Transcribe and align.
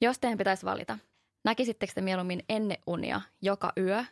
Jos 0.00 0.18
teidän 0.18 0.38
pitäisi 0.38 0.66
valita, 0.66 0.98
näkisittekö 1.44 1.92
te 1.94 2.00
mieluummin 2.00 2.44
ennen 2.48 2.78
unia 2.86 3.20
joka 3.42 3.72
yö 3.76 4.04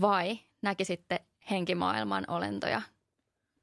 vai 0.00 0.38
näkisitte 0.62 1.24
henkimaailman 1.50 2.24
olentoja 2.28 2.82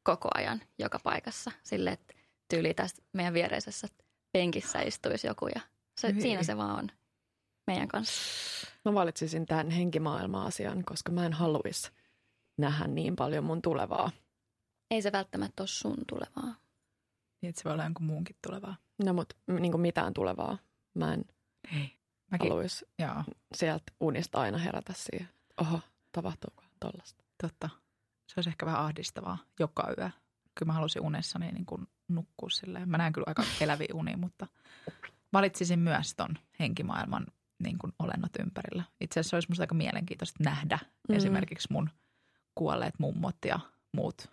koko 0.04 0.30
ajan 0.34 0.62
joka 0.80 1.00
paikassa? 1.04 1.52
Sille, 1.64 1.90
että 1.90 2.14
tyyli 2.50 2.74
tästä 2.74 3.02
meidän 3.14 3.34
viereisessä 3.34 3.88
penkissä 4.32 4.82
istuisi 4.82 5.28
joku 5.28 5.48
ja 5.48 5.62
se, 5.98 6.14
Hyi. 6.14 6.22
siinä 6.22 6.44
se 6.44 6.58
vaan 6.58 6.80
on 6.80 6.92
meidän 7.68 7.88
kanssa. 7.88 8.68
Mä 8.86 8.94
valitsisin 8.94 9.46
tämän 9.46 9.70
henkimaailma-asian, 9.70 10.84
koska 10.86 11.12
mä 11.12 11.26
en 11.26 11.34
haluaisi 11.34 11.92
nähdä 12.58 12.88
niin 12.88 13.16
paljon 13.16 13.44
mun 13.44 13.62
tulevaa. 13.62 14.12
Ei 14.92 15.02
se 15.02 15.12
välttämättä 15.12 15.64
ole 15.64 15.68
sun 15.68 15.98
tulevaa. 16.08 16.56
Niin, 17.42 17.50
että 17.50 17.62
se 17.62 17.64
voi 17.64 17.74
olla 17.74 17.84
jonkun 17.84 18.06
muunkin 18.06 18.36
tulevaa. 18.48 18.76
No 19.04 19.14
mut 19.14 19.34
niin 19.60 19.82
mitään 19.82 20.14
tulevaa. 20.14 20.58
Mä 20.98 21.14
en 21.14 21.26
Ei. 21.76 21.98
Mäkin, 22.32 22.50
haluaisi 22.50 22.86
joo, 23.00 23.24
sieltä 23.54 23.94
unista 24.00 24.40
aina 24.40 24.58
herätä 24.58 24.94
siihen. 24.96 25.30
Oho, 25.62 25.80
tapahtuuko 26.12 26.64
tollasta? 26.80 27.24
totta. 27.42 27.70
Se 28.28 28.34
olisi 28.38 28.50
ehkä 28.50 28.66
vähän 28.66 28.82
ahdistavaa 28.82 29.38
joka 29.60 29.94
yö. 29.98 30.10
Kyllä 30.56 30.70
mä 30.70 30.74
halusin 30.74 31.02
unessani 31.02 31.52
niin 31.52 31.66
kuin 31.66 31.88
nukkua 32.08 32.50
silleen. 32.50 32.90
Mä 32.90 32.98
näen 32.98 33.14
kyllä 33.14 33.26
aika 33.28 33.44
eläviä 33.62 33.88
unia, 33.94 34.18
mutta 34.18 34.48
valitsisin 35.34 35.80
myös 35.80 36.16
ton 36.16 36.38
henkimaailman 36.60 37.28
niin 37.64 37.78
kuin 37.78 37.94
olennot 38.00 38.32
ympärillä. 38.40 38.84
Itse 39.02 39.20
asiassa 39.20 39.38
olisi 39.38 39.50
musta 39.50 39.64
aika 39.64 39.76
mielenkiintoista 39.76 40.44
nähdä 40.44 40.80
mm. 41.10 41.16
Esimerkiksi 41.16 41.68
mun 41.72 41.90
kuolleet 42.56 43.00
mummot 43.00 43.38
ja 43.46 43.60
muut. 43.94 44.32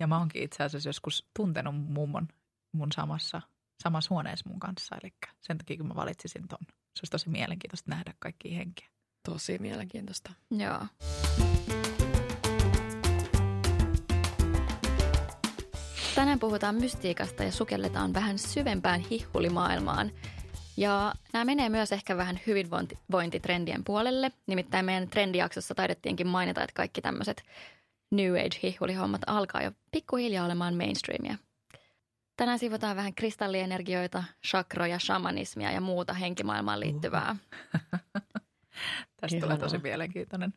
Ja 0.00 0.06
mä 0.06 0.18
oonkin 0.18 0.42
itse 0.42 0.62
asiassa 0.62 0.88
joskus 0.88 1.28
tuntenut 1.36 1.74
mummon 1.74 2.28
mun 2.72 2.92
samassa, 2.92 3.42
samassa 3.82 4.14
huoneessa 4.14 4.50
mun 4.50 4.60
kanssa. 4.60 4.96
Eli 5.02 5.12
sen 5.40 5.58
takia 5.58 5.76
kun 5.76 5.88
mä 5.88 5.94
valitsisin 5.94 6.48
ton. 6.48 6.58
Se 6.70 7.00
olisi 7.00 7.10
tosi 7.10 7.28
mielenkiintoista 7.28 7.90
nähdä 7.90 8.14
kaikki 8.18 8.56
henkiä. 8.56 8.88
Tosi 9.22 9.58
mielenkiintoista. 9.58 10.32
Joo. 10.50 10.86
Tänään 16.14 16.38
puhutaan 16.38 16.74
mystiikasta 16.74 17.44
ja 17.44 17.52
sukelletaan 17.52 18.14
vähän 18.14 18.38
syvempään 18.38 19.00
hihhulimaailmaan. 19.00 20.10
Ja 20.76 21.14
nämä 21.32 21.44
menee 21.44 21.68
myös 21.68 21.92
ehkä 21.92 22.16
vähän 22.16 22.40
hyvinvointitrendien 22.46 23.84
puolelle. 23.84 24.32
Nimittäin 24.46 24.84
meidän 24.84 25.08
trendijaksossa 25.08 25.74
taidettiinkin 25.74 26.26
mainita, 26.26 26.62
että 26.62 26.74
kaikki 26.74 27.02
tämmöiset 27.02 27.42
New 28.10 28.34
Age-hihhulihommat 28.34 29.22
alkaa 29.26 29.62
jo 29.62 29.72
pikkuhiljaa 29.92 30.44
olemaan 30.44 30.74
mainstreamia. 30.74 31.36
Tänään 32.36 32.58
siivotaan 32.58 32.96
vähän 32.96 33.14
kristallienergioita, 33.14 34.24
chakroja, 34.46 34.98
shamanismia 34.98 35.70
ja 35.72 35.80
muuta 35.80 36.14
henkimaailmaan 36.14 36.80
liittyvää. 36.80 37.36
Tästä 39.20 39.40
tulee 39.40 39.58
tosi 39.58 39.78
mielenkiintoinen. 39.78 40.54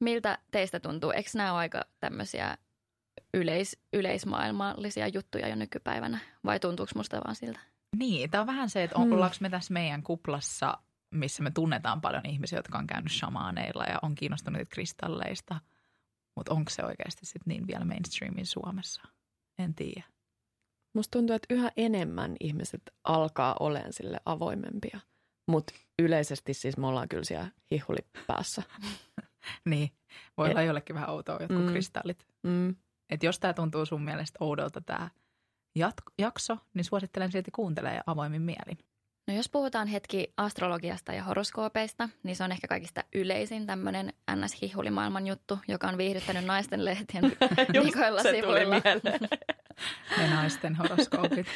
Miltä 0.00 0.38
teistä 0.50 0.80
tuntuu? 0.80 1.10
Eikö 1.10 1.30
nämä 1.34 1.52
ole 1.52 1.58
aika 1.58 1.84
tämmöisiä 2.00 2.58
yleis, 3.34 3.78
yleismaailmallisia 3.92 5.08
juttuja 5.08 5.48
jo 5.48 5.54
nykypäivänä? 5.54 6.18
Vai 6.44 6.60
tuntuuko 6.60 6.92
musta 6.94 7.20
vaan 7.24 7.36
siltä? 7.36 7.58
Niin, 7.96 8.30
tämä 8.30 8.40
on 8.40 8.46
vähän 8.46 8.70
se, 8.70 8.82
että 8.82 8.96
on, 8.96 9.04
Hmm. 9.04 9.12
ollaanko 9.12 9.36
me 9.40 9.50
tässä 9.50 9.72
meidän 9.72 10.02
kuplassa, 10.02 10.78
missä 11.10 11.42
me 11.42 11.50
tunnetaan 11.50 12.00
paljon 12.00 12.26
ihmisiä, 12.26 12.58
jotka 12.58 12.78
on 12.78 12.86
käynyt 12.86 13.12
shamaaneilla 13.12 13.84
ja 13.84 13.98
on 14.02 14.14
kiinnostuneet 14.14 14.68
kristalleista. 14.68 15.60
Mutta 16.36 16.54
onko 16.54 16.70
se 16.70 16.84
oikeasti 16.84 17.26
sitten 17.26 17.50
niin 17.50 17.66
vielä 17.66 17.84
mainstreamin 17.84 18.46
Suomessa? 18.46 19.02
En 19.58 19.74
tiedä. 19.74 20.04
Musta 20.94 21.18
tuntuu, 21.18 21.36
että 21.36 21.54
yhä 21.54 21.70
enemmän 21.76 22.36
ihmiset 22.40 22.82
alkaa 23.04 23.56
olemaan 23.60 23.92
sille 23.92 24.20
avoimempia. 24.24 25.00
Mutta 25.50 25.72
yleisesti 25.98 26.54
siis 26.54 26.76
me 26.76 26.86
ollaan 26.86 27.08
kyllä 27.08 27.24
siellä 27.24 27.48
hihulipäässä. 27.70 28.62
Niin, 29.64 29.90
voi 30.36 30.46
Et- 30.46 30.52
olla 30.52 30.62
jollekin 30.62 30.94
vähän 30.94 31.10
outoa 31.10 31.38
jotkut 31.40 31.64
Mm. 31.64 31.70
kristallit. 31.72 32.26
Mm. 32.42 32.76
Että 33.10 33.26
jos 33.26 33.40
tämä 33.40 33.52
tuntuu 33.54 33.86
sun 33.86 34.02
mielestä 34.04 34.36
oudolta 34.40 34.80
tämä 34.80 35.10
jat- 35.78 36.12
jakso, 36.18 36.56
niin 36.74 36.84
suosittelen 36.84 37.32
silti 37.32 37.50
kuuntelemaan 37.50 38.02
avoimin 38.06 38.42
mielin. 38.42 38.78
No 39.28 39.34
jos 39.34 39.48
puhutaan 39.48 39.88
hetki 39.88 40.32
astrologiasta 40.36 41.12
ja 41.12 41.24
horoskoopeista, 41.24 42.08
niin 42.22 42.36
se 42.36 42.44
on 42.44 42.52
ehkä 42.52 42.68
kaikista 42.68 43.04
yleisin 43.14 43.66
tämmöinen 43.66 44.12
NS-hihulimaailman 44.30 45.26
juttu, 45.26 45.58
joka 45.68 45.88
on 45.88 45.98
viihdyttänyt 45.98 46.44
naisten 46.44 46.84
lehtien 46.84 47.24
tuli 47.74 47.92
sivuilla. 48.32 48.76
Ne 50.18 50.30
naisten 50.30 50.76
horoskoopit. 50.76 51.46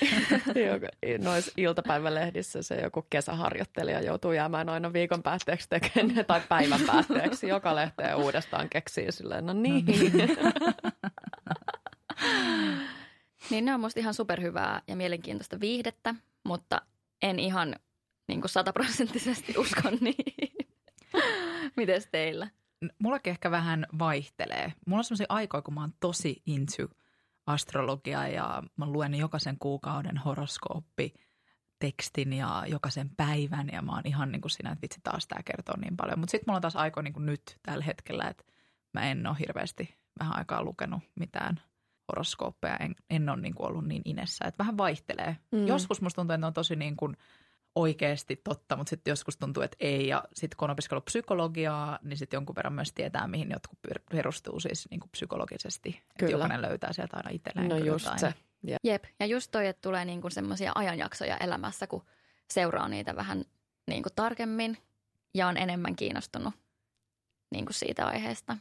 Noissa 1.25 1.53
iltapäivälehdissä 1.56 2.62
se 2.62 2.75
joku 2.75 3.06
kesäharjoittelija 3.10 4.00
joutuu 4.00 4.33
jäämään 4.33 4.69
aina 4.69 4.93
viikon 4.93 5.22
päätteeksi 5.22 5.69
tekemään 5.69 6.27
tai 6.27 6.41
päivän 6.49 6.81
päätteeksi. 6.87 7.49
Joka 7.49 7.75
lehteen 7.75 8.16
uudestaan 8.16 8.69
keksii 8.69 9.12
silleen, 9.12 9.47
no 9.47 9.53
niin. 9.53 9.84
Niin 13.50 13.65
ne 13.65 13.75
on 13.75 13.81
musta 13.81 14.00
ihan 14.00 14.15
superhyvää 14.15 14.82
ja 14.88 14.97
mielenkiintoista 14.97 15.61
viihdettä, 15.61 16.15
mutta 16.44 16.82
en 17.22 17.38
ihan 17.38 17.77
niin 18.28 18.41
kuin 18.41 18.50
sataprosenttisesti 18.50 19.55
usko 19.59 19.91
niihin. 20.00 20.69
Mites 21.77 22.09
teillä? 22.12 22.49
Mullakin 22.99 23.31
ehkä 23.31 23.50
vähän 23.50 23.87
vaihtelee. 23.99 24.72
Mulla 24.87 25.00
on 25.00 25.05
sellaisia 25.05 25.27
aikoja, 25.28 25.62
kun 25.62 25.75
mä 25.75 25.81
oon 25.81 25.94
tosi 26.00 26.43
into 26.47 26.88
astrologiaa 27.47 28.28
ja 28.28 28.62
mä 28.76 28.86
luen 28.86 29.14
jokaisen 29.14 29.56
kuukauden 29.58 30.16
horoskooppi 30.16 31.14
tekstin 31.78 32.32
ja 32.32 32.64
jokaisen 32.66 33.10
päivän 33.16 33.69
ja 33.72 33.82
mä 33.82 33.92
oon 33.92 34.03
ihan 34.06 34.32
niin 34.32 34.41
kuin 34.41 34.50
siinä, 34.50 34.72
että 34.72 34.82
vitsi 34.82 35.00
taas 35.03 35.26
tämä 35.28 35.42
kertoo 35.42 35.75
niin 35.76 35.97
paljon. 35.97 36.19
Mutta 36.19 36.31
sitten 36.31 36.44
mulla 36.47 36.56
on 36.56 36.62
taas 36.62 36.76
aikoja 36.76 37.02
niin 37.02 37.12
kuin 37.12 37.26
nyt 37.26 37.58
tällä 37.62 37.84
hetkellä, 37.84 38.28
että 38.28 38.44
mä 38.94 39.10
en 39.10 39.26
ole 39.26 39.36
hirveästi 39.38 39.97
vähän 40.19 40.38
aikaa 40.38 40.62
lukenut 40.62 41.02
mitään 41.14 41.60
horoskooppeja, 42.12 42.76
en, 42.76 42.94
en 43.10 43.28
ole 43.28 43.41
niin 43.41 43.54
kuin 43.54 43.69
ollut 43.69 43.86
niin 43.86 44.02
inessä. 44.04 44.44
Että 44.44 44.58
vähän 44.58 44.78
vaihtelee. 44.78 45.36
Mm. 45.52 45.58
Mm. 45.58 45.66
Joskus 45.66 46.00
musta 46.00 46.16
tuntuu, 46.16 46.34
että 46.34 46.41
ne 46.41 46.47
on 46.47 46.52
tosi 46.52 46.76
niin 46.76 46.97
kuin 46.97 47.16
oikeasti 47.75 48.37
totta, 48.37 48.77
mutta 48.77 48.91
sitten 48.91 49.12
joskus 49.12 49.37
tuntuu, 49.37 49.62
että 49.62 49.77
ei. 49.81 50.09
Ja 50.09 50.25
sitten 50.34 50.56
kun 50.56 50.66
on 50.66 50.72
opiskellut 50.72 51.05
psykologiaa, 51.05 51.99
niin 52.03 52.16
sitten 52.16 52.37
jonkun 52.37 52.56
verran 52.56 52.72
myös 52.72 52.93
tietää, 52.93 53.28
mihin 53.28 53.50
jotkut 53.50 53.83
per- 53.83 54.03
perustuu 54.10 54.60
siis 54.60 54.88
niin 54.91 55.00
kuin 55.00 55.10
psykologisesti. 55.10 56.03
Että 56.11 56.32
jokainen 56.32 56.62
löytää 56.62 56.93
sieltä 56.93 57.16
aina 57.16 57.31
itselleen 57.31 57.69
No 57.69 57.77
just 57.77 58.05
jotain. 58.05 58.21
se. 58.21 58.34
Ja 58.62 58.77
Jep, 58.84 59.05
ja 59.21 59.27
just 59.27 59.50
toi, 59.50 59.66
että 59.66 59.81
tulee 59.82 60.05
niin 60.05 60.21
kuin 60.21 60.32
semmoisia 60.32 60.72
ajanjaksoja 60.75 61.37
elämässä, 61.37 61.87
kun 61.87 62.05
seuraa 62.50 62.88
niitä 62.88 63.16
vähän 63.16 63.44
niin 63.87 64.03
kuin 64.03 64.12
tarkemmin 64.15 64.78
ja 65.34 65.47
on 65.47 65.56
enemmän 65.56 65.97
kiinnostunut 65.97 66.55
niin 67.50 67.66
kuin 67.66 67.75
siitä 67.75 68.06
aiheesta. 68.06 68.53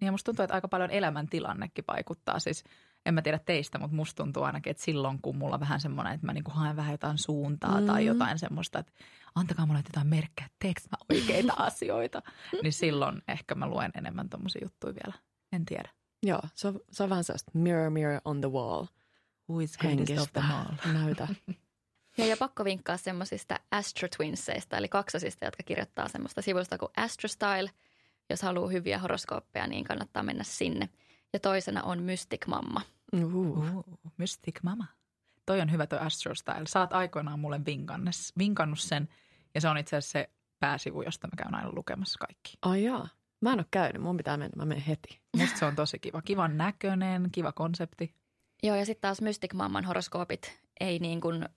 Niin 0.00 0.06
ja 0.06 0.12
musta 0.12 0.24
tuntuu, 0.24 0.42
että 0.42 0.54
aika 0.54 0.68
paljon 0.68 0.90
elämäntilannekin 0.90 1.84
vaikuttaa. 1.88 2.38
Siis 2.38 2.64
en 3.06 3.14
mä 3.14 3.22
tiedä 3.22 3.38
teistä, 3.38 3.78
mutta 3.78 3.96
musta 3.96 4.22
tuntuu 4.22 4.42
ainakin, 4.42 4.70
että 4.70 4.82
silloin 4.82 5.22
kun 5.22 5.36
mulla 5.36 5.54
on 5.54 5.60
vähän 5.60 5.80
semmoinen, 5.80 6.14
että 6.14 6.26
mä 6.26 6.32
niinku 6.32 6.50
haen 6.50 6.76
vähän 6.76 6.92
jotain 6.92 7.18
suuntaa 7.18 7.80
mm. 7.80 7.86
tai 7.86 8.06
jotain 8.06 8.38
semmoista, 8.38 8.78
että 8.78 8.92
antakaa 9.34 9.66
mulle 9.66 9.82
jotain 9.86 10.06
merkkejä, 10.06 10.46
että 10.46 10.56
teekö 10.58 10.80
mä 10.90 11.16
oikeita 11.16 11.52
asioita, 11.68 12.22
niin 12.62 12.72
silloin 12.72 13.22
ehkä 13.28 13.54
mä 13.54 13.66
luen 13.66 13.90
enemmän 13.94 14.28
tommosia 14.28 14.64
juttuja 14.64 14.94
vielä. 14.94 15.14
En 15.52 15.64
tiedä. 15.64 15.88
Joo, 16.22 16.42
se 16.54 16.68
on, 16.68 16.80
se 16.90 17.02
on 17.02 17.10
vähän 17.10 17.24
sellaista 17.24 17.50
mirror, 17.54 17.90
mirror 17.90 18.20
on 18.24 18.40
the 18.40 18.50
wall 18.50 18.86
Who 19.48 19.60
is 19.60 19.82
henkistä. 19.82 20.44
Näytä. 20.92 21.28
Ja, 22.18 22.26
ja 22.26 22.36
pakko 22.36 22.64
vinkkaa 22.64 22.96
semmoisista 22.96 23.60
Astro 23.70 24.08
Twinsseista, 24.16 24.76
eli 24.76 24.88
kaksosista, 24.88 25.44
jotka 25.44 25.62
kirjoittaa 25.62 26.08
semmoista 26.08 26.42
sivusta 26.42 26.78
kuin 26.78 26.92
Astro 26.96 27.28
Style. 27.28 27.70
Jos 28.30 28.42
haluaa 28.42 28.68
hyviä 28.68 28.98
horoskooppeja, 28.98 29.66
niin 29.66 29.84
kannattaa 29.84 30.22
mennä 30.22 30.44
sinne. 30.44 30.88
Ja 31.32 31.40
toisena 31.40 31.82
on 31.82 32.02
Mystic 32.02 32.46
Mamma. 32.46 32.80
Uh. 33.12 33.34
Uh, 33.34 33.84
Mystic 34.16 34.62
Mama. 34.62 34.86
Toi 35.46 35.60
on 35.60 35.72
hyvä 35.72 35.86
toi 35.86 35.98
Astro 35.98 36.34
Style. 36.34 36.66
Sä 36.66 36.80
oot 36.80 36.92
aikoinaan 36.92 37.40
mulle 37.40 37.60
vinkannes, 37.66 38.32
vinkannut 38.38 38.80
sen 38.80 39.08
ja 39.54 39.60
se 39.60 39.68
on 39.68 39.78
itse 39.78 39.96
asiassa 39.96 40.12
se 40.12 40.30
pääsivu, 40.60 41.02
josta 41.02 41.28
mä 41.28 41.36
käyn 41.36 41.54
aina 41.54 41.72
lukemassa 41.72 42.18
kaikki. 42.18 42.58
Ai 42.62 42.84
jaa. 42.84 43.08
Mä 43.40 43.52
en 43.52 43.58
ole 43.58 43.66
käynyt, 43.70 44.02
mun 44.02 44.16
pitää 44.16 44.36
mennä, 44.36 44.56
mä 44.56 44.64
menen 44.64 44.84
heti. 44.84 45.20
Musta 45.36 45.58
se 45.58 45.64
on 45.64 45.76
tosi 45.76 45.98
kiva. 45.98 46.22
Kivan 46.22 46.58
näköinen, 46.58 47.28
kiva 47.32 47.52
konsepti. 47.52 48.14
Joo, 48.62 48.76
ja 48.76 48.86
sitten 48.86 49.00
taas 49.00 49.20
Mystic 49.20 49.54
Mamman 49.54 49.84
horoskoopit 49.84 50.60
ei 50.80 50.98
niin 50.98 51.20
kuin 51.20 51.48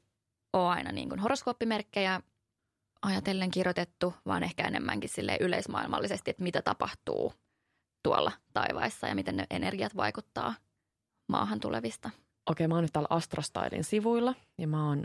ole 0.54 0.70
aina 0.70 0.92
niin 0.92 1.10
kuin 1.10 1.20
horoskooppimerkkejä 1.20 2.22
ajatellen 3.02 3.52
kirjoitettu, 3.52 4.14
vaan 4.26 4.44
ehkä 4.44 4.68
enemmänkin 4.68 5.10
sille 5.10 5.38
yleismaailmallisesti, 5.40 6.32
että 6.32 6.44
mitä 6.44 6.62
tapahtuu 6.62 7.34
tuolla 8.04 8.32
taivaissa 8.54 9.08
ja 9.08 9.16
miten 9.16 9.38
ne 9.38 9.46
energiat 9.50 9.96
vaikuttaa 9.96 10.56
maahan 11.28 11.60
tulevista. 11.60 12.10
Okei, 12.50 12.68
mä 12.68 12.76
oon 12.76 12.84
nyt 12.84 12.94
täällä 12.94 13.08
Astrostylin 13.10 13.84
sivuilla 13.84 14.36
ja 14.58 14.68
mä 14.68 14.88
oon 14.88 15.04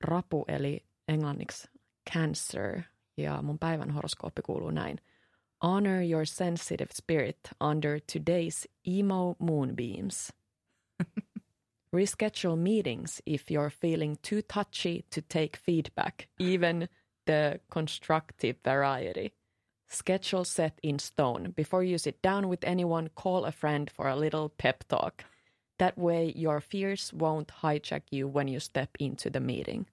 rapu 0.00 0.44
eli 0.48 0.84
englanniksi 1.08 1.68
cancer 2.12 2.82
ja 3.16 3.42
mun 3.42 3.58
päivän 3.58 3.90
horoskooppi 3.90 4.42
kuuluu 4.42 4.70
näin. 4.70 4.98
Honor 5.62 6.02
your 6.10 6.26
sensitive 6.26 6.88
spirit 6.92 7.38
under 7.60 7.98
today's 7.98 8.66
emo 8.84 9.36
moonbeams. 9.38 10.32
Reschedule 11.96 12.56
meetings 12.56 13.22
if 13.26 13.50
you're 13.50 13.70
feeling 13.70 14.16
too 14.28 14.42
touchy 14.54 15.02
to 15.14 15.20
take 15.32 15.58
feedback, 15.66 16.28
even 16.38 16.88
the 17.24 17.60
constructive 17.72 18.58
variety. 18.64 19.32
Schedule 19.88 20.44
set 20.44 20.74
in 20.82 20.98
stone. 21.00 21.52
Before 21.56 21.84
you 21.86 21.98
sit 21.98 22.18
down 22.28 22.48
with 22.48 22.68
anyone, 22.68 23.10
call 23.22 23.44
a 23.44 23.52
friend 23.52 23.88
for 23.96 24.06
a 24.08 24.20
little 24.20 24.48
pep 24.62 24.76
talk. 24.88 25.14
That 25.78 25.98
way 25.98 26.32
your 26.42 26.60
fears 26.60 27.12
won't 27.14 27.52
hijack 27.62 28.02
you 28.12 28.32
when 28.34 28.48
you 28.48 28.60
step 28.60 28.90
into 28.98 29.30
the 29.30 29.40
meeting. 29.40 29.86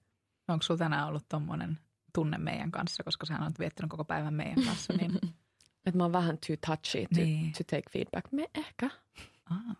Onko 0.48 0.62
sulla 0.62 0.78
tänään 0.78 1.06
ollut 1.08 1.24
tommonen 1.28 1.78
tunne 2.14 2.38
meidän 2.38 2.70
kanssa, 2.70 3.04
koska 3.04 3.26
sä 3.26 3.38
oot 3.42 3.58
viettänyt 3.58 3.90
koko 3.90 4.04
päivän 4.04 4.34
meidän 4.34 4.64
kanssa, 4.64 4.92
niin 4.92 5.12
Että 5.86 5.98
mä 5.98 6.04
oon 6.04 6.12
vähän 6.12 6.38
too 6.46 6.56
touchy 6.66 7.02
to, 7.14 7.20
Niin. 7.20 7.52
to 7.52 7.64
take 7.64 7.82
feedback. 7.90 8.32
Me 8.32 8.46
ehkä. 8.54 8.90
Aa. 9.50 9.74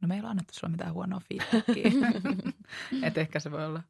No 0.00 0.08
meillä 0.08 0.26
on 0.26 0.30
annettu 0.30 0.52
sulle 0.54 0.70
mitään 0.70 0.92
huonoa 0.92 1.20
feedbackia. 1.28 1.90
Et 3.06 3.18
ehkä 3.18 3.40
se 3.40 3.50
voi 3.50 3.66
olla. 3.66 3.82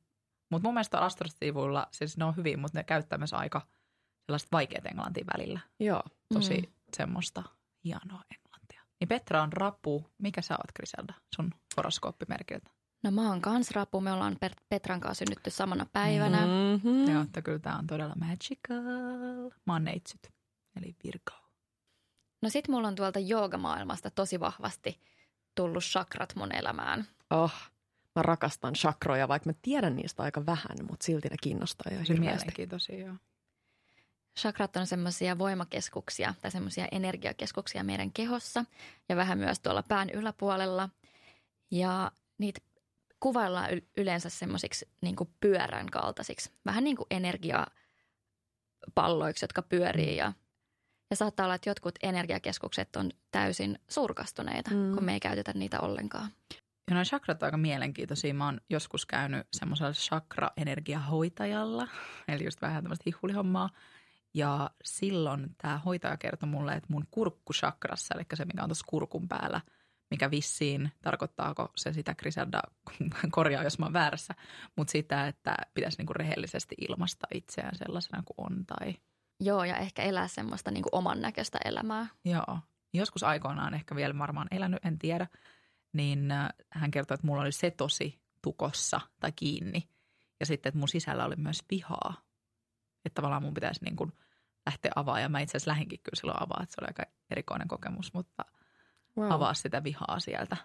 Mutta 0.51 0.69
mun 0.69 0.75
mielestä 0.75 1.01
Astrostivuilla, 1.01 1.87
siis 1.91 2.17
ne 2.17 2.25
on 2.25 2.37
hyvin, 2.37 2.59
mutta 2.61 2.79
ne 2.79 2.85
käyttää 2.85 3.19
myös 3.19 3.33
aika 3.33 3.67
sellaista 4.27 4.49
vaikeaa 4.53 4.83
englantia 4.91 5.25
välillä. 5.39 5.61
Joo. 5.81 6.03
Tosi 6.35 6.55
Mm. 6.55 6.67
mm. 6.67 6.73
semmoista 6.97 7.43
hienoa 7.85 8.23
englantia. 8.37 8.83
Niin 9.01 9.09
Petra 9.09 9.43
on 9.43 9.53
rapu. 9.53 10.07
Mikä 10.19 10.43
sä 10.43 10.55
oot 10.55 10.73
Griselda 10.77 11.15
sun 11.35 11.51
horoskooppimerkiltä? 11.77 12.71
No 13.03 13.11
mä 13.11 13.29
oon 13.29 13.41
kans 13.41 13.71
rapu. 13.71 14.01
Me 14.01 14.13
ollaan 14.13 14.37
Petran 14.69 15.01
kanssa 15.01 15.25
synnytty 15.25 15.51
samana 15.51 15.87
päivänä. 15.93 16.41
Mm. 16.41 16.51
Mm-hmm. 16.53 17.13
Joo, 17.13 17.23
että 17.23 17.43
kyllä 17.43 17.59
tää 17.59 17.77
on 17.79 17.87
todella 17.87 18.15
magical. 18.15 19.51
Mä 19.67 19.73
oon 19.73 19.85
neitsyt, 19.85 20.33
eli 20.77 20.97
Virgo. 21.05 21.33
No 22.43 22.49
sit 22.51 22.69
mulla 22.69 22.89
on 22.89 22.95
tuolta 22.95 23.19
joogamaailmasta 23.19 24.11
tosi 24.11 24.41
vahvasti 24.41 25.01
tullut 25.55 25.83
chakrat 25.85 26.35
mun 26.37 26.55
elämään. 26.55 27.07
Oh, 27.31 27.53
mä 28.17 28.23
rakastan 28.23 28.75
chakroja, 28.75 29.29
vaikka 29.29 29.51
mä 29.51 29.55
tiedän 29.63 29.97
niistä 29.97 30.23
aika 30.23 30.47
vähän, 30.47 30.77
mutta 30.91 31.05
silti 31.07 31.29
ne 31.29 31.37
kiinnostaa 31.43 31.93
jo 31.93 31.99
Tosi 31.99 32.13
hirveästi. 32.13 32.37
mielenkiintoisia, 32.41 32.99
joo. 32.99 33.15
Chakrat 34.41 34.77
on 34.77 34.87
semmoisia 34.87 35.39
voimakeskuksia 35.39 36.35
tai 36.43 36.51
semmoisia 36.51 36.89
energiakeskuksia 36.93 37.85
meidän 37.85 38.13
kehossa 38.13 38.65
ja 39.09 39.17
vähän 39.17 39.39
myös 39.39 39.61
tuolla 39.61 39.83
pään 39.83 40.11
yläpuolella. 40.11 40.89
Ja 41.71 42.13
niitä 42.39 42.61
kuvaillaan 43.21 43.69
yleensä 43.97 44.31
semmoisiksi 44.31 44.89
niin 45.01 45.17
pyörän 45.41 45.91
kaltaisiksi, 45.91 46.51
vähän 46.67 46.85
niin 46.85 46.97
kuin 46.97 47.07
energiapalloiksi, 47.11 49.45
jotka 49.45 49.63
pyörii 49.63 50.17
ja 50.17 50.33
ja 51.11 51.17
saattaa 51.17 51.47
olla, 51.47 51.55
että 51.55 51.71
jotkut 51.71 51.95
energiakeskukset 52.03 52.97
on 52.97 53.11
täysin 53.31 53.79
surkastuneita, 53.89 54.71
Mm. 54.71 54.77
mm. 54.77 54.95
kun 54.95 55.05
me 55.05 55.13
ei 55.13 55.21
käytetä 55.21 55.53
niitä 55.53 55.81
ollenkaan. 55.81 56.31
Ja 56.91 56.95
noin 56.95 57.07
chakrat 57.07 57.43
on 57.43 57.47
aika 57.47 57.57
mielenkiintoisia. 57.57 58.35
Mä 58.35 58.45
oon 58.45 58.61
joskus 58.71 59.07
käynyt 59.07 59.47
semmoisella 59.53 59.93
chakra-energiahoitajalla, 59.93 61.89
eli 62.29 62.45
just 62.45 62.63
vähän 62.63 62.85
tämmöistä 62.85 63.03
hihulihommaa. 63.07 63.71
Ja 64.35 64.71
silloin 64.85 65.55
tämä 65.59 65.79
hoitaja 65.79 66.17
kertoi 66.17 66.49
mulle, 66.49 66.73
että 66.73 66.93
mun 66.93 67.07
kurkkusakrassa, 67.11 68.15
eli 68.15 68.25
se 68.35 68.45
mikä 68.45 68.63
on 68.63 68.69
tuossa 68.69 68.87
kurkun 68.89 69.29
päällä, 69.29 69.61
mikä 70.11 70.31
vissiin, 70.31 70.93
tarkoittaako 71.03 71.69
se 71.77 71.93
sitä 71.93 72.15
Griselda, 72.15 72.63
korjaa 73.31 73.63
jos 73.63 73.79
mä 73.79 73.87
oon 73.87 73.93
väärässä, 73.93 74.35
mutta 74.77 74.91
sitä, 74.91 75.29
että 75.29 75.57
pitäisi 75.75 75.99
niinku 75.99 76.13
rehellisesti 76.13 76.75
ilmaista 76.89 77.27
itseään 77.35 77.77
sellaisena 77.77 78.23
kuin 78.27 78.47
on. 78.51 78.67
Tai 78.67 78.95
Joo, 79.41 79.65
ja 79.65 79.77
ehkä 79.77 80.03
elää 80.03 80.29
semmoista 80.29 80.71
niin 80.71 80.83
kuin 80.83 80.95
oman 80.95 81.21
näköistä 81.21 81.59
elämää. 81.65 82.07
Joo. 82.25 82.59
Joskus 82.95 83.23
aikoinaan 83.23 83.75
ehkä 83.75 83.97
vielä 83.97 84.19
varmaan 84.19 84.49
elänyt, 84.51 84.85
en 84.85 84.99
tiedä. 84.99 85.27
Niin 85.93 86.31
äh, 86.31 86.49
hän 86.71 86.91
kertoi, 86.91 87.15
että 87.15 87.27
mulla 87.27 87.43
oli 87.43 87.53
se 87.53 87.71
tosi 87.71 88.21
tukossa 88.43 89.01
tai 89.21 89.33
kiinni. 89.33 89.89
Ja 90.41 90.47
sitten, 90.47 90.71
että 90.71 90.79
mun 90.79 90.89
sisällä 90.89 91.25
oli 91.25 91.37
myös 91.37 91.65
vihaa. 91.71 92.15
Että 93.05 93.15
tavallaan 93.15 93.43
mun 93.43 93.55
pitäisi 93.55 93.85
niin 93.85 93.97
kuin 93.97 94.13
lähteä 94.67 94.93
avaamaan. 94.97 95.23
Ja 95.23 95.29
mä 95.29 95.41
itse 95.41 95.57
asiassa 95.57 95.71
lähinkin 95.71 95.99
kyllä 96.03 96.17
silloin 96.21 96.43
avaa, 96.43 96.61
että 96.63 96.75
se 96.75 96.81
oli 96.81 96.89
aika 96.89 97.03
erikoinen 97.31 97.69
kokemus, 97.69 98.15
mutta 98.15 98.45
Wow. 99.19 99.33
avaa 99.33 99.55
sitä 99.55 99.85
vihaa 99.85 100.21
sieltä. 100.21 100.57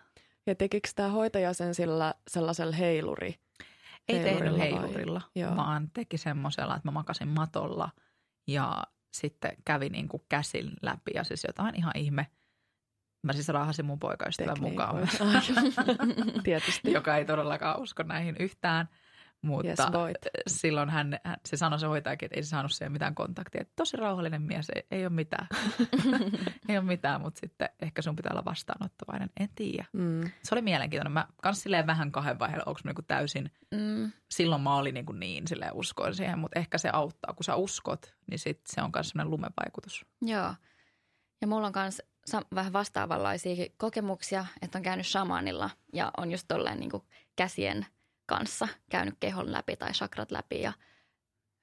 Ja 0.46 0.56
tekikö 0.56 0.90
tämä 0.96 1.10
hoitaja 1.10 1.54
sen 1.54 1.76
sillä 1.76 2.14
sellaisella 2.30 2.76
heiluri? 2.76 3.40
Ei 4.08 4.20
tehnyt 4.20 4.58
Heilurilla 4.60 5.22
vai? 5.48 5.56
vaan 5.56 5.90
teki 5.94 6.18
semmoisella, 6.18 6.76
että 6.76 6.88
mä 6.88 6.92
makasin 6.92 7.28
matolla 7.28 7.90
ja 8.48 8.84
sitten 9.14 9.52
kävi 9.66 9.90
niin 9.90 10.08
kuin 10.08 10.24
käsin 10.30 10.72
läpi 10.82 11.12
ja 11.16 11.24
siis 11.24 11.44
jotain 11.48 11.76
ihan 11.76 11.92
ihme. 11.96 12.28
Mä 13.24 13.34
siis 13.34 13.50
raahasin 13.50 13.86
mun 13.86 14.00
poikaystävän 14.00 14.62
mukaan, 14.62 14.96
Tietysti. 16.44 16.92
joka 16.92 17.16
ei 17.18 17.26
todellakaan 17.26 17.80
usko 17.82 18.04
näihin 18.04 18.36
yhtään. 18.40 18.90
Mutta 19.48 19.68
Yes, 19.68 19.94
voit. 19.94 20.18
silloin 20.48 20.90
hän, 20.90 21.20
hän, 21.24 21.38
se 21.46 21.58
sanoi 21.58 21.80
se 21.80 21.88
hoitajakin, 21.88 22.26
että 22.26 22.36
ei 22.36 22.44
se 22.44 22.50
saanut 22.50 22.72
siihen 22.72 22.92
mitään 22.92 23.16
kontaktia. 23.16 23.62
Että 23.62 23.74
tosi 23.76 23.98
rauhallinen 23.98 24.42
mies, 24.42 24.70
ei, 24.76 24.84
ei 24.92 25.06
ole 25.06 25.14
mitään. 25.14 25.48
ei 26.70 26.78
ole 26.78 26.86
mitään, 26.86 27.22
mutta 27.22 27.40
sitten 27.40 27.70
ehkä 27.82 28.02
sun 28.02 28.16
pitää 28.16 28.32
olla 28.34 28.46
vastaanottavainen. 28.46 29.30
En 29.40 29.50
tiedä. 29.56 29.86
Mm. 29.94 30.22
Se 30.44 30.56
oli 30.56 30.62
mielenkiintoinen. 30.62 31.12
Mä 31.14 31.28
kans 31.42 31.64
silleen 31.64 31.88
vähän 31.88 32.12
kahden 32.12 32.40
vaiheella, 32.40 32.64
onko 32.68 32.80
mä 32.84 32.90
niinku 32.90 33.02
täysin, 33.02 33.52
Mm. 33.72 34.12
silloin 34.32 34.62
mä 34.62 34.76
olin 34.76 34.94
niinku 34.94 35.12
niin 35.14 35.48
silleen 35.48 35.74
uskoin 35.74 36.16
siihen, 36.16 36.40
mutta 36.40 36.60
ehkä 36.60 36.78
se 36.78 36.90
auttaa. 36.94 37.34
Kun 37.34 37.44
sä 37.44 37.56
uskot, 37.56 38.14
niin 38.30 38.40
sit 38.40 38.62
se 38.66 38.82
on 38.82 38.92
myös 38.96 39.10
sellainen 39.10 39.32
lumevaikutus. 39.32 40.06
Joo. 40.22 40.54
Ja 41.42 41.48
mulla 41.48 41.68
on 41.68 41.74
myös 41.76 42.02
vähän 42.56 42.74
vastaavanlaisia 42.74 43.66
kokemuksia, 43.78 44.46
että 44.62 44.78
on 44.78 44.84
käynyt 44.84 45.06
shamanilla 45.08 45.70
ja 45.94 46.12
on 46.18 46.32
just 46.32 46.46
tolleen 46.48 46.80
niin 46.80 46.92
käsien 47.36 47.86
kanssa 48.28 48.68
käynyt 48.90 49.16
kehon 49.20 49.52
läpi 49.52 49.76
tai 49.76 49.92
chakrat 49.92 50.32
läpi. 50.32 50.62
Ja 50.62 50.74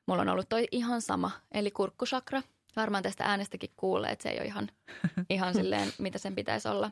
mulla 0.07 0.23
on 0.23 0.29
ollut 0.29 0.49
toi 0.49 0.69
ihan 0.73 1.03
sama, 1.03 1.31
eli 1.53 1.71
kurkkusakra. 1.71 2.43
Varmaan 2.77 3.03
tästä 3.03 3.25
äänestäkin 3.25 3.71
kuulee, 3.77 4.11
että 4.11 4.23
se 4.23 4.29
ei 4.29 4.39
ole 4.39 4.47
ihan, 4.47 4.69
ihan 5.31 5.55
silleen, 5.55 5.93
mitä 5.99 6.19
sen 6.19 6.35
pitäisi 6.35 6.69
olla. 6.69 6.91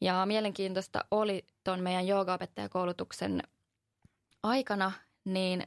Ja 0.00 0.26
mielenkiintoista 0.26 1.04
oli 1.10 1.46
tuon 1.64 1.80
meidän 1.80 2.06
joogaopettajakoulutuksen 2.06 3.42
aikana, 4.42 4.92
niin 5.24 5.66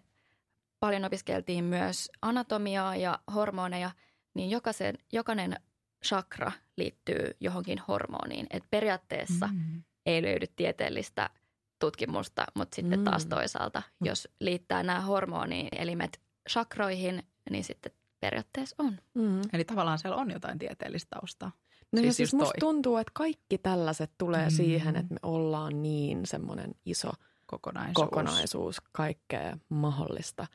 paljon 0.79 1.05
opiskeltiin 1.05 1.63
myös 1.63 2.11
anatomiaa 2.21 2.95
ja 2.95 3.19
hormoneja, 3.33 3.91
niin 4.33 4.49
jokaisen, 4.49 4.97
jokainen 5.11 5.55
chakra 6.05 6.51
liittyy 6.75 7.35
johonkin 7.39 7.81
hormoniin. 7.87 8.47
Et 8.49 8.63
periaatteessa 8.69 9.47
mm. 9.47 9.53
Mm. 9.53 9.83
ei 10.05 10.21
löydy 10.21 10.47
tieteellistä 10.55 11.29
tutkimusta, 11.79 12.45
mutta 12.55 12.75
sitten 12.75 12.99
Mm. 12.99 13.03
taas 13.03 13.25
toisaalta, 13.25 13.81
jos 14.03 14.27
liittää 14.39 14.83
nämä 14.83 15.01
hormonielimet 15.01 16.21
chakroihin, 16.49 17.23
niin 17.49 17.63
sitten 17.63 17.91
periaatteessa 18.19 18.75
on. 18.79 18.97
Mm. 19.13 19.41
Eli 19.53 19.65
tavallaan 19.65 19.99
siellä 19.99 20.17
on 20.17 20.31
jotain 20.31 20.59
tieteellistä 20.59 21.09
taustaa. 21.19 21.51
No 21.91 21.99
siis, 22.01 22.03
Siis 22.03 22.17
siis 22.17 22.33
musta 22.33 22.53
toi. 22.53 22.59
tuntuu, 22.59 22.97
että 22.97 23.11
kaikki 23.15 23.57
tällaiset 23.57 24.11
tulee 24.17 24.45
Mm. 24.45 24.51
mm. 24.53 24.55
siihen, 24.55 24.95
että 24.95 25.13
me 25.13 25.19
ollaan 25.23 25.81
niin 25.83 26.25
semmoinen 26.25 26.75
iso 26.85 27.11
Kokonaisuus. 27.45 27.93
kokonaisuus, 27.95 28.81
kaikkea 28.91 29.57
mahdollista. 29.69 30.47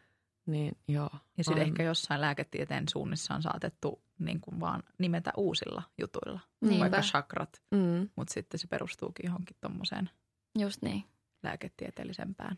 Niin 0.46 0.76
joo. 0.88 1.10
Ja 1.38 1.44
sitten 1.44 1.62
ehkä 1.62 1.82
jossain 1.82 2.20
lääketieteen 2.20 2.84
suunnissa 2.88 3.34
on 3.34 3.42
saatettu 3.42 4.02
niin 4.18 4.40
kuin 4.40 4.60
vaan 4.60 4.82
nimetä 4.98 5.32
uusilla 5.36 5.82
jutuilla, 6.00 6.40
Niinpä. 6.60 6.80
vaikka 6.80 7.00
chakrat, 7.00 7.62
Mm. 7.70 8.08
mutta 8.16 8.34
sitten 8.34 8.60
se 8.60 8.66
perustuukin 8.66 9.26
johonkin 9.26 9.56
tuommoiseen 9.60 10.10
Just 10.58 10.82
niin. 10.82 11.04
Lääketieteellisempään. 11.42 12.56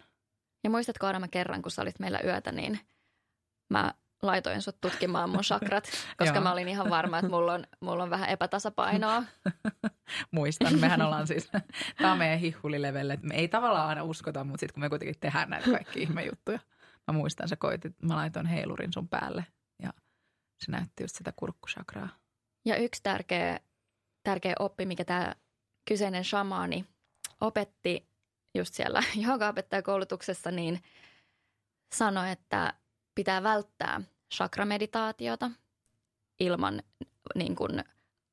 Ja 0.64 0.70
muistatko 0.70 1.06
Aarama 1.06 1.28
kerran, 1.28 1.62
kun 1.62 1.70
sä 1.70 1.82
olit 1.82 1.98
meillä 1.98 2.20
yötä, 2.24 2.52
niin 2.52 2.80
mä 3.70 3.94
laitoin 4.22 4.62
sut 4.62 4.80
tutkimaan 4.80 5.30
mun 5.30 5.40
chakrat, 5.40 5.88
koska 6.18 6.40
mä 6.40 6.52
olin 6.52 6.68
ihan 6.68 6.90
varma, 6.90 7.18
että 7.18 7.30
mulla 7.30 7.52
on, 7.52 7.64
mulla 7.80 8.02
on 8.02 8.10
vähän 8.10 8.28
epätasapainoa. 8.28 9.22
Muistan, 10.30 10.78
mehän 10.78 11.02
ollaan 11.02 11.26
siis, 11.26 11.50
tämä 11.98 12.12
on 12.12 12.18
meidän 12.18 12.38
hihulilevelle, 12.38 13.14
että 13.14 13.26
me 13.26 13.34
ei 13.34 13.48
tavallaan 13.48 13.88
aina 13.88 14.02
uskota, 14.02 14.44
mutta 14.44 14.60
sitten 14.60 14.74
kun 14.74 14.80
me 14.80 14.88
kuitenkin 14.88 15.20
tehdään 15.20 15.50
näitä 15.50 15.70
kaikki 15.70 16.02
ihmejuttuja. 16.02 16.58
Mä 17.06 17.18
muistan, 17.18 17.48
sä 17.48 17.56
koitit, 17.56 18.02
mä 18.02 18.16
laitoin 18.16 18.46
heilurin 18.46 18.92
sun 18.92 19.08
päälle 19.08 19.46
ja 19.82 19.92
se 20.64 20.72
näytti 20.72 21.02
just 21.02 21.16
sitä 21.16 21.32
kurkkusakraa. 21.36 22.08
Ja 22.64 22.76
yksi 22.76 23.02
tärkeä, 23.02 23.60
tärkeä 24.22 24.54
oppi, 24.58 24.86
mikä 24.86 25.04
tämä 25.04 25.34
kyseinen 25.88 26.24
shamaani 26.24 26.84
opetti 27.40 28.08
just 28.54 28.74
siellä 28.74 29.02
joogaopettajakoulutuksessa, 29.26 30.50
niin 30.50 30.82
sanoi, 31.94 32.30
että 32.30 32.74
pitää 33.14 33.42
välttää 33.42 34.00
chakrameditaatiota 34.34 35.50
ilman 36.40 36.82
niin 37.34 37.56
kuin 37.56 37.84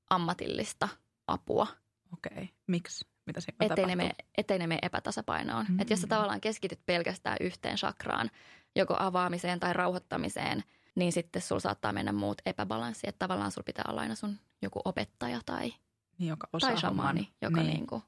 ammatillista 0.09 0.89
apua, 1.27 1.67
Okei, 2.13 2.49
miksi? 2.67 3.05
Mitä 3.25 3.41
siinä 3.41 3.57
ettei 3.59 3.85
ne, 3.85 3.95
mene, 3.95 4.11
ettei 4.37 4.59
ne 4.59 4.67
mene 4.67 4.79
epätasapainoon. 4.81 5.65
Mm. 5.69 5.79
Että 5.79 5.93
jos 5.93 6.01
sä 6.01 6.07
Mm. 6.07 6.09
tavallaan 6.09 6.41
keskityt 6.41 6.79
pelkästään 6.85 7.37
yhteen 7.39 7.75
chakraan, 7.77 8.29
joko 8.75 8.95
avaamiseen 8.99 9.59
tai 9.59 9.73
rauhoittamiseen, 9.73 10.63
niin 10.95 11.11
sitten 11.11 11.41
sulla 11.41 11.59
saattaa 11.59 11.93
mennä 11.93 12.11
muut 12.11 12.41
epäbalanssi. 12.45 13.07
Että 13.09 13.19
tavallaan 13.19 13.51
sulla 13.51 13.65
pitää 13.65 13.85
olla 13.89 14.01
aina 14.01 14.15
sun 14.15 14.39
joku 14.61 14.81
opettaja 14.85 15.39
tai, 15.45 15.73
Niin, 16.17 16.29
joka 16.29 16.47
osaa 16.53 16.69
tai 16.69 16.79
shamaani, 16.79 17.19
homman. 17.21 17.35
joka 17.41 17.61
niin. 17.61 17.73
Niin 17.73 17.87
kuin, 17.87 18.03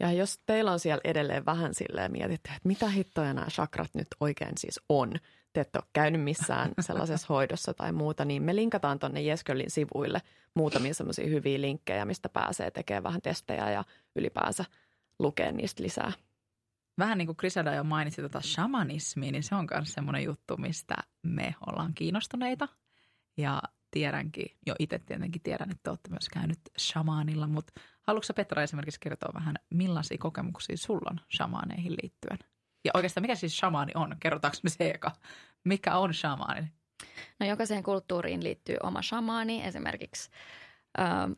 Ja 0.00 0.12
jos 0.12 0.40
teillä 0.46 0.72
on 0.72 0.80
siellä 0.80 1.00
edelleen 1.04 1.46
vähän 1.46 1.74
silleen 1.74 2.12
mietitte, 2.12 2.48
että 2.48 2.68
mitä 2.68 2.88
hittoja 2.88 3.34
nämä 3.34 3.46
chakrat 3.46 3.90
nyt 3.94 4.08
oikein 4.20 4.58
siis 4.58 4.80
on, 4.88 5.12
te 5.52 5.60
ette 5.60 5.78
ole 5.78 5.88
käynyt 5.92 6.22
missään 6.22 6.72
sellaisessa 6.80 7.26
hoidossa 7.28 7.74
tai 7.74 7.92
muuta, 7.92 8.24
niin 8.24 8.42
me 8.42 8.56
linkataan 8.56 8.98
tuonne 8.98 9.20
Jeskölin 9.20 9.70
sivuille 9.70 10.22
muutamia 10.54 10.94
semmoisia 10.94 11.28
hyviä 11.28 11.60
linkkejä, 11.60 12.04
mistä 12.04 12.28
pääsee 12.28 12.70
tekemään 12.70 13.02
vähän 13.02 13.22
testejä 13.22 13.70
ja 13.70 13.84
ylipäänsä 14.16 14.64
lukee 15.18 15.52
niistä 15.52 15.82
lisää. 15.82 16.12
Vähän 16.98 17.18
niin 17.18 17.26
kuin 17.26 17.36
Griselda 17.38 17.74
jo 17.74 17.84
mainitsi 17.84 18.22
tota 18.22 18.40
shamanismia, 18.40 19.32
niin 19.32 19.42
se 19.42 19.54
on 19.54 19.66
myös 19.74 19.92
semmoinen 19.92 20.24
juttu, 20.24 20.56
mistä 20.56 20.94
me 21.22 21.54
ollaan 21.66 21.94
kiinnostuneita. 21.94 22.68
Ja 23.36 23.62
tiedänkin, 23.90 24.56
jo 24.66 24.74
itse 24.78 24.98
tietenkin 24.98 25.42
tiedän, 25.42 25.70
että 25.70 25.90
olette 25.90 26.10
myös 26.10 26.28
käynyt 26.28 26.58
shamaanilla, 26.78 27.46
mutta 27.46 27.72
haluatko 28.08 28.32
Petra 28.34 28.62
esimerkiksi 28.62 29.00
kertoa 29.00 29.34
vähän, 29.34 29.56
millaisia 29.70 30.18
kokemuksia 30.20 30.76
sulla 30.76 31.10
on 31.10 31.20
shamaaneihin 31.36 31.92
liittyen? 32.02 32.38
Ja 32.84 32.90
oikeastaan 32.94 33.22
mikä 33.22 33.34
siis 33.34 33.58
shamaani 33.58 33.92
on? 33.94 34.16
Kerrotaanko 34.20 34.58
me 34.62 34.70
se 34.70 34.90
eka? 34.90 35.12
Mikä 35.64 35.96
on 35.96 36.14
shamaani? 36.14 36.72
No 37.40 37.46
jokaiseen 37.46 37.82
kulttuuriin 37.82 38.44
liittyy 38.44 38.76
oma 38.82 39.02
shamaani. 39.02 39.64
Esimerkiksi 39.64 40.30
ähm, 41.00 41.32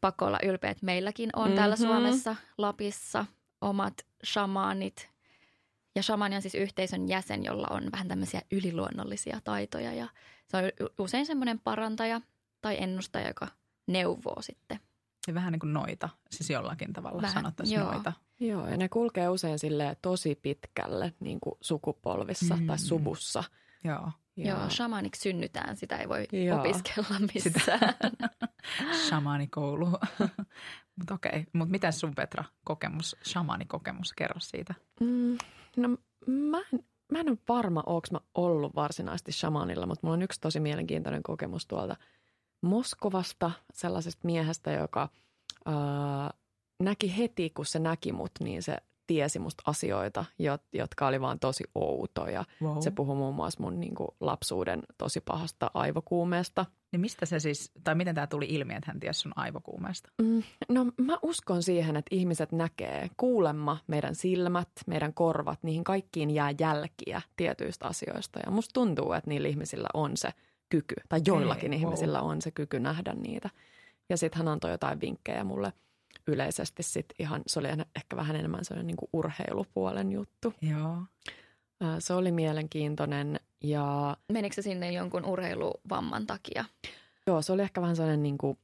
pakko 0.00 0.24
olla 0.26 0.38
ylpeä, 0.42 0.70
että 0.70 0.86
meilläkin 0.86 1.30
on 1.36 1.42
mm-hmm. 1.42 1.56
täällä. 1.56 1.76
Suomessa, 1.76 2.36
Lapissa 2.58 3.26
omat 3.60 4.06
shamaanit. 4.24 5.10
Ja 5.96 6.02
shamaani 6.02 6.36
on 6.36 6.42
siis 6.42 6.54
yhteisön 6.54 7.08
jäsen, 7.08 7.44
jolla 7.44 7.66
on 7.70 7.92
vähän 7.92 8.08
tämmöisiä 8.08 8.42
yliluonnollisia 8.50 9.40
taitoja. 9.44 9.92
Ja 9.92 10.08
se 10.46 10.56
on 10.56 10.62
usein 10.98 11.26
semmoinen 11.26 11.60
parantaja 11.60 12.20
tai 12.60 12.76
ennustaja, 12.82 13.28
joka 13.28 13.48
neuvoo 13.86 14.42
sitten. 14.42 14.80
Ja 15.28 15.34
vähän 15.34 15.52
niin 15.52 15.60
kuin 15.60 15.72
noita, 15.72 16.08
siis 16.30 16.50
jollakin 16.50 16.92
tavalla 16.92 17.22
Vähän, 17.22 17.34
sanottaisiin 17.34 17.80
joo. 17.80 17.92
noita. 17.92 18.12
Joo, 18.40 18.68
ja 18.68 18.76
ne 18.76 18.88
kulkee 18.88 19.28
usein 19.28 19.58
sille 19.58 19.96
tosi 20.02 20.34
pitkälle 20.34 21.12
niin 21.20 21.40
kuin 21.40 21.54
sukupolvissa 21.60 22.56
mm. 22.56 22.66
tai 22.66 22.78
suvussa. 22.78 23.44
Joo. 23.84 24.10
Ja, 24.36 24.48
Joo, 24.48 24.70
shamaaniksi 24.70 25.20
synnytään, 25.20 25.76
sitä 25.76 25.96
ei 25.96 26.08
voi 26.08 26.26
Joo. 26.32 26.60
opiskella 26.60 27.08
Sitä- 27.08 27.32
missään. 27.34 27.94
Shamaanikoulu. 29.08 29.86
Mutta 30.96 31.14
okei, 31.14 31.46
mutta 31.52 31.70
miten 31.72 31.92
sun 31.92 32.14
Petra 32.14 32.44
kokemus, 32.64 33.16
shamaanikokemus, 33.24 34.12
kerro 34.12 34.40
siitä. 34.40 34.74
Mm, 35.00 35.38
no 35.76 35.88
mä 36.26 36.58
en, 36.72 36.84
mä 37.12 37.20
en 37.20 37.28
ole 37.28 37.38
varma, 37.48 37.82
onko 37.86 38.08
mä 38.12 38.20
ollut 38.34 38.74
varsinaisesti 38.74 39.32
shamanilla, 39.32 39.86
mutta 39.86 40.06
mulla 40.06 40.14
on 40.14 40.22
yksi 40.22 40.40
tosi 40.40 40.60
mielenkiintoinen 40.60 41.22
kokemus 41.22 41.66
tuolta 41.66 41.96
Moskovasta, 42.60 43.50
sellaisesta 43.72 44.20
miehestä, 44.24 44.72
joka 44.72 45.08
ää, 45.64 46.30
näki 46.82 47.18
heti, 47.18 47.50
kun 47.50 47.66
se 47.66 47.78
näki 47.78 48.12
mut, 48.12 48.32
niin 48.40 48.62
se 48.62 48.76
tiesi 49.08 49.38
musta 49.38 49.62
asioita, 49.66 50.24
jot, 50.38 50.62
jotka 50.72 51.06
oli 51.06 51.20
vaan 51.20 51.38
tosi 51.38 51.64
outoja. 51.74 52.44
Wow. 52.62 52.78
Se 52.80 52.90
puhui 52.90 53.16
muun 53.16 53.34
muassa 53.34 53.62
mun 53.62 53.80
niin 53.80 53.94
kuin, 53.94 54.08
lapsuuden 54.20 54.82
tosi 54.98 55.20
pahasta 55.20 55.70
aivokuumeesta. 55.74 56.66
Niin 56.92 57.00
mistä 57.00 57.26
se 57.26 57.40
siis, 57.40 57.70
tai 57.84 57.94
miten 57.94 58.14
tämä 58.14 58.26
tuli 58.26 58.46
ilmi, 58.48 58.74
että 58.74 58.90
hän 58.90 59.00
tiesi 59.00 59.20
sun 59.20 59.32
aivokuumeesta? 59.36 60.10
Mm, 60.22 60.42
no 60.68 60.84
mä 60.84 61.18
uskon 61.22 61.62
siihen, 61.62 61.96
että 61.96 62.16
ihmiset 62.16 62.52
näkee 62.52 63.10
kuulemma 63.16 63.78
meidän 63.86 64.14
silmät, 64.14 64.68
meidän 64.86 65.14
korvat, 65.14 65.58
niihin 65.62 65.84
kaikkiin 65.84 66.30
jää 66.30 66.54
jälkiä 66.60 67.22
tietyistä 67.36 67.86
asioista. 67.86 68.40
Ja 68.46 68.50
musta 68.50 68.72
tuntuu, 68.72 69.12
että 69.12 69.30
niillä 69.30 69.48
ihmisillä 69.48 69.88
on 69.94 70.16
se 70.16 70.28
kyky, 70.68 70.94
tai 71.08 71.20
joillakin 71.26 71.70
wow. 71.70 71.80
ihmisillä 71.80 72.20
on 72.20 72.42
se 72.42 72.50
kyky 72.50 72.80
nähdä 72.80 73.14
niitä. 73.14 73.50
Ja 74.08 74.16
sitten 74.16 74.38
hän 74.38 74.48
antoi 74.48 74.70
jotain 74.70 75.00
vinkkejä 75.00 75.44
mulle 75.44 75.72
yleisesti 76.26 76.82
sit 76.82 77.06
ihan, 77.18 77.42
se 77.46 77.58
oli 77.58 77.68
ehkä 77.96 78.16
vähän 78.16 78.36
enemmän 78.36 78.64
sellainen 78.64 78.86
niin 78.86 78.96
kuin 78.96 79.08
urheilupuolen 79.12 80.12
juttu. 80.12 80.54
Joo. 80.60 81.02
Se 81.98 82.12
oli 82.12 82.32
mielenkiintoinen 82.32 83.40
ja 83.60 84.16
Menikö 84.32 84.54
se 84.54 84.62
sinne 84.62 84.92
jonkun 84.92 85.24
urheiluvamman 85.24 86.26
takia? 86.26 86.64
Joo, 87.26 87.42
se 87.42 87.52
oli 87.52 87.62
ehkä 87.62 87.80
vähän 87.80 87.96
sellainen 87.96 88.22
niin 88.22 88.38
kuin 88.38 88.58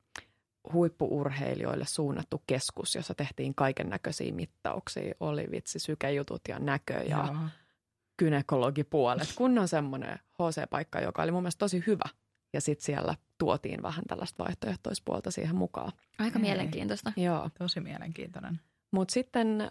huippuurheilijoille 0.73 1.84
suunnattu 1.87 2.42
keskus, 2.46 2.94
jossa 2.94 3.14
tehtiin 3.14 3.54
kaiken 3.54 3.88
näköisiä 3.88 4.32
mittauksia. 4.32 5.14
Oli 5.20 5.46
vitsi 5.50 5.78
sykejutut 5.78 6.42
ja 6.49 6.58
näkö 6.58 6.94
ja 6.94 7.25
Joo. 7.26 7.37
Gynekologipuolet. 8.18 9.33
Kunnon 9.37 9.68
semmoinen 9.68 10.18
HC-paikka, 10.33 11.00
joka 11.00 11.23
oli 11.23 11.30
mun 11.30 11.42
mielestä 11.42 11.59
tosi 11.59 11.83
hyvä. 11.87 12.09
Ja 12.52 12.61
sitten 12.61 12.85
siellä 12.85 13.14
tuotiin 13.38 13.83
vähän 13.83 14.04
tällaista 14.09 14.44
vaihtoehtoispuolta 14.44 15.30
siihen 15.30 15.56
mukaan. 15.56 15.92
Aika 16.18 16.38
Ei. 16.38 16.42
mielenkiintoista. 16.42 17.12
Joo. 17.16 17.50
Tosi 17.59 17.80
mielenkiintoinen. 17.80 18.61
Mutta 18.90 19.12
sitten 19.12 19.61
äh, 19.61 19.68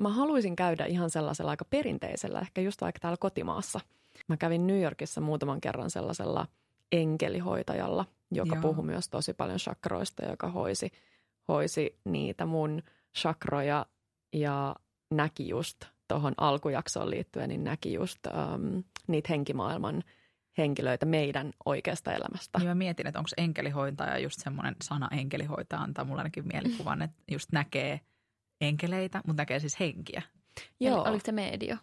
mä 0.00 0.08
haluaisin 0.08 0.56
käydä 0.56 0.86
ihan 0.86 1.10
sellaisella 1.10 1.50
aika 1.50 1.64
perinteisellä, 1.64 2.40
ehkä 2.40 2.60
just 2.60 2.80
vaikka 2.80 2.98
täällä 2.98 3.16
kotimaassa. 3.20 3.80
Mä 4.28 4.36
kävin 4.36 4.66
New 4.66 4.82
Yorkissa 4.82 5.20
muutaman 5.20 5.60
kerran 5.60 5.90
sellaisella 5.90 6.46
enkelihoitajalla, 6.92 8.04
joka 8.30 8.54
Joo. 8.54 8.62
puhui 8.62 8.84
myös 8.84 9.08
tosi 9.08 9.34
paljon 9.34 9.58
chakroista, 9.58 10.24
joka 10.24 10.48
hoisi, 10.48 10.90
hoisi 11.48 11.98
niitä 12.04 12.46
mun 12.46 12.82
chakroja 13.18 13.86
ja 14.32 14.76
näki 15.10 15.48
just 15.48 15.84
tuohon 16.08 16.34
alkujaksoon 16.36 17.10
liittyen, 17.10 17.48
niin 17.48 17.64
näki 17.64 17.92
just 17.92 18.26
ähm, 18.26 18.78
niitä 19.06 19.26
henkimaailman 19.30 20.02
henkilöitä 20.58 21.06
meidän 21.06 21.52
oikeasta 21.64 22.12
elämästä. 22.12 22.58
Niin 22.58 22.68
mä 22.68 22.74
mietin, 22.74 23.06
että 23.06 23.18
onko 23.18 23.28
enkelihoitaja 23.36 24.18
just 24.18 24.40
semmoinen 24.40 24.76
sana 24.84 25.08
enkelihoitaja 25.12 25.82
antaa 25.82 26.04
mulle 26.04 26.20
ainakin 26.20 26.48
mielikuvan, 26.52 27.02
että 27.02 27.22
just 27.30 27.52
näkee 27.52 28.00
enkeleitä, 28.60 29.20
mutta 29.26 29.40
näkee 29.40 29.58
siis 29.58 29.80
henkiä. 29.80 30.22
Eli 30.80 30.90
oliko 30.90 31.22
se 31.24 31.32
medio? 31.32 31.76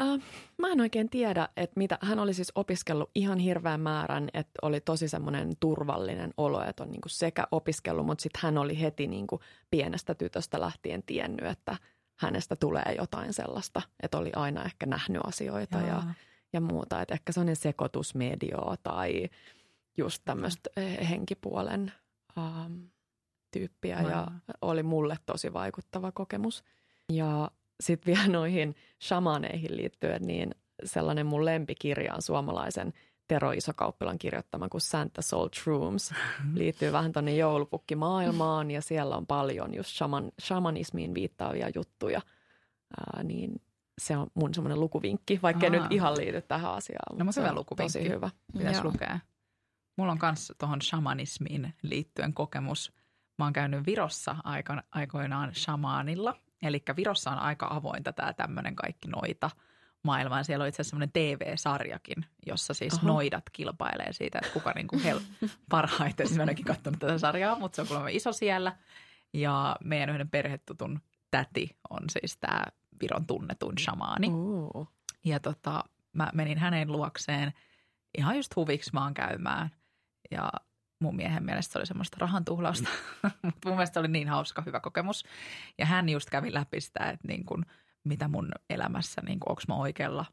Äh, 0.00 0.20
mä 0.58 0.68
en 0.68 0.80
oikein 0.80 1.10
tiedä, 1.10 1.48
että 1.56 1.78
mitä. 1.78 1.98
Hän 2.02 2.18
oli 2.18 2.34
siis 2.34 2.52
opiskellut 2.54 3.10
ihan 3.14 3.38
hirveän 3.38 3.80
määrän, 3.80 4.28
että 4.34 4.58
oli 4.62 4.80
tosi 4.80 5.08
semmoinen 5.08 5.52
turvallinen 5.60 6.34
olo, 6.36 6.62
että 6.62 6.82
on 6.82 6.90
niinku 6.90 7.08
sekä 7.08 7.46
opiskellut, 7.50 8.06
mutta 8.06 8.22
sitten 8.22 8.40
hän 8.42 8.58
oli 8.58 8.80
heti 8.80 9.06
niinku 9.06 9.40
pienestä 9.70 10.14
tytöstä 10.14 10.60
lähtien 10.60 11.02
tiennyt, 11.02 11.46
että 11.46 11.76
hänestä 12.16 12.56
tulee 12.56 12.94
jotain 12.98 13.32
sellaista, 13.32 13.82
että 14.02 14.18
oli 14.18 14.32
aina 14.36 14.64
ehkä 14.64 14.86
nähnyt 14.86 15.22
asioita 15.24 15.78
ja, 15.78 16.02
ja 16.52 16.60
muuta. 16.60 17.02
Että 17.02 17.14
ehkä 17.14 17.32
sellainen 17.32 17.56
sekoitus 17.56 18.14
medioa 18.14 18.76
tai 18.82 19.28
just 19.98 20.22
tämmöistä 20.24 20.70
eh, 20.76 21.08
henkipuolen 21.10 21.92
ähm, 22.38 22.74
tyyppiä 23.50 24.00
ja 24.02 24.18
Aivan. 24.20 24.42
oli 24.62 24.82
mulle 24.82 25.16
tosi 25.26 25.52
vaikuttava 25.52 26.12
kokemus. 26.12 26.64
Ja 27.12 27.50
sitten 27.80 28.14
vielä 28.14 28.28
noihin 28.28 28.74
shamaneihin 29.02 29.76
liittyen, 29.76 30.22
niin 30.22 30.54
sellainen 30.84 31.26
mun 31.26 31.44
lempikirja 31.44 32.14
on 32.14 32.22
suomalaisen 32.22 32.92
Tero 33.28 33.52
Isokauppilan 33.52 34.18
kirjoittama 34.18 34.68
kuin 34.68 34.80
Santa 34.80 35.22
Soul 35.22 35.48
Shrooms. 35.54 36.14
Liittyy 36.54 36.92
vähän 36.92 37.12
tuonne 37.12 37.34
joulupukkimaailmaan 37.34 38.70
ja 38.70 38.82
siellä 38.82 39.16
on 39.16 39.26
paljon 39.26 39.74
just 39.74 39.90
shaman, 39.90 40.32
shamanismiin 40.42 41.14
viittaavia 41.14 41.68
juttuja. 41.74 42.20
Ää, 43.00 43.22
niin 43.22 43.62
se 43.98 44.16
on 44.16 44.26
mun 44.34 44.54
semmoinen 44.54 44.80
lukuvinkki, 44.80 45.38
vaikka 45.42 45.70
nyt 45.70 45.82
ihan 45.90 46.16
liity 46.16 46.42
tähän 46.42 46.70
asiaan. 46.72 47.18
No, 47.18 47.24
mutta 47.24 47.40
se 47.42 47.48
on 47.50 47.54
lukuvinkki. 47.54 47.98
Tosi 47.98 48.08
hyvä. 48.08 48.30
Pitäisi 48.58 48.84
lukea. 48.84 49.18
Mulla 49.96 50.12
on 50.12 50.18
myös 50.22 50.52
tuohon 50.58 50.82
shamanismiin 50.82 51.74
liittyen 51.82 52.34
kokemus. 52.34 52.92
Mä 53.38 53.44
oon 53.44 53.52
käynyt 53.52 53.86
Virossa 53.86 54.36
aiko- 54.44 54.82
aikoinaan 54.92 55.54
shamaanilla. 55.54 56.34
Eli 56.62 56.82
Virossa 56.96 57.30
on 57.30 57.38
aika 57.38 57.68
avointa 57.70 58.12
tämä 58.12 58.32
tämmöinen 58.32 58.76
kaikki 58.76 59.08
noita 59.08 59.50
maailmaan. 60.06 60.44
Siellä 60.44 60.62
on 60.62 60.68
itse 60.68 60.76
asiassa 60.82 60.90
semmoinen 60.90 61.12
TV-sarjakin, 61.12 62.26
jossa 62.46 62.74
siis 62.74 62.94
Aha. 62.94 63.06
noidat 63.06 63.50
kilpailee 63.52 64.12
siitä, 64.12 64.38
että 64.42 64.52
kuka 64.52 64.72
niinku 64.72 64.96
hel- 64.96 65.48
parhaiten. 65.70 66.26
Siis 66.26 66.38
Mä 66.38 66.44
olekin 66.44 66.64
katsonut 66.64 67.00
tätä 67.00 67.18
sarjaa, 67.18 67.58
mutta 67.58 67.76
se 67.76 67.82
on 67.82 67.88
kuulemma 67.88 68.08
iso 68.08 68.32
siellä. 68.32 68.76
Ja 69.32 69.76
meidän 69.84 70.10
yhden 70.10 70.30
perhetutun 70.30 71.00
täti 71.30 71.76
on 71.90 72.00
siis 72.10 72.36
tämä 72.36 72.62
Viron 73.02 73.26
tunnetuin 73.26 73.78
shamaani. 73.78 74.28
Ooh. 74.30 74.88
Ja 75.24 75.40
tota, 75.40 75.84
mä 76.12 76.30
menin 76.34 76.58
hänen 76.58 76.92
luokseen 76.92 77.52
ihan 78.18 78.36
just 78.36 78.56
huviksi 78.56 78.90
maan 78.92 79.14
käymään. 79.14 79.70
Ja 80.30 80.50
mun 81.00 81.16
miehen 81.16 81.44
mielestä 81.44 81.72
se 81.72 81.78
oli 81.78 81.86
semmoista 81.86 82.16
rahan 82.20 82.44
tuhlausta, 82.44 82.88
mutta 83.42 83.68
mun 83.68 83.74
mielestä 83.74 83.94
se 83.94 84.00
oli 84.00 84.08
niin 84.08 84.28
hauska, 84.28 84.62
hyvä 84.66 84.80
kokemus. 84.80 85.24
Ja 85.78 85.86
hän 85.86 86.08
just 86.08 86.30
kävi 86.30 86.54
läpi 86.54 86.80
sitä, 86.80 87.10
että 87.10 87.28
niin 87.28 87.44
kun, 87.44 87.64
mitä 88.06 88.28
mun 88.28 88.52
elämässä, 88.70 89.22
niin 89.24 89.38
onko 89.46 89.62
mä 89.68 89.74
oikealla 89.74 90.24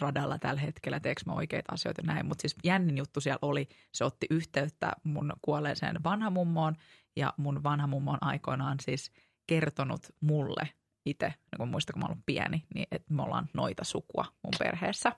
radalla 0.00 0.38
tällä 0.38 0.60
hetkellä, 0.60 1.00
teekö 1.00 1.22
mä 1.26 1.32
oikeita 1.32 1.72
asioita 1.72 2.02
ja 2.02 2.06
näin. 2.06 2.26
Mutta 2.26 2.42
siis 2.42 2.56
jännin 2.64 2.98
juttu 2.98 3.20
siellä 3.20 3.38
oli, 3.42 3.68
se 3.92 4.04
otti 4.04 4.26
yhteyttä 4.30 4.92
mun 5.04 5.32
kuolleeseen 5.42 6.04
vanhamummoon 6.04 6.76
ja 7.16 7.34
mun 7.36 7.62
vanhamummo 7.62 8.10
on 8.10 8.18
aikoinaan 8.20 8.76
siis 8.80 9.12
kertonut 9.46 10.00
mulle 10.20 10.68
itse, 11.06 11.26
niin 11.26 11.58
kun 11.58 11.68
muista 11.68 11.92
kun 11.92 12.02
mä 12.02 12.06
ollut 12.06 12.26
pieni, 12.26 12.64
niin 12.74 12.86
että 12.90 13.14
me 13.14 13.22
ollaan 13.22 13.48
noita 13.54 13.84
sukua 13.84 14.24
mun 14.42 14.52
perheessä. 14.58 15.12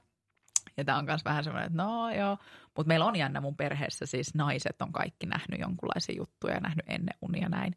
Ja 0.76 0.84
tämä 0.84 0.98
on 0.98 1.04
myös 1.04 1.24
vähän 1.24 1.44
semmoinen, 1.44 1.66
että 1.66 1.82
no 1.82 2.10
joo, 2.10 2.38
mutta 2.76 2.88
meillä 2.88 3.06
on 3.06 3.16
jännä 3.16 3.40
mun 3.40 3.56
perheessä, 3.56 4.06
siis 4.06 4.34
naiset 4.34 4.82
on 4.82 4.92
kaikki 4.92 5.26
nähnyt 5.26 5.60
jonkunlaisia 5.60 6.16
juttuja 6.16 6.54
ja 6.54 6.60
nähnyt 6.60 6.84
ennen 6.88 7.14
unia 7.22 7.48
näin. 7.48 7.76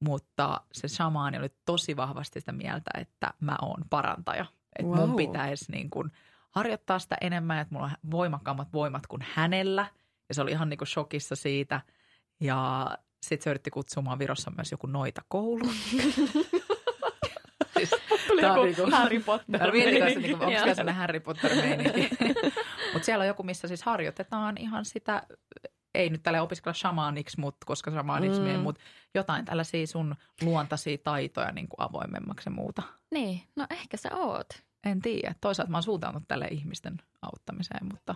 Mutta 0.00 0.60
se 0.72 0.88
shamaani 0.88 1.38
oli 1.38 1.48
tosi 1.64 1.96
vahvasti 1.96 2.40
sitä 2.40 2.52
mieltä, 2.52 2.90
että 3.00 3.34
mä 3.40 3.56
oon 3.62 3.84
parantaja. 3.90 4.46
Että 4.78 4.92
Wow. 4.92 4.98
mun 5.08 5.16
pitäisi 5.16 5.72
niin 5.72 5.90
kuin 5.90 6.12
harjoittaa 6.50 6.98
sitä 6.98 7.16
enemmän, 7.20 7.58
että 7.58 7.74
mulla 7.74 7.86
on 7.86 8.10
voimakkaammat 8.10 8.72
voimat 8.72 9.06
kuin 9.06 9.24
hänellä. 9.34 9.86
Ja 10.28 10.34
se 10.34 10.42
oli 10.42 10.50
ihan 10.50 10.68
niin 10.68 10.78
kuin 10.78 10.88
shokissa 10.88 11.36
siitä. 11.36 11.80
Ja 12.40 12.86
sitten 13.22 13.44
se 13.44 13.50
yritti 13.50 13.70
kutsua 13.70 14.02
mua 14.02 14.18
Virossa 14.18 14.52
myös 14.56 14.70
joku 14.72 14.86
noita 14.86 15.22
koulu. 15.28 15.64
siis, 17.78 17.90
Tuli 18.28 18.42
joku 18.42 18.62
niinku- 18.62 18.90
Harry 18.90 19.20
Potter. 19.20 19.60
Mä 19.66 19.72
mietin 19.72 20.00
kanssa, 20.00 20.20
niin 20.20 20.34
onko 20.34 20.46
siellä 20.48 20.74
sellainen 20.74 20.94
Harry 20.94 21.20
Potter 21.20 21.54
meininki. 21.54 22.08
Mutta 22.92 23.06
siellä 23.06 23.22
on 23.22 23.28
joku, 23.28 23.42
missä 23.42 23.68
siis 23.68 23.82
harjoitetaan 23.82 24.56
ihan 24.58 24.84
sitä, 24.84 25.22
ei 25.94 26.10
nyt 26.10 26.22
tälle 26.22 26.40
opiskella 26.40 26.74
shamaaniksi, 26.74 27.40
mutta 27.40 27.66
koska 27.66 27.90
shamaaniksi, 27.90 28.40
Mm. 28.40 28.60
mutta 28.60 28.80
jotain 29.14 29.44
tällaisia 29.44 29.86
sun 29.86 30.14
luontaisia 30.42 30.98
taitoja 30.98 31.52
niin 31.52 31.68
kuin 31.68 31.80
avoimemmaksi 31.88 32.48
ja 32.48 32.54
muuta. 32.54 32.82
Niin, 33.10 33.42
no 33.56 33.66
ehkä 33.70 33.96
sä 33.96 34.08
oot 34.16 34.48
En 34.86 35.02
tiedä. 35.02 35.34
Toisaalta 35.40 35.70
mä 35.70 35.76
oon 35.76 35.82
suuntautunut 35.82 36.28
tälle 36.28 36.48
ihmisten 36.50 36.96
auttamiseen, 37.22 37.86
mutta 37.92 38.14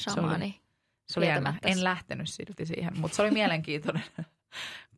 shamaani. 0.00 0.60
se 1.08 1.20
oli 1.20 1.26
jännä. 1.26 1.40
Tietämättäs. 1.52 1.76
En 1.78 1.84
lähtenyt 1.84 2.28
silti 2.28 2.66
siihen, 2.66 3.00
mutta 3.00 3.16
se 3.16 3.22
oli 3.22 3.30
mielenkiintoinen 3.30 4.04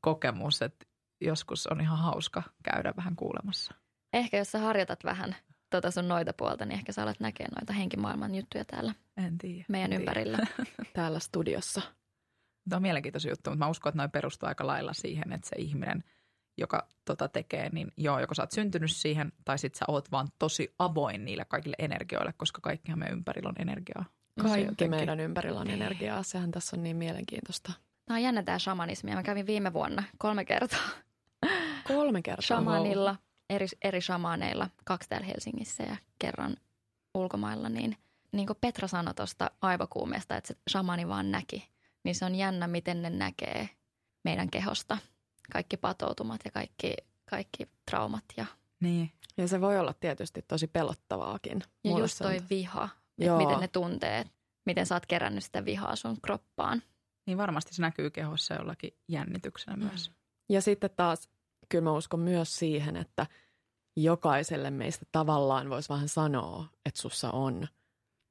kokemus, 0.00 0.62
että 0.62 0.86
joskus 1.20 1.66
on 1.66 1.80
ihan 1.80 1.98
hauska 1.98 2.42
käydä 2.62 2.94
vähän 2.96 3.16
kuulemassa. 3.16 3.74
Ehkä 4.12 4.36
jos 4.36 4.52
sä 4.52 4.58
harjoitat 4.58 5.04
vähän 5.04 5.36
tota 5.70 5.90
sun 5.90 6.08
noita 6.08 6.32
puolta, 6.32 6.64
niin 6.64 6.74
ehkä 6.78 6.92
sä 6.92 7.02
alat 7.02 7.20
näkee 7.20 7.46
noita 7.48 7.72
henkimaailman 7.72 8.34
juttuja 8.34 8.64
täällä 8.64 8.94
En 9.16 9.38
tiedä. 9.38 9.64
meidän 9.68 9.92
en 9.92 9.98
tiedä. 9.98 10.20
ympärillä. 10.20 10.38
Täällä 10.94 11.18
studiossa. 11.18 11.82
Tämä 12.68 12.76
on 12.78 12.82
mielenkiintoisia 12.82 13.32
juttu, 13.32 13.50
mutta 13.50 13.64
mä 13.64 13.70
uskon, 13.70 13.90
että 13.90 13.96
noin 13.98 14.10
perustuu 14.10 14.46
aika 14.48 14.66
lailla 14.66 14.92
siihen, 14.92 15.32
että 15.32 15.48
se 15.48 15.56
ihminen, 15.58 16.04
joka 16.58 16.88
tota 17.04 17.28
tekee, 17.28 17.68
niin 17.72 17.92
joo, 17.96 18.20
joko 18.20 18.34
sä 18.34 18.42
oot 18.42 18.52
syntynyt 18.52 18.92
siihen, 18.92 19.32
tai 19.44 19.58
sit 19.58 19.74
sä 19.74 19.84
oot 19.88 20.10
vaan 20.12 20.28
tosi 20.38 20.74
avoin 20.78 21.24
niille 21.24 21.44
kaikille 21.44 21.76
energioille, 21.78 22.32
koska 22.36 22.60
kaikkihan 22.60 22.98
meidän 22.98 23.16
ympärillä 23.18 23.48
on 23.48 23.54
energiaa. 23.58 24.04
Se 24.36 24.42
Kaikki 24.42 24.60
jotenkin- 24.60 24.90
meidän 24.90 25.20
ympärillä 25.20 25.60
on 25.60 25.70
energiaa. 25.70 26.22
Sehän 26.22 26.50
tässä 26.50 26.76
on 26.76 26.82
niin 26.82 26.96
mielenkiintoista. 26.96 27.72
Tämä 28.06 28.16
on 28.16 28.22
jännä 28.22 28.42
tämä 28.42 28.58
shamanismi. 28.58 29.14
Mä 29.14 29.22
kävin 29.22 29.46
viime 29.46 29.72
vuonna 29.72 30.02
kolme 30.18 30.44
kertaa 30.44 30.80
Kolme 31.88 32.22
kertaa. 32.22 32.42
shamanilla, 32.46 33.16
eri, 33.50 33.66
eri 33.82 34.00
shamaaneilla, 34.00 34.68
kaksi 34.84 35.08
täällä 35.08 35.26
Helsingissä 35.26 35.82
ja 35.82 35.96
kerran 36.18 36.56
ulkomailla. 37.14 37.68
Niin, 37.68 37.96
niin 38.32 38.46
kuin 38.46 38.56
Petra 38.60 38.88
sanoi 38.88 39.14
tuosta 39.14 39.50
aivokuumeesta, 39.62 40.36
että 40.36 40.48
se 40.48 40.56
shamani 40.70 41.08
vaan 41.08 41.30
näki, 41.30 41.68
niin 42.04 42.14
se 42.14 42.24
on 42.24 42.34
jännä, 42.34 42.66
miten 42.66 43.02
ne 43.02 43.10
näkee 43.10 43.68
meidän 44.24 44.50
kehosta. 44.50 44.98
Kaikki 45.52 45.76
patoutumat 45.76 46.40
ja 46.44 46.50
kaikki, 46.50 46.94
kaikki 47.30 47.68
traumat 47.90 48.24
ja, 48.36 48.46
Niin. 48.80 49.12
Ja 49.36 49.48
se 49.48 49.60
voi 49.60 49.78
olla 49.78 49.92
tietysti 50.00 50.42
tosi 50.48 50.66
pelottavaakin. 50.66 51.62
ja 51.84 51.90
Mulle 51.90 52.04
just 52.04 52.16
se 52.16 52.24
on- 52.26 52.30
toi 52.30 52.42
viha, 52.50 52.84
että 52.84 53.24
Joo. 53.24 53.38
miten 53.38 53.60
ne 53.60 53.68
tuntee, 53.68 54.24
miten 54.66 54.86
sä 54.86 54.94
oot 54.94 55.06
kerännyt 55.06 55.44
sitä 55.44 55.64
vihaa 55.64 55.96
sun 55.96 56.20
kroppaan. 56.22 56.82
niin 57.26 57.38
varmasti 57.38 57.74
se 57.74 57.82
näkyy 57.82 58.10
kehossa 58.10 58.54
jollakin 58.54 58.90
jännityksenä 59.08 59.76
myös. 59.76 60.10
Ja 60.48 60.62
sitten 60.62 60.90
taas, 60.96 61.28
kyllä 61.68 61.84
mä 61.84 61.92
uskon 61.92 62.20
myös 62.20 62.56
siihen, 62.58 62.96
että 62.96 63.26
jokaiselle 63.96 64.70
meistä 64.70 65.06
tavallaan 65.12 65.70
voisi 65.70 65.88
vähän 65.88 66.08
sanoa, 66.08 66.66
että 66.84 67.00
sussa 67.00 67.30
on 67.30 67.68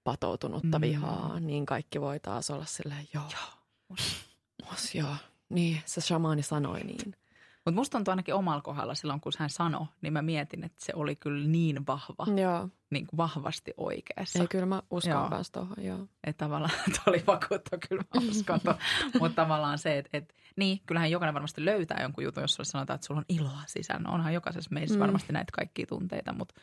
patoutunutta 0.04 0.80
Mm. 0.80 0.82
vihaa, 0.82 1.40
niin 1.40 1.66
kaikki 1.66 2.02
voi 2.02 2.20
taas 2.20 2.50
olla 2.50 2.66
silleen, 2.66 3.08
joo, 3.14 3.24
Joo. 3.24 3.63
Mos, 4.70 4.96
joo, 4.96 5.16
niin, 5.50 5.82
se 5.86 6.02
shamaani 6.02 6.44
sanoi 6.44 6.80
niin. 6.80 7.16
Mutta 7.66 7.76
musta 7.80 7.98
tuntuu 7.98 8.12
ainakin 8.12 8.36
omalla 8.36 8.62
kohdalla 8.62 8.96
silloin, 8.96 9.22
kun 9.22 9.32
hän 9.40 9.50
sanoi, 9.50 9.86
niin 10.02 10.14
mä 10.14 10.22
mietin, 10.22 10.64
että 10.64 10.86
se 10.86 10.94
oli 10.96 11.16
kyllä 11.16 11.48
niin 11.48 11.88
vahva, 11.88 12.26
Joo, 12.42 12.70
niin 12.90 13.08
kuin 13.08 13.18
vahvasti 13.18 13.74
oikeassa. 13.78 14.40
ei 14.40 14.48
kyllä 14.48 14.66
mä 14.66 14.82
uskon 14.92 15.12
Joo. 15.12 15.30
myös 15.30 15.52
tuohon, 15.52 15.76
joo. 15.86 16.08
Että 16.24 16.46
tavallaan, 16.46 16.72
tuo 16.94 17.04
oli 17.08 17.24
vakuutta, 17.28 17.78
kyllä 17.90 18.04
mä 18.16 18.22
uskon. 18.30 18.60
Mutta 19.20 19.42
tavallaan 19.42 19.78
se, 19.78 19.98
että, 19.98 20.18
että 20.18 20.34
niin, 20.56 20.82
kyllähän 20.86 21.12
jokainen 21.12 21.34
varmasti 21.34 21.66
löytää 21.66 22.02
jonkun 22.02 22.24
jutun, 22.24 22.44
jos 22.44 22.54
sulle 22.54 22.66
sanotaan, 22.70 22.96
että 22.96 23.08
sulla 23.08 23.20
on 23.20 23.26
iloa 23.30 23.62
sisällä. 23.68 24.02
No 24.02 24.14
onhan 24.14 24.34
jokaisessa 24.34 24.70
meissä 24.74 24.96
Mm. 24.96 25.00
varmasti 25.02 25.34
näitä 25.34 25.52
kaikkia 25.56 25.86
tunteita, 25.88 26.34
mutta 26.34 26.56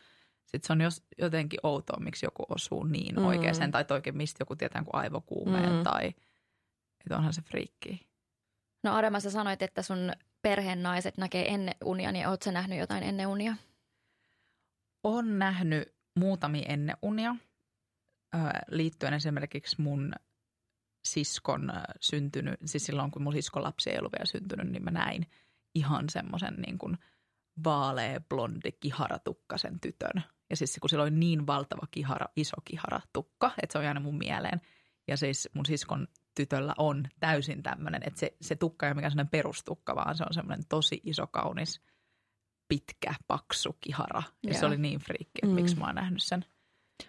sitten 0.46 0.66
se 0.66 0.72
on 0.72 0.81
jos, 0.81 1.02
jotenkin 1.18 1.61
outoa, 1.62 2.00
miksi 2.00 2.26
joku 2.26 2.46
osuu 2.48 2.85
niin 2.85 3.16
Mm. 3.16 3.24
oikeaan, 3.24 3.70
tai 3.70 3.81
että 3.81 3.94
oikein 3.94 4.16
mistä 4.16 4.42
joku 4.42 4.57
tietää 4.57 4.83
kuin 4.85 4.94
aivokuumeen, 5.02 5.72
mm. 5.72 5.83
tai 5.83 6.12
että 7.00 7.16
onhan 7.16 7.32
se 7.32 7.42
friikki. 7.42 8.06
No 8.84 8.94
Adema, 8.94 9.20
sä 9.20 9.30
sanoit, 9.30 9.62
että 9.62 9.82
sun 9.82 10.12
perheen 10.42 10.82
naiset 10.82 11.18
näkee 11.18 11.54
ennen 11.54 11.74
unia, 11.84 12.12
niin 12.12 12.28
ootko 12.28 12.44
sä 12.44 12.52
nähnyt 12.52 12.78
jotain 12.78 13.02
ennen 13.02 13.26
unia? 13.26 13.56
on 15.02 15.38
nähnyt 15.38 15.94
muutamia 16.18 16.66
ennen 16.68 16.96
unia 17.02 17.36
liittyen 18.68 19.14
esimerkiksi 19.14 19.82
mun 19.82 20.12
siskon 21.04 21.72
syntynyt, 22.00 22.60
siis 22.64 22.86
silloin 22.86 23.10
kun 23.10 23.22
mun 23.22 23.32
siskon 23.32 23.62
lapsi 23.62 23.90
ei 23.90 23.98
ollut 23.98 24.12
vielä 24.12 24.26
syntynyt, 24.26 24.68
niin 24.68 24.84
mä 24.84 24.90
näin 24.90 25.26
ihan 25.74 26.08
semmoisen 26.08 26.54
niin 26.54 26.78
kuin 26.78 26.98
vaalea, 27.64 28.20
blondi, 28.20 28.72
kiharatukkasen 28.72 29.80
tytön. 29.80 30.22
Ja 30.50 30.56
siis 30.56 30.78
kun 30.80 30.90
sillä 30.90 31.02
oli 31.02 31.10
niin 31.10 31.46
valtava 31.46 31.86
kihara, 31.90 32.26
iso 32.36 32.56
kiharatukka, 32.64 33.50
että 33.62 33.72
se 33.72 33.78
on 33.78 33.84
jäänyt 33.84 34.02
mun 34.02 34.18
mieleen. 34.18 34.60
Ja 35.08 35.16
siis 35.16 35.48
mun 35.54 35.66
siskon 35.66 36.08
tytöllä 36.35 36.75
on 36.79 37.09
täysin 37.21 37.62
tämmöinen, 37.62 38.03
että 38.07 38.21
se, 38.21 38.37
se 38.40 38.57
tukka 38.57 38.87
ei 38.87 38.90
ole 38.90 38.95
mikään 38.95 39.11
sellainen 39.11 39.31
perustukka, 39.31 39.97
vaan 39.97 40.16
se 40.16 40.25
on 40.25 40.35
semmoinen 40.35 40.66
tosi 40.69 41.01
iso, 41.05 41.27
kaunis, 41.27 41.81
pitkä, 42.69 43.14
paksu 43.27 43.77
kihara. 43.81 44.23
Ja 44.47 44.55
se 44.55 44.66
oli 44.66 44.77
niin 44.77 45.01
friikki, 45.01 45.38
että 45.43 45.47
Mm. 45.47 45.55
miksi 45.55 45.77
mä 45.77 45.87
oon 45.87 45.95
nähnyt 45.95 46.23
sen. 46.23 46.45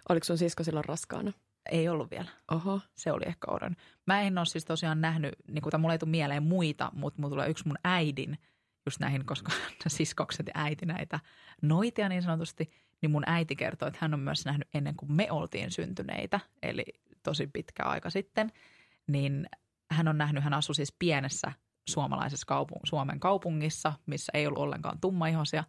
Oliko 0.09 0.23
sun 0.23 0.37
sisko 0.37 0.63
silloin 0.63 0.85
raskaana? 0.85 1.31
Ei 1.71 1.89
ollut 1.89 2.11
vielä. 2.11 2.29
Oho, 2.51 2.81
Se 2.95 3.11
oli 3.11 3.23
ehkä 3.27 3.51
oudon. 3.51 3.75
Mä 4.07 4.21
en 4.21 4.37
ole 4.37 4.45
siis 4.45 4.65
tosiaan 4.65 5.01
nähnyt, 5.01 5.35
niin 5.47 5.61
kuin 5.61 5.81
mulla 5.81 5.93
ei 5.93 5.99
tule 5.99 6.09
mieleen 6.11 6.43
muita, 6.43 6.91
mutta 6.93 7.21
mulla 7.21 7.29
tulee 7.29 7.49
yksi 7.49 7.67
mun 7.67 7.77
äidin, 7.83 8.37
just 8.85 8.99
näihin, 8.99 9.25
koska 9.25 9.51
siskokset 9.87 10.47
ja 10.47 10.51
äiti 10.55 10.85
näitä 10.85 11.19
noitia 11.61 12.09
niin 12.09 12.21
sanotusti, 12.21 12.71
niin 13.01 13.11
mun 13.11 13.23
äiti 13.25 13.55
kertoo, 13.55 13.87
että 13.87 13.97
hän 14.01 14.13
on 14.13 14.19
myös 14.19 14.45
nähnyt 14.45 14.67
ennen 14.73 14.95
kuin 14.95 15.11
me 15.11 15.31
oltiin 15.31 15.71
syntyneitä, 15.71 16.39
eli 16.63 16.85
tosi 17.23 17.47
pitkä 17.47 17.83
aika 17.83 18.09
sitten, 18.09 18.51
niin 19.11 19.49
hän 19.91 20.07
on 20.07 20.17
nähnyt, 20.17 20.43
hän 20.43 20.53
asui 20.53 20.75
siis 20.75 20.95
pienessä 20.99 21.51
suomalaisessa 21.89 22.45
kaupung- 22.55 22.81
Suomen 22.85 23.19
kaupungissa, 23.19 23.93
missä 24.05 24.31
ei 24.33 24.47
ollut 24.47 24.59
ollenkaan 24.59 24.99
tummaihoisia, 25.01 25.63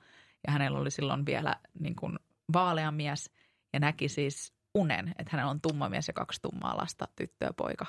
ja 0.46 0.52
hänellä 0.52 0.78
oli 0.78 0.90
silloin 0.90 1.26
vielä 1.26 1.56
niin 1.80 1.96
kuin 1.96 2.18
vaalea 2.52 2.90
mies, 2.90 3.30
ja 3.72 3.80
näki 3.80 4.08
siis 4.08 4.52
unen, 4.74 5.08
että 5.08 5.30
hänellä 5.32 5.50
on 5.50 5.60
tumma 5.60 5.88
mies 5.88 6.08
ja 6.08 6.14
kaksi 6.14 6.42
tummaa 6.42 6.76
lasta, 6.76 7.08
tyttö 7.16 7.44
ja 7.44 7.52
poika. 7.52 7.86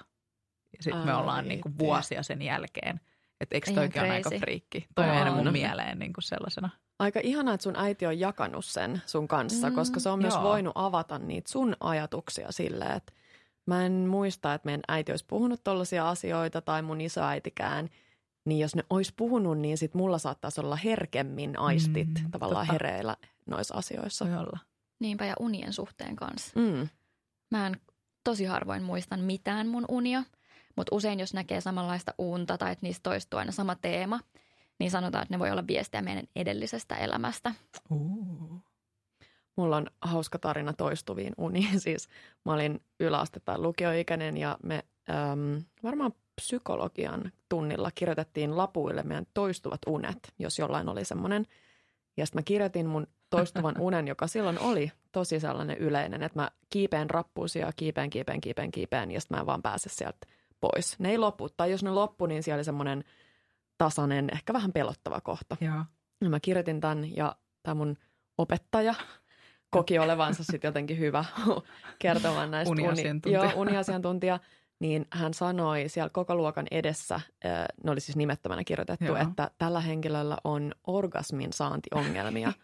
Ja 0.77 0.83
sitten 0.83 1.05
me 1.05 1.13
ollaan 1.13 1.47
niin 1.47 1.61
kuin 1.61 1.77
vuosia 1.79 2.23
sen 2.23 2.41
jälkeen. 2.41 2.99
Että 3.41 3.55
eikö 3.55 3.71
toikin 3.73 4.01
ole 4.01 4.11
aika 4.11 4.29
friikki? 4.39 4.87
Toi 4.95 5.05
on 5.29 5.33
mun 5.33 5.51
mieleen 5.51 5.99
niin 5.99 6.13
kuin 6.13 6.23
sellaisena. 6.23 6.69
Aika 6.99 7.19
ihanaa, 7.23 7.53
että 7.53 7.63
sun 7.63 7.75
äiti 7.75 8.05
on 8.05 8.19
jakanut 8.19 8.65
sen 8.65 9.01
sun 9.05 9.27
kanssa, 9.27 9.69
Mm, 9.69 9.75
koska 9.75 9.99
se 9.99 10.09
on 10.09 10.19
myös 10.19 10.33
joo. 10.33 10.43
voinut 10.43 10.71
avata 10.75 11.19
niitä 11.19 11.51
sun 11.51 11.75
ajatuksia 11.79 12.51
silleen, 12.51 12.91
että 12.91 13.13
mä 13.65 13.85
en 13.85 13.91
muista, 13.91 14.53
että 14.53 14.65
meidän 14.65 14.81
äiti 14.87 15.11
olisi 15.11 15.25
puhunut 15.27 15.63
tollaisia 15.63 16.09
asioita 16.09 16.61
tai 16.61 16.81
mun 16.81 17.01
isoäitikään. 17.01 17.89
Niin 18.45 18.59
jos 18.59 18.75
ne 18.75 18.83
olisi 18.89 19.13
puhunut, 19.17 19.57
niin 19.59 19.77
sit 19.77 19.93
mulla 19.93 20.17
saattaisi 20.17 20.61
olla 20.61 20.75
herkemmin 20.75 21.59
aistit 21.59 22.07
Mm, 22.23 22.31
tavallaan 22.31 22.67
totta. 22.67 22.73
hereillä 22.73 23.17
noissa 23.45 23.75
asioissa. 23.77 24.25
Voi 24.25 24.37
olla. 24.37 24.59
Niinpä 24.99 25.25
ja 25.25 25.33
unien 25.39 25.73
suhteen 25.73 26.15
kanssa. 26.15 26.59
Mm. 26.59 26.89
Mä 27.51 27.67
en 27.67 27.77
tosi 28.23 28.45
harvoin 28.45 28.83
muistan 28.83 29.19
mitään 29.19 29.67
mun 29.67 29.85
unia, 29.89 30.23
mutta 30.77 30.95
usein 30.95 31.19
jos 31.19 31.33
näkee 31.33 31.61
samanlaista 31.61 32.13
unta 32.17 32.57
tai 32.57 32.71
että 32.71 32.85
niistä 32.85 33.03
toistuu 33.03 33.39
aina 33.39 33.51
sama 33.51 33.75
teema, 33.75 34.19
niin 34.79 34.91
sanotaan, 34.91 35.21
että 35.21 35.33
ne 35.33 35.39
voi 35.39 35.51
olla 35.51 35.67
viestejä 35.67 36.01
meidän 36.01 36.27
edellisestä 36.35 36.95
elämästä. 36.95 37.53
Uh. 37.89 38.61
Mulla 39.55 39.77
on 39.77 39.87
hauska 40.01 40.39
tarina 40.39 40.73
toistuviin 40.73 41.33
uniin. 41.37 41.79
Siis 41.85 42.09
mä 42.45 42.53
olin 42.53 42.81
yläaste- 43.03 43.41
tai 43.45 43.57
lukioikäinen 43.57 44.37
ja 44.37 44.57
me 44.63 44.83
äm, 45.09 45.63
varmaan 45.83 46.13
psykologian 46.35 47.31
tunnilla 47.49 47.91
kirjoitettiin 47.95 48.57
lapuille 48.57 49.03
meidän 49.03 49.25
toistuvat 49.33 49.81
unet, 49.87 50.33
jos 50.39 50.59
jollain 50.59 50.89
oli 50.89 51.05
semmoinen. 51.05 51.45
Ja 52.17 52.25
sitten 52.25 52.39
mä 52.39 52.43
kirjoitin 52.43 52.87
mun 52.87 53.07
toistuvan 53.29 53.81
unen, 53.87 54.07
joka 54.07 54.27
silloin 54.27 54.59
oli 54.59 54.91
tosi 55.11 55.39
sellainen 55.39 55.77
yleinen, 55.77 56.23
että 56.23 56.39
mä 56.39 56.51
kiipeen 56.69 57.09
rappuusia, 57.09 57.71
kiipeen, 57.75 58.09
kiipeen, 58.09 58.41
kiipeen, 58.41 58.71
kiipeen 58.71 59.11
ja 59.11 59.21
sitten 59.21 59.37
mä 59.37 59.39
en 59.41 59.45
vaan 59.45 59.61
pääse 59.61 59.89
sieltä 59.89 60.27
pois. 60.61 60.99
Ne 60.99 61.09
ei 61.09 61.17
lopu, 61.17 61.49
tai 61.49 61.71
jos 61.71 61.83
ne 61.83 61.91
loppu, 61.91 62.25
niin 62.25 62.43
siellä 62.43 62.57
oli 62.57 62.63
semmoinen 62.63 63.03
tasainen, 63.77 64.29
ehkä 64.33 64.53
vähän 64.53 64.73
pelottava 64.73 65.21
kohta. 65.21 65.57
Joo. 65.61 65.83
Ja 66.21 66.29
mä 66.29 66.39
kirjoitin 66.39 66.81
tämän 66.81 67.15
ja 67.15 67.35
tämä 67.63 67.75
mun 67.75 67.97
opettaja 68.37 68.95
koki 69.73 69.99
olevansa 69.99 70.43
sitten 70.43 70.67
jotenkin 70.67 70.99
hyvä 70.99 71.25
kertomaan 71.99 72.51
näistä 72.51 72.71
uni, 72.71 72.81
Uniasiantuntija. 72.81 73.43
joo, 73.43 73.51
uniasiantuntija. 73.55 74.39
niin 74.79 75.05
hän 75.11 75.33
sanoi 75.33 75.89
siellä 75.89 76.09
koko 76.09 76.35
luokan 76.35 76.65
edessä, 76.71 77.19
ne 77.83 77.91
oli 77.91 77.99
siis 77.99 78.15
nimettömänä 78.15 78.63
kirjoitettu, 78.63 79.05
Joo. 79.05 79.17
että 79.17 79.51
tällä 79.57 79.79
henkilöllä 79.81 80.37
on 80.43 80.71
orgasmin 80.87 81.53
saantiongelmia. 81.53 82.53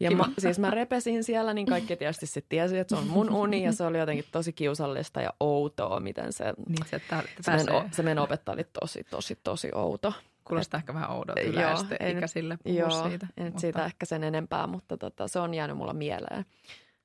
Ja 0.00 0.10
Kiva. 0.10 0.26
mä, 0.26 0.32
siis 0.38 0.58
mä 0.58 0.70
repesin 0.70 1.24
siellä, 1.24 1.54
niin 1.54 1.66
kaikki 1.66 1.96
tietysti 1.96 2.26
sitten 2.26 2.48
tiesi, 2.48 2.78
että 2.78 2.96
se 2.96 3.00
on 3.00 3.06
mun 3.08 3.30
uni 3.30 3.64
ja 3.64 3.72
se 3.72 3.84
oli 3.84 3.98
jotenkin 3.98 4.24
tosi 4.32 4.52
kiusallista 4.52 5.20
ja 5.20 5.30
outoa, 5.40 6.00
miten 6.00 6.32
se, 6.32 6.44
Niin 6.68 6.86
se, 6.86 6.96
että 6.96 7.22
se, 7.40 7.50
meidän, 7.56 7.90
se 7.92 8.02
meidän 8.02 8.22
opettaja 8.22 8.54
oli 8.54 8.64
tosi, 8.80 9.04
tosi, 9.10 9.38
tosi 9.44 9.68
outo. 9.74 10.12
Kuulostaa 10.44 10.78
ehkä 10.78 10.94
vähän 10.94 11.10
oudolta 11.10 11.40
Joo, 11.40 11.50
yleisesti 11.52 11.96
en- 12.00 12.16
ikäisille 12.18 12.58
puhua 12.64 12.78
Joo, 12.80 13.08
siitä. 13.08 13.26
en 13.36 13.44
mutta 13.44 13.60
siitä 13.60 13.84
ehkä 13.84 14.06
sen 14.06 14.24
enempää, 14.24 14.66
mutta 14.66 14.96
tota, 14.96 15.28
se 15.28 15.38
on 15.38 15.54
jäänyt 15.54 15.76
mulla 15.76 15.92
mieleen. 15.92 16.46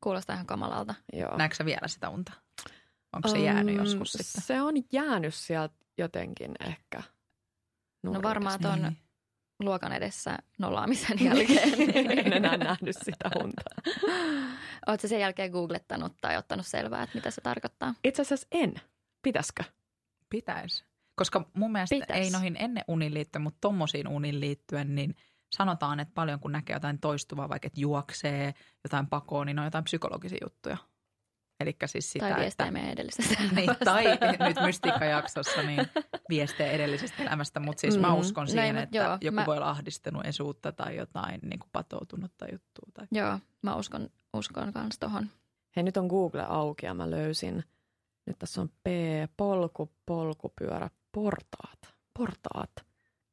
Kuulostaa 0.02 0.34
ihan 0.34 0.46
kamalalta. 0.46 0.96
Joo. 1.14 1.38
Näetkö 1.38 1.56
sä 1.56 1.66
vielä 1.66 1.88
sitä 1.88 2.10
unta? 2.10 2.32
Onko 3.14 3.28
se 3.30 3.38
jäänyt 3.40 3.76
Um, 3.76 3.82
joskus 3.86 4.12
sitten? 4.12 4.42
Se 4.44 4.62
on 4.62 4.74
jäänyt 4.92 5.34
sieltä 5.34 5.76
jotenkin 5.98 6.52
ehkä. 6.68 7.04
No 8.04 8.22
varmaan 8.24 8.60
ton 8.60 8.82
Niin. 8.82 8.98
luokan 9.60 9.94
edessä 9.94 10.38
nolaamisen 10.58 11.18
jälkeen. 11.26 11.70
en 12.20 12.34
enää 12.34 12.58
nähnyt 12.58 12.96
sitä 13.04 13.30
unta. 13.44 13.62
Oletko 14.88 15.08
sen 15.08 15.20
jälkeen 15.20 15.52
googlettanut 15.52 16.14
tai 16.22 16.38
ottanut 16.38 16.68
selvää, 16.68 17.04
että 17.04 17.18
mitä 17.18 17.32
se 17.32 17.42
tarkoittaa? 17.42 17.94
Itse 18.04 18.22
asiassa 18.22 18.48
en. 18.52 18.74
Pitäisikö? 19.22 19.64
Pitäisi. 20.30 20.86
Koska 21.18 21.50
mun 21.54 21.72
mielestä 21.72 21.96
Pitäis. 21.96 22.26
ei 22.26 22.30
noihin 22.32 22.56
ennen 22.60 22.84
unin 22.88 23.14
liittyen, 23.14 23.42
mutta 23.44 23.58
tommosiin 23.62 24.08
unin 24.08 24.40
liittyen, 24.40 24.96
niin 24.96 25.16
sanotaan, 25.56 26.00
että 26.00 26.14
paljon 26.14 26.40
kun 26.40 26.52
näkee 26.52 26.76
jotain 26.76 27.00
toistuvaa, 27.00 27.50
vaikka 27.50 27.66
että 27.68 27.82
juoksee 27.82 28.54
jotain 28.84 29.08
pakoon, 29.08 29.48
niin 29.48 29.56
ne 29.56 29.62
on 29.62 29.68
jotain 29.68 29.84
psykologisia 29.84 30.38
juttuja. 30.44 30.78
Eli 31.60 31.76
siis 31.86 32.12
sitä, 32.12 32.24
tai 32.26 32.32
että... 32.32 32.42
viestejä 32.42 32.72
meidän 32.72 32.92
edellisestä 32.92 33.36
Niin, 33.56 33.70
tai 33.86 34.04
nyt 34.48 34.58
mystiikkajaksossa 34.66 35.64
niin 35.64 35.88
viestejä 36.30 36.72
edellisestä 36.72 37.24
elämästä, 37.24 37.60
mutta 37.60 37.82
siis 37.82 37.98
mä 38.00 38.08
Mm. 38.08 38.20
uskon 38.20 38.44
No 38.46 38.48
siihen, 38.52 38.76
mut 38.76 38.84
että 38.84 38.98
joo, 38.98 39.18
joku 39.22 39.36
mä- 39.36 39.46
voi 39.46 39.58
olla 39.58 39.70
ahdistunut 39.70 40.26
esuutta 40.26 40.72
tai 40.72 40.96
jotain 40.96 41.40
niin 41.44 41.60
kuin 41.60 41.70
patoutunutta 41.74 42.46
juttua. 42.52 42.88
Tai... 42.94 43.08
Joo, 43.12 43.40
mä 43.62 43.76
uskon, 43.76 44.10
uskon 44.34 44.74
kans 44.74 45.00
tohon. 45.00 45.30
Hei, 45.76 45.84
nyt 45.84 45.98
on 45.98 46.08
Google 46.08 46.46
auki 46.48 46.86
ja 46.86 46.94
mä 46.94 47.12
löysin. 47.12 47.64
Nyt 48.26 48.40
tässä 48.40 48.62
on 48.62 48.70
P, 48.70 48.88
polku, 49.38 49.92
polkupyörä, 50.06 50.90
portaat. 51.12 51.96
Portaat 52.14 52.72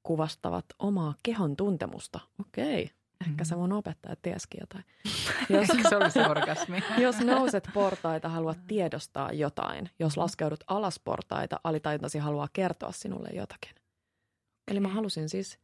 kuvastavat 0.03 0.65
omaa 0.79 1.15
kehon 1.23 1.57
tuntemusta. 1.57 2.21
Okei, 2.41 2.91
ehkä 3.27 3.45
se 3.45 3.57
mun 3.57 3.73
opettaja 3.73 4.17
tiesikin 4.23 4.61
jotain. 4.61 4.85
Jos, 5.49 5.69
se 5.89 5.97
oli 5.97 6.11
se 6.11 6.27
orgasmi. 6.27 6.83
jos 7.05 7.19
nouset 7.19 7.69
portaita, 7.75 8.29
haluat 8.29 8.67
tiedostaa 8.67 9.33
jotain. 9.33 9.91
Jos 9.99 10.17
laskeudut 10.17 10.65
alas 10.67 11.01
portaita, 11.05 11.61
alitajuntasi 11.65 12.19
haluaa 12.19 12.49
kertoa 12.53 12.93
sinulle 12.93 13.29
jotakin. 13.29 13.75
Eli 14.69 14.81
mä 14.81 14.89
halusin 14.89 15.29
siis 15.29 15.59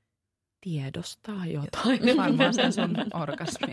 tiedostaa 0.61 1.47
jotain. 1.47 2.17
Varmaan 2.17 2.55
sen 2.61 2.73
sun 2.73 2.97
orgasmi. 3.15 3.73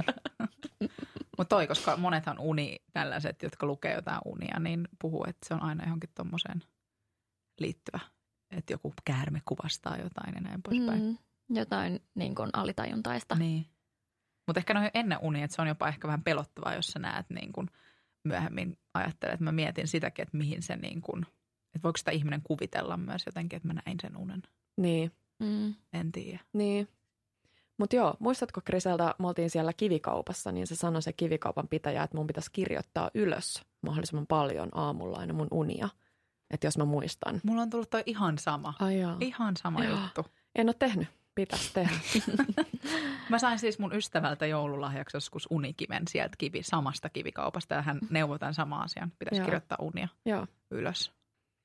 Mutta 1.38 1.56
toi, 1.56 1.68
koska 1.68 1.98
monethan 1.98 2.40
uni, 2.40 2.80
tällaiset, 2.94 3.44
jotka 3.44 3.66
lukee 3.66 3.94
jotain 3.94 4.20
unia, 4.26 4.60
niin 4.60 4.88
puhuu, 5.02 5.26
että 5.28 5.48
se 5.48 5.54
on 5.54 5.64
aina 5.64 5.84
johonkin 5.84 6.10
tommoseen 6.16 6.64
liittyvä. 7.60 8.00
Että 8.52 8.74
joku 8.74 8.94
käärme 9.06 9.42
kuvastaa 9.46 9.98
jotain 9.98 10.36
ja 10.36 10.42
näin 10.42 10.62
poispäin. 10.64 11.04
Mm, 11.04 11.18
jotain 11.56 12.02
niin 12.16 12.36
kuin 12.36 12.50
alitajuntaista. 12.54 13.36
Niin. 13.36 13.66
Mutta 14.48 14.60
ehkä 14.60 14.74
noin 14.74 14.92
ennen 14.94 15.20
unia, 15.22 15.46
että 15.46 15.56
se 15.56 15.62
on 15.62 15.68
jopa 15.68 15.88
ehkä 15.88 16.08
vähän 16.08 16.24
pelottavaa, 16.24 16.76
jos 16.76 16.88
sä 16.88 17.00
näet 17.00 17.30
niin 17.30 17.54
kuin 17.54 17.68
myöhemmin 18.24 18.78
ajattelet, 18.94 19.34
että 19.34 19.44
mä 19.44 19.52
mietin 19.52 19.88
sitäkin, 19.88 20.24
että 20.24 20.38
mihin 20.38 20.62
se 20.62 20.76
niin 20.76 21.02
kuin, 21.02 21.26
että 21.76 21.84
voiko 21.84 21.98
sitä 21.98 22.12
ihminen 22.12 22.42
kuvitella 22.44 22.98
myös 22.98 23.26
jotenkin, 23.26 23.58
että 23.58 23.68
mä 23.68 23.82
näin 23.86 23.98
sen 24.02 24.18
unen. 24.18 24.44
Niin, 24.78 25.12
Mm. 25.40 25.76
En 25.94 26.12
tiedä. 26.12 26.40
niin. 26.54 26.88
Mutta 27.78 27.96
joo, 27.96 28.16
muistatko 28.20 28.62
Griselda, 28.66 29.16
me 29.20 29.28
oltiin 29.28 29.50
siellä 29.50 29.74
kivikaupassa, 29.74 30.52
niin 30.52 30.68
se 30.68 30.76
sanoi 30.76 31.02
se 31.02 31.14
kivikaupan 31.14 31.68
pitäjä, 31.68 32.04
että 32.04 32.18
mun 32.18 32.28
pitäisi 32.28 32.52
kirjoittaa 32.52 33.12
ylös 33.14 33.62
mahdollisimman 33.82 34.28
paljon 34.28 34.70
aamulla 34.72 35.18
aina 35.18 35.34
mun 35.34 35.48
unia. 35.52 35.90
Että 36.52 36.68
jos 36.68 36.78
mä 36.78 36.86
muistan. 36.86 37.42
Mulla 37.44 37.62
on 37.62 37.70
tullut 37.70 37.90
toi 37.90 38.04
ihan 38.06 38.38
sama. 38.38 38.74
Ai 38.80 39.00
jaa. 39.00 39.18
Ihan 39.20 39.58
sama 39.58 39.84
Joo. 39.84 40.00
juttu. 40.02 40.26
En 40.56 40.68
ole 40.70 40.76
tehnyt. 40.80 41.08
Pitäisi 41.36 41.74
tehdä. 41.74 41.94
Mä 43.30 43.40
sain 43.40 43.60
siis 43.60 43.80
mun 43.80 43.96
ystävältä 43.96 44.46
joululahjaksi 44.46 45.18
joskus 45.18 45.48
unikiven 45.50 46.04
sieltä 46.08 46.36
kivi, 46.38 46.64
samasta 46.64 47.10
kivikaupasta 47.10 47.76
ja 47.76 47.82
hän 47.82 48.00
neuvoi 48.10 48.40
tämän 48.40 48.54
saman 48.54 48.82
asian. 48.84 49.12
Pitäisi 49.20 49.40
Joo. 49.40 49.46
kirjoittaa 49.46 49.78
unia 49.82 50.08
joo. 50.26 50.48
ylös. 50.72 51.12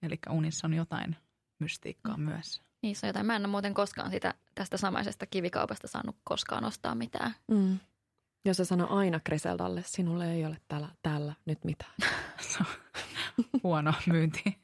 Eli 0.02 0.18
unissa 0.30 0.66
on 0.66 0.74
jotain 0.74 1.16
mystiikkaa 1.58 2.16
Mm. 2.16 2.22
myös. 2.22 2.62
Niissä 2.82 3.06
on 3.06 3.08
jotain. 3.08 3.26
Mä 3.26 3.36
en 3.36 3.42
ole 3.42 3.50
muuten 3.50 3.74
koskaan 3.74 4.10
sitä, 4.10 4.34
tästä 4.54 4.76
samaisesta 4.76 5.26
kivikaupasta 5.26 5.88
saanut 5.88 6.16
koskaan 6.24 6.64
ostaa 6.64 6.94
mitään. 6.94 7.34
Mm. 7.48 7.78
Jos 8.44 8.56
se 8.56 8.64
sanoo 8.64 8.96
aina 8.96 9.20
Griseldalle, 9.20 9.82
sinulle 9.86 10.32
ei 10.32 10.46
ole 10.46 10.56
täällä, 10.68 10.88
täällä 11.02 11.34
nyt 11.46 11.64
mitään. 11.64 11.92
Huono 13.62 13.92
myynti, 14.06 14.58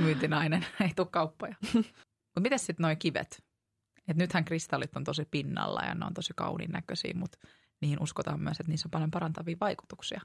myyntinainen, 0.00 0.66
ei 0.80 0.92
tule 0.96 1.08
kauppoja. 1.10 1.54
Mutta 1.74 2.40
miten 2.40 2.58
sitten 2.58 2.84
nuo 2.84 2.96
kivet? 2.98 3.44
Et 4.08 4.16
nythän 4.16 4.44
kristallit 4.44 4.96
on 4.96 5.04
tosi 5.04 5.24
pinnalla 5.30 5.80
ja 5.80 5.94
ne 5.94 6.06
on 6.06 6.14
tosi 6.14 6.32
kauniin 6.36 6.70
näköisiä, 6.70 7.12
mutta 7.14 7.38
niihin 7.80 8.02
uskotaan 8.02 8.40
myös, 8.40 8.60
että 8.60 8.70
niissä 8.70 8.86
on 8.86 8.90
paljon 8.90 9.10
parantavia 9.10 9.56
vaikutuksia. 9.60 10.20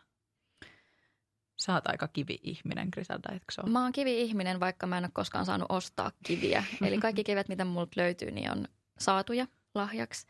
Sä 1.59 1.73
oot 1.73 1.87
aika 1.87 2.07
kivi-ihminen, 2.07 2.89
Griselda, 2.93 3.33
eikö 3.33 3.45
se 3.51 3.61
ole? 3.61 3.71
Mä 3.71 3.83
oon 3.83 3.91
kivi-ihminen, 3.91 4.59
vaikka 4.59 4.87
mä 4.87 4.97
en 4.97 5.03
ole 5.03 5.11
koskaan 5.13 5.45
saanut 5.45 5.71
ostaa 5.71 6.11
kiviä. 6.23 6.63
Eli 6.81 6.97
kaikki 6.97 7.23
kivet, 7.23 7.49
mitä 7.49 7.65
multa 7.65 8.01
löytyy, 8.01 8.31
niin 8.31 8.51
on 8.51 8.67
saatuja 8.99 9.47
lahjaksi. 9.75 10.27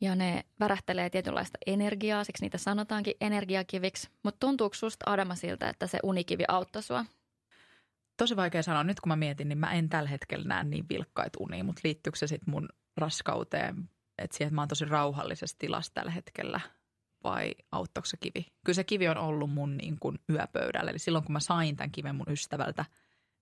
Ja 0.00 0.14
ne 0.14 0.44
värähtelee 0.60 1.10
tietynlaista 1.10 1.58
energiaa, 1.66 2.24
siksi 2.24 2.44
niitä 2.44 2.58
sanotaankin 2.58 3.14
energiakiviksi. 3.20 4.08
Mutta 4.22 4.46
tuntuuko 4.46 4.74
susta 4.74 5.10
Adama 5.10 5.34
siltä, 5.34 5.68
että 5.68 5.86
se 5.86 5.98
unikivi 6.02 6.44
auttoi 6.48 6.82
sua? 6.82 7.04
Tosi 8.16 8.36
vaikea 8.36 8.62
sanoa. 8.62 8.84
Nyt 8.84 9.00
kun 9.00 9.08
mä 9.08 9.16
mietin, 9.16 9.48
niin 9.48 9.58
mä 9.58 9.72
en 9.72 9.88
tällä 9.88 10.08
hetkellä 10.08 10.44
näe 10.48 10.64
niin 10.64 10.88
vilkkaita 10.88 11.38
unia, 11.40 11.64
mutta 11.64 11.80
liittyykö 11.84 12.18
se 12.18 12.26
sitten 12.26 12.50
mun 12.50 12.68
raskauteen, 12.96 13.90
että 14.18 14.36
siihen, 14.36 14.48
että 14.48 14.54
mä 14.54 14.60
oon 14.60 14.68
tosi 14.68 14.84
rauhallisessa 14.84 15.56
tilassa 15.58 15.94
tällä 15.94 16.10
hetkellä 16.10 16.60
vai 17.24 17.54
auttoiko 17.72 18.06
se 18.06 18.16
kivi? 18.16 18.46
Kyllä 18.64 18.74
se 18.74 18.84
kivi 18.84 19.08
on 19.08 19.16
ollut 19.16 19.50
mun 19.50 19.76
niin 19.76 19.96
kuin 20.00 20.18
yöpöydällä. 20.30 20.90
Eli 20.90 20.98
silloin 20.98 21.24
kun 21.24 21.32
mä 21.32 21.40
sain 21.40 21.76
tämän 21.76 21.90
kiven 21.90 22.16
mun 22.16 22.30
ystävältä, 22.30 22.84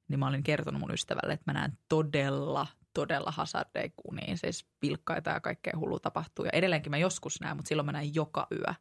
niin 0.09 0.19
mä 0.19 0.29
olin 0.29 0.43
kertonut 0.43 0.81
mun 0.81 0.95
ystävälle, 0.95 1.33
että 1.33 1.53
mä 1.53 1.59
näen 1.59 1.79
todella, 1.89 2.67
todella 2.95 3.31
hazardeikuniin. 3.31 4.39
Siis 4.39 4.67
vilkkaita 4.83 5.31
ja 5.31 5.41
kaikkea 5.41 5.79
hullua 5.79 5.99
tapahtuu. 5.99 6.45
Ja 6.45 6.51
edelleenkin 6.53 6.91
mä 6.91 6.99
joskus 6.99 7.41
näen, 7.41 7.57
mutta 7.57 7.69
silloin 7.69 7.87
mä 7.87 7.93
näen 7.93 8.15
joka 8.15 8.47
yö. 8.53 8.75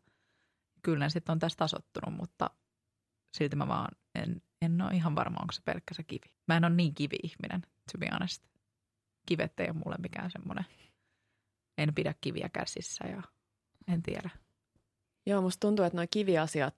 Kyllä 0.82 1.10
sitten 1.10 1.34
on 1.34 1.40
tästä 1.40 1.58
tasottunut, 1.58 2.18
mutta 2.18 2.50
silti 3.38 3.56
mä 3.56 3.68
vaan 3.68 3.96
en, 4.16 4.42
en 4.62 4.82
ole 4.82 4.92
ihan 4.92 5.16
varma, 5.16 5.38
onko 5.42 5.52
se 5.52 5.62
pelkkä 5.66 5.94
se 5.94 6.04
kivi. 6.04 6.34
Mä 6.48 6.58
en 6.58 6.66
ole 6.66 6.76
niin 6.76 6.96
kivi-ihminen, 6.96 7.62
to 7.62 7.98
be 8.00 8.08
honest. 8.12 8.44
Kivet 9.26 9.60
ei 9.60 9.70
ole 9.70 9.82
mulle 9.86 9.96
mikään 10.00 10.32
semmoinen. 10.32 10.66
En 11.78 11.96
pidä 11.96 12.14
kiviä 12.22 12.50
käsissä 12.50 13.08
ja 13.08 13.22
en 13.88 14.04
tiedä. 14.04 14.30
Joo, 15.26 15.42
musta 15.42 15.60
tuntuu, 15.60 15.86
että 15.86 15.98
nuo 15.98 16.06
kiviasiat 16.12 16.76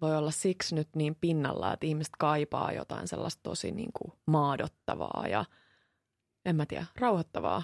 voi 0.00 0.16
olla 0.16 0.30
siksi 0.30 0.74
nyt 0.74 0.88
niin 0.96 1.14
pinnalla, 1.14 1.72
että 1.72 1.86
ihmiset 1.86 2.12
kaipaa 2.18 2.72
jotain 2.72 3.08
sellaista 3.08 3.42
tosi 3.42 3.70
niin 3.70 3.90
kuin 3.92 4.18
maadottavaa 4.26 5.26
ja 5.30 5.44
en 6.48 6.56
mä 6.56 6.66
tiedä, 6.66 6.86
rauhoittavaa. 6.96 7.62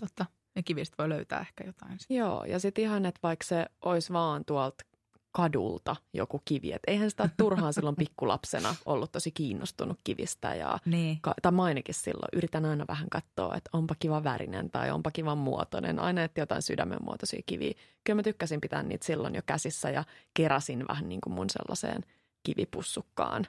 Totta. 0.00 0.26
Ja 0.56 0.62
kivistä 0.62 0.94
voi 0.98 1.08
löytää 1.08 1.40
ehkä 1.40 1.64
jotain. 1.64 1.98
sit. 1.98 2.10
Joo, 2.10 2.44
ja 2.44 2.58
sitten 2.58 2.84
ihan, 2.84 3.06
että 3.06 3.20
vaikka 3.22 3.44
se 3.46 3.66
olisi 3.84 4.12
vaan 4.12 4.44
tuolta 4.44 4.84
kadulta 5.32 5.96
joku 6.12 6.42
kivi, 6.44 6.72
että 6.72 6.90
eihän 6.90 7.10
sitä 7.10 7.28
turhaan 7.36 7.72
silloin 7.74 7.96
pikkulapsena 7.96 8.74
ollut 8.86 9.12
tosi 9.12 9.30
kiinnostunut 9.30 10.00
kivistä 10.04 10.54
ja 10.54 10.78
Niin. 10.84 11.18
ka- 11.20 11.34
tai 11.42 11.52
ainakin 11.62 11.94
silloin 11.94 12.28
yritän 12.32 12.64
aina 12.64 12.84
vähän 12.88 13.10
katsoa, 13.10 13.56
että 13.56 13.70
onpa 13.72 13.94
kiva 13.98 14.24
värinen 14.24 14.70
tai 14.70 14.90
onpa 14.90 15.10
kiva 15.10 15.34
muotoinen. 15.34 15.98
Aina 15.98 16.22
että 16.22 16.40
jotain 16.40 16.62
sydämen 16.62 16.98
muotoisia 17.04 17.42
kiviä. 17.46 17.72
Kyllä 18.04 18.16
mä 18.16 18.22
tykkäsin 18.22 18.60
pitää 18.60 18.82
niitä 18.82 19.06
silloin 19.06 19.34
jo 19.34 19.42
käsissä 19.46 19.90
ja 19.90 20.04
keräsin 20.34 20.84
vähän 20.88 21.08
niin 21.08 21.20
kuin 21.20 21.34
mun 21.34 21.50
sellaiseen 21.50 22.04
kivipussukkaan 22.42 23.46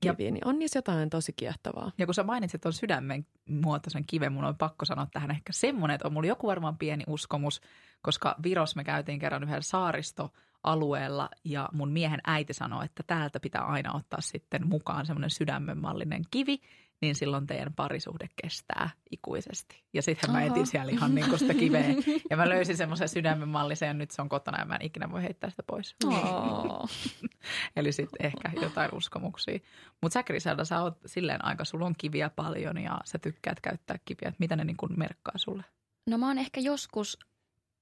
kiviin. 0.00 0.34
Niin 0.34 0.46
on 0.46 0.58
niissä 0.58 0.78
jotain 0.78 1.10
tosi 1.10 1.32
kiehtovaa. 1.32 1.92
Ja 1.98 2.06
kun 2.06 2.14
sä 2.14 2.22
mainitsit 2.22 2.60
tuon 2.60 2.72
sydämen 2.72 3.26
muotoisen 3.48 4.04
kiven, 4.06 4.32
mun 4.32 4.44
on 4.44 4.56
pakko 4.56 4.84
sanoa 4.84 5.06
tähän 5.12 5.30
ehkä 5.30 5.52
semmoinen, 5.52 5.94
että 5.94 6.08
on 6.08 6.12
mulla 6.12 6.28
joku 6.28 6.46
varmaan 6.46 6.78
pieni 6.78 7.04
uskomus, 7.06 7.60
koska 8.02 8.34
Viros 8.42 8.76
me 8.76 8.84
käytiin 8.84 9.18
kerran 9.18 9.42
yhdellä 9.42 9.62
saaristo 9.62 10.32
alueella 10.62 11.28
ja 11.44 11.68
mun 11.72 11.92
miehen 11.92 12.20
äiti 12.26 12.52
sanoi, 12.52 12.84
että 12.84 13.02
täältä 13.06 13.40
pitää 13.40 13.62
aina 13.62 13.92
ottaa 13.92 14.20
sitten 14.20 14.66
mukaan 14.66 15.06
semmoinen 15.06 15.30
sydämenmallinen 15.30 16.22
kivi, 16.30 16.60
niin 17.00 17.14
silloin 17.14 17.46
teidän 17.46 17.74
parisuhde 17.74 18.28
kestää 18.42 18.90
ikuisesti. 19.10 19.82
Ja 19.92 20.02
sitten 20.02 20.30
mä 20.32 20.44
etin 20.44 20.66
siellä 20.66 20.92
ihan 20.92 21.14
niin 21.14 21.38
sitä 21.38 21.54
kiveä. 21.54 21.84
Ja 22.30 22.36
mä 22.36 22.48
löysin 22.48 22.76
semmoisen 22.76 23.08
sydämenmallisen 23.08 23.86
ja 23.86 23.94
nyt 23.94 24.10
se 24.10 24.22
on 24.22 24.28
kotona 24.28 24.58
ja 24.58 24.64
mä 24.64 24.74
en 24.74 24.86
ikinä 24.86 25.10
voi 25.10 25.22
heittää 25.22 25.50
sitä 25.50 25.62
pois. 25.62 25.96
Oh. 26.04 26.90
Eli 27.76 27.92
sitten 27.92 28.26
ehkä 28.26 28.50
jotain 28.62 28.94
uskomuksia. 28.94 29.58
Mutta 30.02 30.12
sä 30.12 30.22
Griselda, 30.22 30.64
sä 30.64 30.82
oot 30.82 30.98
silleen 31.06 31.44
aika, 31.44 31.64
sulla 31.64 31.86
on 31.86 31.94
kiviä 31.98 32.30
paljon 32.30 32.78
ja 32.78 33.00
sä 33.04 33.18
tykkäät 33.18 33.60
käyttää 33.60 33.98
kiviä. 34.04 34.28
Et 34.28 34.38
mitä 34.38 34.56
ne 34.56 34.64
niin 34.64 34.76
kuin 34.76 34.98
merkkaa 34.98 35.38
sulle? 35.38 35.64
No 36.06 36.18
mä 36.18 36.26
oon 36.26 36.38
ehkä 36.38 36.60
joskus, 36.60 37.18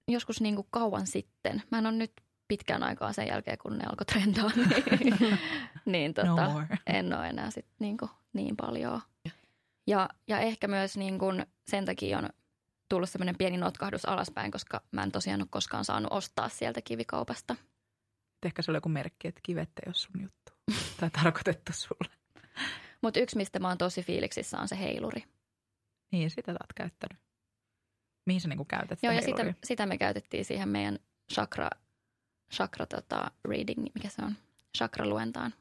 joskus 0.08 0.40
niin 0.40 0.54
kuin 0.54 0.66
kauan 0.70 1.06
sitten. 1.06 1.62
Mä 1.70 1.78
en 1.78 1.86
ole 1.86 1.94
nyt 1.94 2.12
pitkään 2.48 2.82
aikaa 2.82 3.12
sen 3.12 3.26
jälkeen, 3.26 3.58
kun 3.58 3.78
ne 3.78 3.84
alkoi 3.86 4.04
trendaa, 4.06 4.50
niin, 4.56 5.38
niin 5.84 6.14
tota, 6.14 6.46
No 6.46 6.52
more. 6.52 6.78
en 6.86 7.18
ole 7.18 7.28
enää 7.28 7.50
sit 7.50 7.66
niin, 7.78 7.96
kuin 7.96 8.10
niin 8.32 8.56
paljon. 8.56 9.00
Ja, 9.86 10.08
ja 10.28 10.38
ehkä 10.38 10.68
myös 10.68 10.96
niin 10.96 11.18
kuin 11.18 11.46
sen 11.66 11.84
takia 11.84 12.18
on 12.18 12.28
tullut 12.88 13.10
semmoinen 13.10 13.38
pieni 13.38 13.56
notkahdus 13.56 14.04
alaspäin, 14.04 14.50
koska 14.50 14.82
mä 14.92 15.02
en 15.02 15.12
tosiaan 15.12 15.40
ole 15.40 15.48
koskaan 15.50 15.84
saanut 15.84 16.12
ostaa 16.12 16.48
sieltä 16.48 16.80
kivikaupasta. 16.82 17.56
Ehkä 18.46 18.62
se 18.62 18.70
oli 18.70 18.76
joku 18.76 18.88
merkki, 18.88 19.28
että 19.28 19.40
kivet 19.42 19.68
ei 19.68 19.82
ole 19.86 19.94
sun 19.94 20.22
juttu. 20.22 20.52
Tai 21.00 21.10
tarkoitettu 21.10 21.72
sulle. 21.72 22.10
Mutta 23.02 23.20
yksi, 23.20 23.36
mistä 23.36 23.58
mä 23.58 23.68
oon 23.68 23.78
tosi 23.78 24.02
fiiliksissä, 24.02 24.58
on 24.58 24.68
se 24.68 24.78
heiluri. 24.78 25.24
Niin, 26.12 26.30
sitä 26.30 26.52
sä 26.52 26.58
oot 26.60 26.72
käyttänyt. 26.74 27.18
Mihin 28.26 28.40
sä 28.40 28.48
niinku 28.48 28.64
käytät 28.64 28.98
Joo, 29.02 29.12
ja 29.12 29.22
sitä, 29.22 29.54
sitä 29.64 29.86
me 29.86 29.98
käytettiin 29.98 30.44
siihen 30.44 30.68
meidän 30.68 30.98
chakra, 31.32 31.70
chakra 32.52 32.86
tota, 32.86 33.30
reading, 33.44 33.86
mikä 33.94 34.08
se 34.08 34.22
on, 34.22 34.34
chakra-luentaan. 34.78 35.54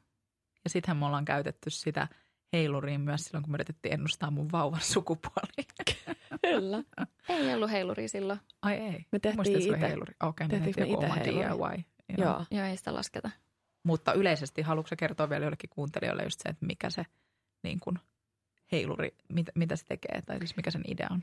Ja 0.63 0.69
sittenhän 0.69 0.97
me 0.97 1.05
ollaan 1.05 1.25
käytetty 1.25 1.69
sitä 1.69 2.07
heiluriin 2.53 3.01
myös 3.01 3.21
silloin, 3.21 3.43
kun 3.43 3.51
me 3.51 3.55
yritettiin 3.55 3.93
ennustaa 3.93 4.31
mun 4.31 4.51
vauvan 4.51 4.81
sukupuoli. 4.81 5.67
Kyllä. 6.41 6.83
Ei 7.29 7.53
ollut 7.55 7.71
heiluri 7.71 8.07
silloin. 8.07 8.39
Ai 8.61 8.75
ei. 8.75 9.05
Me 9.11 9.19
tehtiin 9.19 9.35
Muistin, 9.35 9.55
että 9.55 9.63
se 9.65 9.69
oli 9.69 9.77
ite. 9.77 9.87
heiluri. 9.87 10.13
Okei, 10.23 10.47
me 10.47 10.51
Tehtiinkö 10.51 10.81
tehtiin 10.81 10.99
me 10.99 11.15
heiluri? 11.15 11.77
DIY. 11.77 11.83
Joo. 12.17 12.27
Joo. 12.27 12.45
Joo, 12.51 12.65
ei 12.65 12.77
sitä 12.77 12.93
lasketa. 12.93 13.29
Mutta 13.83 14.13
yleisesti 14.13 14.61
haluatko 14.61 14.95
kertoa 14.97 15.29
vielä 15.29 15.45
jollekin 15.45 15.69
kuuntelijoille 15.69 16.23
just 16.23 16.39
se, 16.43 16.49
että 16.49 16.65
mikä 16.65 16.89
se 16.89 17.05
niin 17.63 17.79
kun, 17.79 17.99
heiluri, 18.71 19.15
mit, 19.29 19.47
mitä 19.55 19.75
se 19.75 19.85
tekee, 19.85 20.21
tai 20.25 20.39
siis 20.39 20.57
mikä 20.57 20.71
sen 20.71 20.83
idea 20.87 21.07
on? 21.11 21.21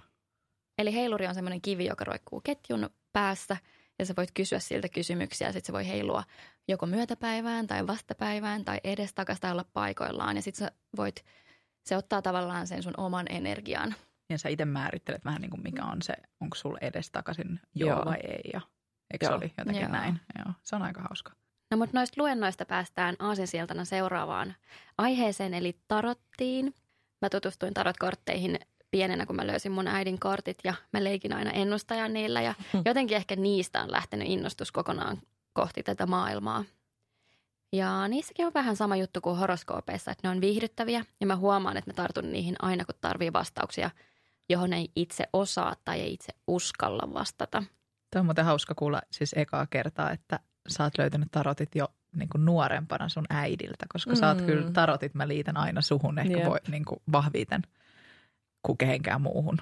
Eli 0.78 0.94
heiluri 0.94 1.26
on 1.26 1.34
semmoinen 1.34 1.60
kivi, 1.60 1.86
joka 1.86 2.04
roikkuu 2.04 2.40
ketjun 2.40 2.90
päässä 3.12 3.56
ja 3.98 4.06
sä 4.06 4.14
voit 4.16 4.30
kysyä 4.34 4.58
siltä 4.58 4.88
kysymyksiä 4.88 5.48
ja 5.48 5.52
sitten 5.52 5.66
se 5.66 5.72
voi 5.72 5.88
heilua 5.88 6.24
joko 6.68 6.86
myötäpäivään 6.86 7.66
tai 7.66 7.86
vastapäivään 7.86 8.64
tai 8.64 8.80
edestakas 8.84 9.40
tai 9.40 9.52
olla 9.52 9.64
paikoillaan. 9.72 10.36
Ja 10.36 10.42
sitten 10.42 10.66
sä 10.66 10.72
voit, 10.96 11.24
se 11.84 11.96
ottaa 11.96 12.22
tavallaan 12.22 12.66
sen 12.66 12.82
sun 12.82 12.94
oman 12.96 13.26
energian. 13.30 13.94
Ja 14.30 14.38
sä 14.38 14.48
itse 14.48 14.64
määrittelet 14.64 15.24
vähän 15.24 15.40
niin 15.40 15.50
kuin 15.50 15.62
mikä 15.62 15.84
on 15.84 16.02
se, 16.02 16.14
onko 16.40 16.54
sulla 16.54 16.78
edestakaisin 16.80 17.60
joo, 17.74 17.88
joo. 17.88 17.98
Joo. 17.98 18.04
vai 18.04 18.18
ei. 18.28 18.50
Ja, 18.52 18.60
eikö 19.12 19.26
se 19.26 19.30
Joo. 19.30 19.36
oli 19.36 19.52
jotenkin 19.58 19.82
Joo. 19.82 19.92
näin? 19.92 20.20
Joo, 20.38 20.54
se 20.62 20.76
on 20.76 20.82
aika 20.82 21.02
hauska. 21.02 21.32
No 21.70 21.76
mutta 21.76 21.98
noista 21.98 22.22
luennoista 22.22 22.64
päästään 22.64 23.16
aasinsiltana 23.18 23.84
seuraavaan 23.84 24.54
aiheeseen 24.98 25.54
eli 25.54 25.78
tarottiin. 25.88 26.74
Mä 27.22 27.28
tutustuin 27.30 27.74
tarotkortteihin 27.74 28.58
pienenä, 28.94 29.26
kun 29.26 29.36
mä 29.36 29.46
löysin 29.46 29.72
mun 29.72 29.88
äidin 29.88 30.20
kortit 30.20 30.58
ja 30.64 30.74
mä 30.92 31.04
leikin 31.04 31.32
aina 31.32 31.50
ennustajan 31.50 32.12
niillä 32.12 32.40
ja 32.40 32.54
jotenkin 32.84 33.16
ehkä 33.16 33.36
niistä 33.36 33.82
on 33.82 33.92
lähtenyt 33.92 34.28
innostus 34.28 34.72
kokonaan 34.72 35.18
kohti 35.52 35.82
tätä 35.82 36.06
maailmaa. 36.06 36.64
Ja 37.72 38.08
niissäkin 38.08 38.46
on 38.46 38.54
vähän 38.54 38.76
sama 38.76 38.96
juttu 38.96 39.20
kuin 39.20 39.36
horoskoopeissa, 39.36 40.10
että 40.10 40.28
ne 40.28 40.32
on 40.34 40.40
viihdyttäviä 40.40 41.04
ja 41.20 41.26
mä 41.26 41.36
huomaan, 41.36 41.76
että 41.76 41.90
mä 41.90 41.94
tartun 41.94 42.32
niihin 42.32 42.56
aina, 42.62 42.84
kun 42.84 42.94
tarvii 43.00 43.32
vastauksia, 43.32 43.90
johon 44.48 44.72
ei 44.72 44.88
itse 44.96 45.24
osaa 45.32 45.74
tai 45.84 46.00
ei 46.00 46.12
itse 46.12 46.32
uskalla 46.46 47.14
vastata. 47.14 47.62
Tämä 48.10 48.20
on 48.20 48.26
muuten 48.26 48.44
hauska 48.44 48.74
kuulla 48.74 49.02
siis 49.10 49.34
ekaa 49.36 49.66
kertaa, 49.66 50.10
että 50.10 50.40
sä 50.68 50.84
oot 50.84 50.98
löytänyt 50.98 51.28
tarotit 51.30 51.74
jo 51.74 51.88
niin 52.16 52.28
kuin 52.28 52.44
nuorempana 52.44 53.08
sun 53.08 53.26
äidiltä, 53.30 53.86
koska 53.92 54.10
mm. 54.10 54.16
sä 54.16 54.28
oot 54.28 54.40
Mm. 54.40 54.46
kyllä 54.46 54.70
tarotit, 54.70 55.14
mä 55.14 55.28
liitän 55.28 55.56
aina 55.56 55.80
suhun 55.80 56.18
ehkä 56.18 56.38
Jep. 56.38 56.46
voi, 56.46 56.58
niin 56.68 56.84
kuin 56.84 57.00
vahviten 57.12 57.62
kuin 58.66 58.78
kehenkään 58.78 59.20
muuhun. 59.22 59.58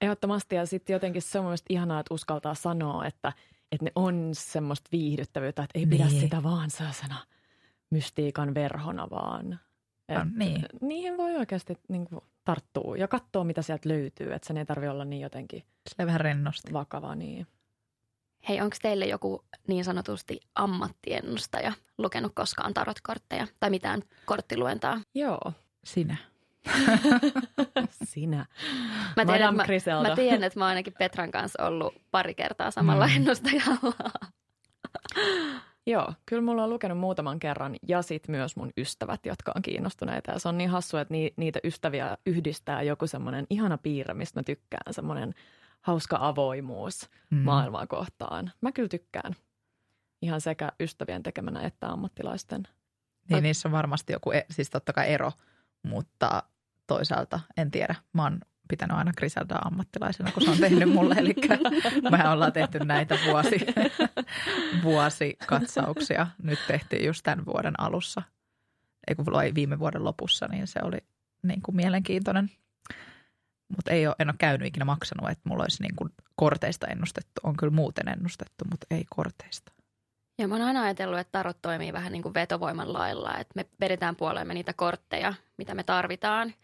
Ehdottomasti 0.00 0.54
ja 0.56 0.66
sitten 0.66 0.94
jotenkin 0.94 1.22
se 1.22 1.38
on 1.38 1.44
mielestäni 1.44 1.74
ihanaa, 1.74 2.00
että 2.00 2.14
uskaltaa 2.14 2.54
sanoa, 2.54 3.06
että, 3.06 3.32
että 3.72 3.84
ne 3.84 3.92
on 3.94 4.30
semmoista 4.32 4.88
viihdyttävyyttä, 4.92 5.62
että 5.62 5.78
ei 5.78 5.86
pidä 5.86 6.04
Niin. 6.06 6.20
sitä 6.20 6.42
vaan 6.42 6.70
sellaisena 6.70 7.16
mystiikan 7.90 8.54
verhona 8.54 9.10
vaan. 9.10 9.60
Et 10.08 10.18
On, 10.18 10.32
niin. 10.36 10.66
Niihin 10.80 11.16
voi 11.16 11.36
oikeasti 11.36 11.78
niin 11.88 12.06
kuin, 12.08 12.20
tarttua 12.44 12.96
ja 12.96 13.08
katsoa, 13.08 13.44
mitä 13.44 13.62
sieltä 13.62 13.88
löytyy. 13.88 14.32
Että 14.32 14.46
sen 14.48 14.56
ei 14.56 14.66
tarvitse 14.66 14.90
olla 14.90 15.04
niin 15.04 15.22
jotenkin 15.22 15.62
Sille 15.88 16.06
vähän 16.06 16.20
rennosti. 16.20 16.72
vakava. 16.72 17.14
Niin. 17.14 17.46
Hei, 18.48 18.60
onko 18.60 18.76
teille 18.82 19.06
joku 19.06 19.44
niin 19.68 19.84
sanotusti 19.84 20.40
ammattiennustaja 20.54 21.72
lukenut 21.98 22.32
koskaan 22.34 22.74
tarotkortteja 22.74 23.46
tai 23.60 23.70
mitään 23.70 24.02
korttiluentaa? 24.26 25.00
Joo, 25.14 25.52
Sinä. 25.84 26.16
sinä. 28.04 28.46
Mä 29.16 29.24
tiedän, 29.26 29.54
mä, 29.56 29.64
mä 30.08 30.14
tiedän, 30.16 30.44
että 30.44 30.58
mä 30.58 30.64
oon 30.64 30.68
ainakin 30.68 30.94
Petran 30.98 31.30
kanssa 31.30 31.66
ollut 31.66 31.94
pari 32.10 32.34
kertaa 32.34 32.70
samalla 32.70 33.06
Mm. 33.06 33.10
mm. 33.12 33.16
ennustajalla. 33.16 33.92
Joo, 35.86 36.12
kyllä 36.26 36.42
mulla 36.42 36.64
on 36.64 36.70
lukenut 36.70 36.98
muutaman 36.98 37.40
kerran 37.40 37.76
ja 37.88 38.02
sitten 38.02 38.34
myös 38.34 38.56
mun 38.56 38.70
ystävät, 38.76 39.26
jotka 39.26 39.52
on 39.56 39.62
kiinnostuneita. 39.62 40.30
Ja 40.32 40.38
se 40.38 40.48
on 40.48 40.58
niin 40.58 40.70
hassu, 40.70 40.96
että 40.96 41.14
ni, 41.14 41.34
niitä 41.36 41.60
ystäviä 41.64 42.18
yhdistää 42.26 42.82
joku 42.82 43.06
semmoinen 43.06 43.46
ihana 43.50 43.78
piirre, 43.78 44.14
mistä 44.14 44.40
mä 44.40 44.44
tykkään, 44.44 44.94
semmoinen 44.94 45.34
hauska 45.80 46.16
avoimuus 46.20 47.10
Mm. 47.30 47.38
maailmaa 47.38 47.86
kohtaan. 47.86 48.52
Mä 48.60 48.72
kyllä 48.72 48.88
tykkään 48.88 49.36
ihan 50.22 50.40
sekä 50.40 50.72
ystävien 50.80 51.22
tekemänä 51.22 51.60
että 51.62 51.88
ammattilaisten. 51.88 52.62
Niin 53.30 53.42
niissä 53.42 53.68
on 53.68 53.72
varmasti 53.72 54.12
joku, 54.12 54.30
e- 54.30 54.46
siis 54.50 54.70
totta 54.70 54.92
kai 54.92 55.12
ero, 55.12 55.32
mutta 55.82 56.42
toisaalta 56.92 57.40
en 57.56 57.70
tiedä. 57.70 57.94
Mä 58.12 58.22
oon 58.22 58.38
pitänyt 58.68 58.96
aina 58.96 59.12
Griseldaa 59.16 59.58
ammattilaisena, 59.64 60.32
kun 60.32 60.42
se 60.42 60.50
on 60.50 60.58
tehnyt 60.58 60.88
mulle. 60.88 61.14
Eli 61.14 61.34
mehän 62.10 62.32
ollaan 62.32 62.52
tehty 62.52 62.78
näitä 62.78 63.18
vuosi, 63.26 63.66
vuosikatsauksia. 64.84 66.26
Nyt 66.42 66.58
tehtiin 66.66 67.06
just 67.06 67.20
tämän 67.22 67.46
vuoden 67.46 67.80
alussa. 67.80 68.22
Ei 69.08 69.14
kun 69.14 69.26
viime 69.54 69.78
vuoden 69.78 70.04
lopussa, 70.04 70.46
niin 70.50 70.66
se 70.66 70.80
oli 70.82 70.98
niin 71.42 71.62
kuin 71.62 71.76
mielenkiintoinen. 71.76 72.50
Mutta 73.76 73.90
ei 73.90 74.06
ole, 74.06 74.14
en 74.18 74.28
ole 74.28 74.36
käynyt 74.38 74.68
ikinä 74.68 74.84
maksanut, 74.84 75.30
että 75.30 75.48
mulla 75.48 75.62
olisi 75.62 75.82
niin 75.82 75.96
kuin 75.96 76.10
korteista 76.36 76.86
ennustettu. 76.86 77.40
On 77.42 77.56
kyllä 77.56 77.72
muuten 77.72 78.08
ennustettu, 78.08 78.64
mutta 78.70 78.86
ei 78.90 79.04
korteista. 79.10 79.72
Ja 80.38 80.48
mä 80.48 80.54
oon 80.54 80.64
aina 80.64 80.82
ajatellut, 80.82 81.18
että 81.18 81.32
tarot 81.32 81.62
toimii 81.62 81.92
vähän 81.92 82.12
niin 82.12 82.22
kuin 82.22 82.34
vetovoiman 82.34 82.92
lailla, 82.92 83.38
että 83.38 83.52
me 83.56 83.66
vedetään 83.80 84.16
puoleemme 84.16 84.54
niitä 84.54 84.72
kortteja, 84.72 85.34
mitä 85.58 85.74
me 85.74 85.82
tarvitaan. 85.82 86.54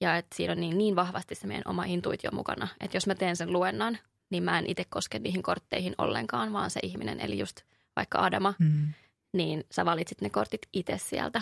Ja 0.00 0.16
että 0.16 0.36
siinä 0.36 0.52
on 0.52 0.60
niin, 0.60 0.78
niin 0.78 0.96
vahvasti 0.96 1.34
se 1.34 1.46
meidän 1.46 1.62
oma 1.66 1.84
intuitio 1.84 2.30
mukana, 2.32 2.68
että 2.80 2.96
jos 2.96 3.06
mä 3.06 3.14
teen 3.14 3.36
sen 3.36 3.52
luennan, 3.52 3.98
niin 4.30 4.42
mä 4.42 4.58
en 4.58 4.66
itse 4.66 4.84
koske 4.84 5.18
niihin 5.18 5.42
kortteihin 5.42 5.94
ollenkaan, 5.98 6.52
vaan 6.52 6.70
se 6.70 6.80
ihminen, 6.82 7.20
eli 7.20 7.38
just 7.38 7.60
vaikka 7.96 8.18
Adama, 8.18 8.54
Mm. 8.58 8.92
niin 9.32 9.64
sä 9.70 9.84
valitsit 9.84 10.20
ne 10.20 10.30
kortit 10.30 10.60
itse 10.72 10.98
sieltä. 10.98 11.40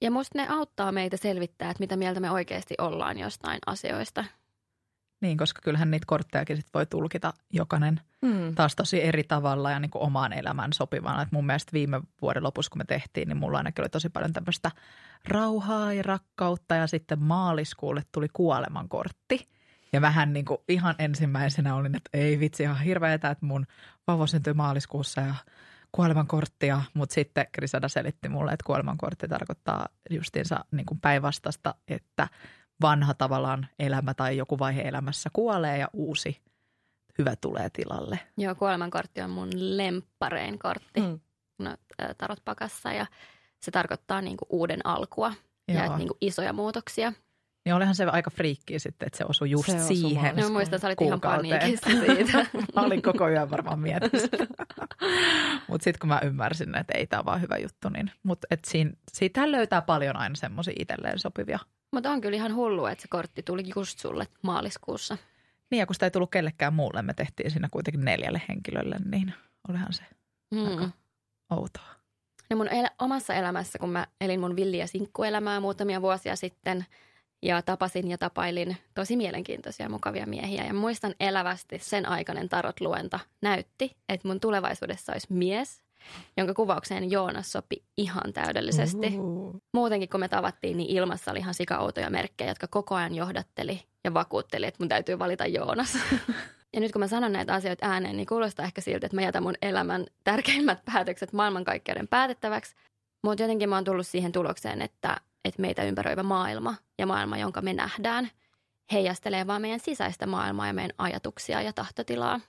Ja 0.00 0.10
musta 0.10 0.38
ne 0.38 0.46
auttaa 0.48 0.92
meitä 0.92 1.16
selvittää, 1.16 1.70
että 1.70 1.80
mitä 1.82 1.96
mieltä 1.96 2.20
me 2.20 2.30
oikeasti 2.30 2.74
ollaan 2.78 3.18
jostain 3.18 3.58
asioista. 3.66 4.24
Niin, 5.20 5.38
koska 5.38 5.60
kyllähän 5.64 5.90
niitä 5.90 6.04
korttejakin 6.06 6.56
sit 6.56 6.66
voi 6.74 6.86
tulkita 6.86 7.32
jokainen 7.52 8.00
Hmm. 8.26 8.54
taas 8.54 8.76
tosi 8.76 9.04
eri 9.04 9.24
tavalla 9.24 9.70
ja 9.70 9.80
niin 9.80 9.90
kuin 9.90 10.02
omaan 10.02 10.32
elämään 10.32 10.72
sopivana. 10.72 11.22
Et 11.22 11.32
mun 11.32 11.46
mielestä 11.46 11.72
viime 11.72 12.00
vuoden 12.22 12.42
lopussa, 12.42 12.70
kun 12.70 12.78
me 12.78 12.84
tehtiin, 12.84 13.28
niin 13.28 13.36
mulla 13.36 13.58
ainakin 13.58 13.82
oli 13.82 13.88
tosi 13.88 14.08
paljon 14.08 14.32
tämmöistä 14.32 14.70
rauhaa 15.28 15.92
ja 15.92 16.02
rakkautta 16.02 16.74
ja 16.74 16.86
sitten 16.86 17.22
maaliskuulle 17.22 18.02
tuli 18.12 18.26
kuolemankortti. 18.32 19.48
Ja 19.92 20.00
vähän 20.00 20.32
niin 20.32 20.44
kuin 20.44 20.58
ihan 20.68 20.94
ensimmäisenä 20.98 21.74
olin, 21.74 21.96
että 21.96 22.10
ei 22.12 22.40
vitsi, 22.40 22.62
ihan 22.62 22.80
hirveetä, 22.80 23.30
että 23.30 23.46
mun 23.46 23.66
vauva 24.06 24.26
syntyi 24.26 24.54
maaliskuussa 24.54 25.20
ja 25.20 25.34
kuolemankorttia, 25.92 26.82
mutta 26.94 27.14
sitten 27.14 27.46
Grisada 27.54 27.88
selitti 27.88 28.28
mulle, 28.28 28.52
että 28.52 28.66
kuolemankortti 28.66 29.28
tarkoittaa 29.28 29.88
justiinsa 30.10 30.64
niin 30.70 30.86
kuin 30.86 31.00
päinvastasta, 31.00 31.74
että 31.88 32.28
vanha 32.82 33.14
tavallaan 33.14 33.66
elämä 33.78 34.14
tai 34.14 34.36
joku 34.36 34.58
vaihe 34.58 34.82
elämässä 34.82 35.30
kuolee 35.32 35.78
ja 35.78 35.88
uusi 35.92 36.42
hyvä 37.18 37.36
tulee 37.40 37.70
tilalle. 37.70 38.18
Joo, 38.36 38.54
kuolemankortti 38.54 39.20
on 39.22 39.30
mun 39.30 39.48
lempparein 39.54 40.58
kortti 40.58 41.00
Hmm. 41.00 41.20
no, 41.58 41.70
ä, 42.00 42.14
tarotpakassa 42.18 42.92
ja 42.92 43.06
se 43.62 43.70
tarkoittaa 43.70 44.20
niin 44.20 44.36
kuin 44.36 44.46
uuden 44.50 44.86
alkua 44.86 45.32
ja 45.68 45.74
Joo. 45.74 45.84
että 45.84 45.98
niin 45.98 46.08
kuin 46.08 46.18
isoja 46.20 46.52
muutoksia. 46.52 47.12
Niin 47.64 47.74
olihan 47.74 47.94
se 47.94 48.04
aika 48.04 48.30
friikkiä 48.30 48.78
sitten, 48.78 49.06
että 49.06 49.18
se 49.18 49.24
osui 49.28 49.50
just 49.50 49.66
Se 49.70 49.78
siihen. 49.78 50.22
maaliskuun. 50.22 50.52
No 50.52 50.52
muistan, 50.52 50.78
sä 50.80 50.86
olit 50.86 51.00
ihan 51.00 51.20
paniikissa 51.20 51.90
siitä. 51.90 52.38
mä 52.76 52.82
olin 52.82 53.02
koko 53.02 53.28
yön 53.28 53.50
varmaan 53.50 53.78
mietissä. 53.80 54.28
Mutta 55.68 55.84
sitten 55.84 55.98
kun 56.00 56.08
mä 56.08 56.20
ymmärsin, 56.24 56.76
että 56.76 56.94
ei 56.98 57.06
tämä 57.06 57.24
vaan 57.24 57.40
hyvä 57.40 57.56
juttu, 57.58 57.88
niin 57.88 58.10
mutta 58.22 58.46
et 58.50 58.64
siinä, 58.64 58.90
siitähän 59.12 59.52
löytää 59.52 59.82
paljon 59.82 60.16
aina 60.16 60.34
semmoisia 60.34 60.74
itselleen 60.78 61.18
sopivia. 61.18 61.58
Mutta 61.92 62.10
on 62.10 62.20
kyllä 62.20 62.36
ihan 62.36 62.54
hullu, 62.54 62.86
että 62.86 63.02
se 63.02 63.08
kortti 63.08 63.42
tuli 63.42 63.62
just 63.76 63.98
sulle 63.98 64.26
maaliskuussa. 64.42 65.18
Niin 65.70 65.78
ja 65.78 65.86
kun 65.86 65.94
sitä 65.94 66.06
ei 66.06 66.10
tullut 66.10 66.30
kellekään 66.30 66.74
muulle, 66.74 67.02
me 67.02 67.14
tehtiin 67.14 67.50
siinä 67.50 67.68
kuitenkin 67.70 68.04
neljälle 68.04 68.42
henkilölle, 68.48 68.96
niin 69.04 69.34
olihan 69.68 69.92
se 69.92 70.02
Mm. 70.50 70.66
aika 70.68 70.90
outoa. 71.50 71.88
No 72.50 72.56
mun 72.56 72.68
el- 72.68 72.88
omassa 72.98 73.34
elämässä, 73.34 73.78
kun 73.78 73.90
mä 73.90 74.06
elin 74.20 74.40
mun 74.40 74.56
villiä 74.56 74.86
sinkkuelämää 74.86 75.60
muutamia 75.60 76.02
vuosia 76.02 76.36
sitten 76.36 76.86
ja 77.42 77.62
tapasin 77.62 78.08
ja 78.10 78.18
tapailin 78.18 78.76
tosi 78.94 79.16
mielenkiintoisia 79.16 79.86
ja 79.86 79.90
mukavia 79.90 80.26
miehiä. 80.26 80.64
Ja 80.64 80.74
muistan 80.74 81.14
elävästi 81.20 81.78
sen 81.78 82.08
aikainen 82.08 82.48
tarot-luenta 82.48 83.18
näytti, 83.42 83.96
että 84.08 84.28
mun 84.28 84.40
tulevaisuudessa 84.40 85.12
olisi 85.12 85.26
mies, 85.32 85.82
jonka 86.36 86.54
kuvaukseen 86.54 87.10
Joonas 87.10 87.52
sopi 87.52 87.84
ihan 87.96 88.32
täydellisesti. 88.32 89.06
Uhu. 89.18 89.60
Muutenkin 89.74 90.08
kun 90.08 90.20
me 90.20 90.28
tavattiin, 90.28 90.76
niin 90.76 90.90
ilmassa 90.90 91.30
oli 91.30 91.38
ihan 91.38 91.54
sikaoutoja 91.54 92.10
merkkejä, 92.10 92.50
jotka 92.50 92.66
koko 92.66 92.94
ajan 92.94 93.14
johdatteli 93.14 93.82
ja 94.04 94.14
vakuutteli, 94.14 94.66
että 94.66 94.82
mun 94.82 94.88
täytyy 94.88 95.18
valita 95.18 95.46
Joonas. 95.46 95.98
Ja 96.74 96.80
nyt 96.80 96.92
kun 96.92 97.00
mä 97.00 97.08
sanon 97.08 97.32
näitä 97.32 97.54
asioita 97.54 97.86
ääneen, 97.86 98.16
niin 98.16 98.26
kuulostaa 98.26 98.64
ehkä 98.66 98.80
siltä, 98.80 99.06
että 99.06 99.16
mä 99.16 99.22
jätän 99.22 99.42
mun 99.42 99.54
elämän 99.62 100.06
tärkeimmät 100.24 100.78
päätökset 100.84 101.32
maailmankaikkeuden 101.32 102.08
päätettäväksi. 102.08 102.76
Mutta 103.22 103.42
jotenkin 103.42 103.68
mä 103.68 103.74
oon 103.74 103.84
tullut 103.84 104.06
siihen 104.06 104.32
tulokseen, 104.32 104.82
että, 104.82 105.16
että 105.44 105.62
meitä 105.62 105.82
ympäröivä 105.82 106.22
maailma 106.22 106.74
ja 106.98 107.06
maailma, 107.06 107.38
jonka 107.38 107.60
me 107.60 107.72
nähdään, 107.72 108.30
heijastelee 108.92 109.46
vaan 109.46 109.62
meidän 109.62 109.80
sisäistä 109.80 110.26
maailmaa 110.26 110.66
ja 110.66 110.72
meidän 110.72 110.92
ajatuksia 110.98 111.62
ja 111.62 111.72
tahtotilaa. 111.72 112.40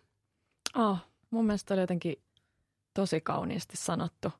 Oh, 0.75 0.97
mun 1.29 1.45
mielestä 1.45 1.73
oli 1.73 1.81
jotenkin 1.81 2.15
tosi 2.97 3.21
kauniisti 3.21 3.77
sanottu. 3.77 4.33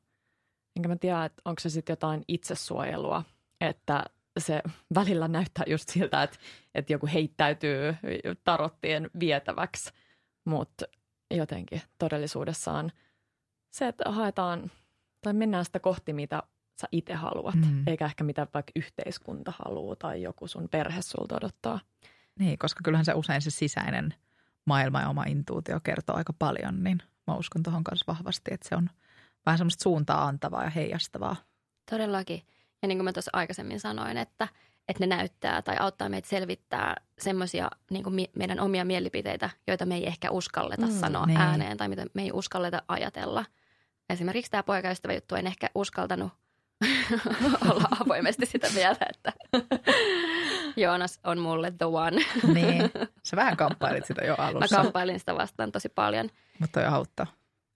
Enkä 0.76 0.88
mä 0.88 0.96
tiedä, 0.96 1.24
että 1.24 1.42
onko 1.44 1.60
se 1.60 1.70
sitten 1.70 1.92
jotain 1.92 2.24
itsesuojelua, 2.28 3.24
että 3.60 4.04
se 4.38 4.62
välillä 4.98 5.28
näyttää 5.28 5.64
just 5.66 5.88
siltä, 5.88 6.22
että, 6.22 6.38
että 6.74 6.92
joku 6.92 7.06
heittäytyy 7.06 7.96
tarottien 8.44 9.10
vietäväksi, 9.20 9.90
mutta 10.44 10.84
jotenkin 11.30 11.82
todellisuudessaan 11.98 12.92
se, 13.70 13.88
että 13.88 14.10
haetaan 14.10 14.70
tai 15.22 15.32
mennään 15.32 15.64
sitä 15.64 15.80
kohti, 15.80 16.12
mitä 16.12 16.42
sä 16.80 16.88
itse 16.92 17.14
haluat, 17.14 17.54
Mm. 17.54 17.82
eikä 17.86 18.04
ehkä 18.04 18.24
mitä 18.24 18.46
vaikka 18.54 18.72
yhteiskunta 18.76 19.52
haluaa 19.64 19.96
tai 19.96 20.22
joku 20.22 20.48
sun 20.48 20.68
perhe 20.68 21.02
sulta 21.02 21.36
odottaa. 21.36 21.80
Niin, 22.38 22.58
koska 22.58 22.80
kyllähän 22.84 23.04
se 23.04 23.12
usein 23.14 23.42
se 23.42 23.50
sisäinen 23.50 24.14
maailma 24.64 25.00
ja 25.00 25.08
oma 25.08 25.24
intuutio 25.24 25.80
kertoo 25.80 26.16
aika 26.16 26.32
paljon, 26.32 26.84
niin 26.84 27.02
mä 27.32 27.38
uskon 27.38 27.62
tuohon 27.62 27.84
kanssa 27.84 28.04
vahvasti, 28.08 28.54
että 28.54 28.68
se 28.68 28.76
on 28.76 28.90
vähän 29.46 29.58
semmoista 29.58 29.82
suuntaa 29.82 30.24
antavaa 30.24 30.64
ja 30.64 30.70
heijastavaa. 30.70 31.36
Todellakin. 31.90 32.42
Ja 32.82 32.88
niin 32.88 32.98
kuin 32.98 33.04
mä 33.04 33.12
tuossa 33.12 33.30
aikaisemmin 33.32 33.80
sanoin, 33.80 34.16
että, 34.16 34.48
että 34.88 35.06
ne 35.06 35.16
näyttää 35.16 35.62
tai 35.62 35.76
auttaa 35.80 36.08
meitä 36.08 36.28
selvittää 36.28 36.96
semmoisia 37.18 37.70
niin 37.90 38.14
mi- 38.14 38.30
meidän 38.36 38.60
omia 38.60 38.84
mielipiteitä, 38.84 39.50
joita 39.66 39.86
me 39.86 39.94
ei 39.94 40.06
ehkä 40.06 40.30
uskalleta 40.30 40.86
mm, 40.86 40.92
sanoa 40.92 41.26
niin. 41.26 41.40
ääneen 41.40 41.76
tai 41.76 41.88
mitä 41.88 42.06
me 42.14 42.22
ei 42.22 42.32
uskalleta 42.32 42.82
ajatella. 42.88 43.44
Esimerkiksi 44.10 44.50
tämä 44.50 44.62
poikaystävä 44.62 45.14
juttu 45.14 45.34
en 45.34 45.46
ehkä 45.46 45.70
uskaltanut 45.74 46.32
olla 47.70 47.88
avoimesti 48.00 48.46
sitä 48.46 48.70
mieltä, 48.74 49.06
että 49.14 49.32
Joonas 50.76 51.20
on 51.24 51.38
mulle 51.38 51.70
the 51.70 51.86
one. 51.86 52.24
Niin, 52.54 52.90
sä 53.24 53.36
vähän 53.36 53.56
kamppailit 53.56 54.06
sitä 54.06 54.24
jo 54.24 54.34
Mä 54.38 54.46
alussa, 54.46 54.76
kamppailin 54.76 55.18
sitä 55.18 55.34
vastaan 55.34 55.72
tosi 55.72 55.88
paljon. 55.88 56.30
mutta 56.60 56.80
toi 56.80 56.88
auttaa 56.90 57.26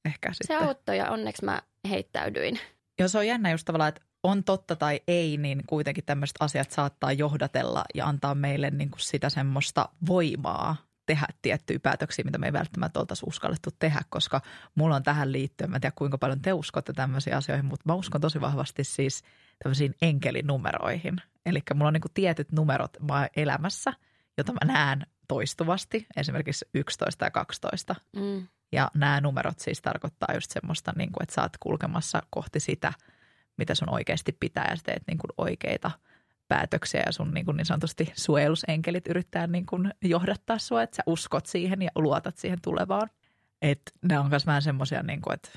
ehkä 0.04 0.32
Se 0.32 0.36
sitten. 0.42 0.68
auttoi 0.68 0.98
ja 0.98 1.10
onneksi 1.10 1.44
mä 1.44 1.62
heittäydyin. 1.90 2.58
Joo, 2.98 3.08
se 3.08 3.18
on 3.18 3.26
jännä 3.26 3.50
just 3.50 3.64
tavallaan, 3.64 3.88
että 3.88 4.00
on 4.22 4.44
totta 4.44 4.76
tai 4.76 5.00
ei, 5.08 5.36
niin 5.36 5.62
kuitenkin 5.66 6.04
tämmöiset 6.04 6.36
asiat 6.40 6.70
saattaa 6.70 7.12
johdatella 7.12 7.84
ja 7.94 8.06
antaa 8.06 8.34
meille 8.34 8.70
niin 8.70 8.90
kuin 8.90 9.00
sitä 9.00 9.30
semmoista 9.30 9.88
voimaa 10.08 10.76
tehdä 11.06 11.26
tiettyjä 11.42 11.78
päätöksiä, 11.80 12.24
mitä 12.24 12.38
me 12.38 12.46
ei 12.46 12.52
välttämättä 12.52 13.00
oltaisi 13.00 13.26
uskallettu 13.28 13.70
tehdä, 13.78 14.00
koska 14.08 14.40
mulla 14.74 14.96
on 14.96 15.02
tähän 15.02 15.32
liittyen, 15.32 15.70
mä 15.70 15.76
en 15.76 15.80
tiedä 15.80 15.94
kuinka 15.96 16.18
paljon 16.18 16.40
te 16.42 16.52
uskotte 16.52 16.92
tämmöisiin 16.92 17.36
asioihin, 17.36 17.64
mutta 17.66 17.82
mä 17.86 17.94
uskon 17.94 18.20
tosi 18.20 18.40
vahvasti 18.40 18.84
siis 18.84 19.22
tämmöisiin 19.62 19.94
enkelinumeroihin. 20.02 21.16
Eli 21.46 21.60
mulla 21.74 21.86
on 21.86 21.92
niin 21.92 22.00
kuin 22.00 22.12
tietyt 22.14 22.52
numerot 22.52 22.96
mä 23.08 23.28
elämässä, 23.36 23.92
jota 24.38 24.52
mä 24.52 24.72
näen 24.72 25.06
toistuvasti, 25.28 26.06
esimerkiksi 26.16 26.64
11 26.74 27.24
ja 27.24 27.30
12. 27.30 27.94
Mm. 28.16 28.46
Ja 28.72 28.90
nämä 28.94 29.20
numerot 29.20 29.58
siis 29.58 29.82
tarkoittaa 29.82 30.34
just 30.34 30.50
semmoista, 30.50 30.92
niin 30.96 31.12
kuin, 31.12 31.22
että 31.22 31.34
sä 31.34 31.42
oot 31.42 31.56
kulkemassa 31.60 32.22
kohti 32.30 32.60
sitä, 32.60 32.92
mitä 33.56 33.74
sun 33.74 33.90
oikeasti 33.90 34.36
pitää 34.40 34.66
ja 34.70 34.76
sä 34.76 34.82
teet 34.84 35.02
niin 35.06 35.18
kuin 35.18 35.30
oikeita 35.38 35.90
päätöksiä 36.48 37.02
ja 37.06 37.12
sun 37.12 37.34
niin, 37.34 37.44
kuin 37.46 37.56
niin 37.56 37.66
sanotusti 37.66 38.12
suojelusenkelit 38.16 39.08
yrittää 39.08 39.46
niin 39.46 39.66
kuin 39.66 39.94
johdattaa 40.02 40.58
sua, 40.58 40.82
että 40.82 40.96
sä 40.96 41.02
uskot 41.06 41.46
siihen 41.46 41.82
ja 41.82 41.90
luotat 41.94 42.36
siihen 42.36 42.58
tulevaan. 42.62 43.10
Että 43.62 43.92
nämä 44.02 44.20
on 44.20 44.30
myös 44.30 44.46
vähän 44.46 44.62
semmoisia, 44.62 45.02
niin 45.02 45.22
kuin, 45.22 45.34
että 45.34 45.50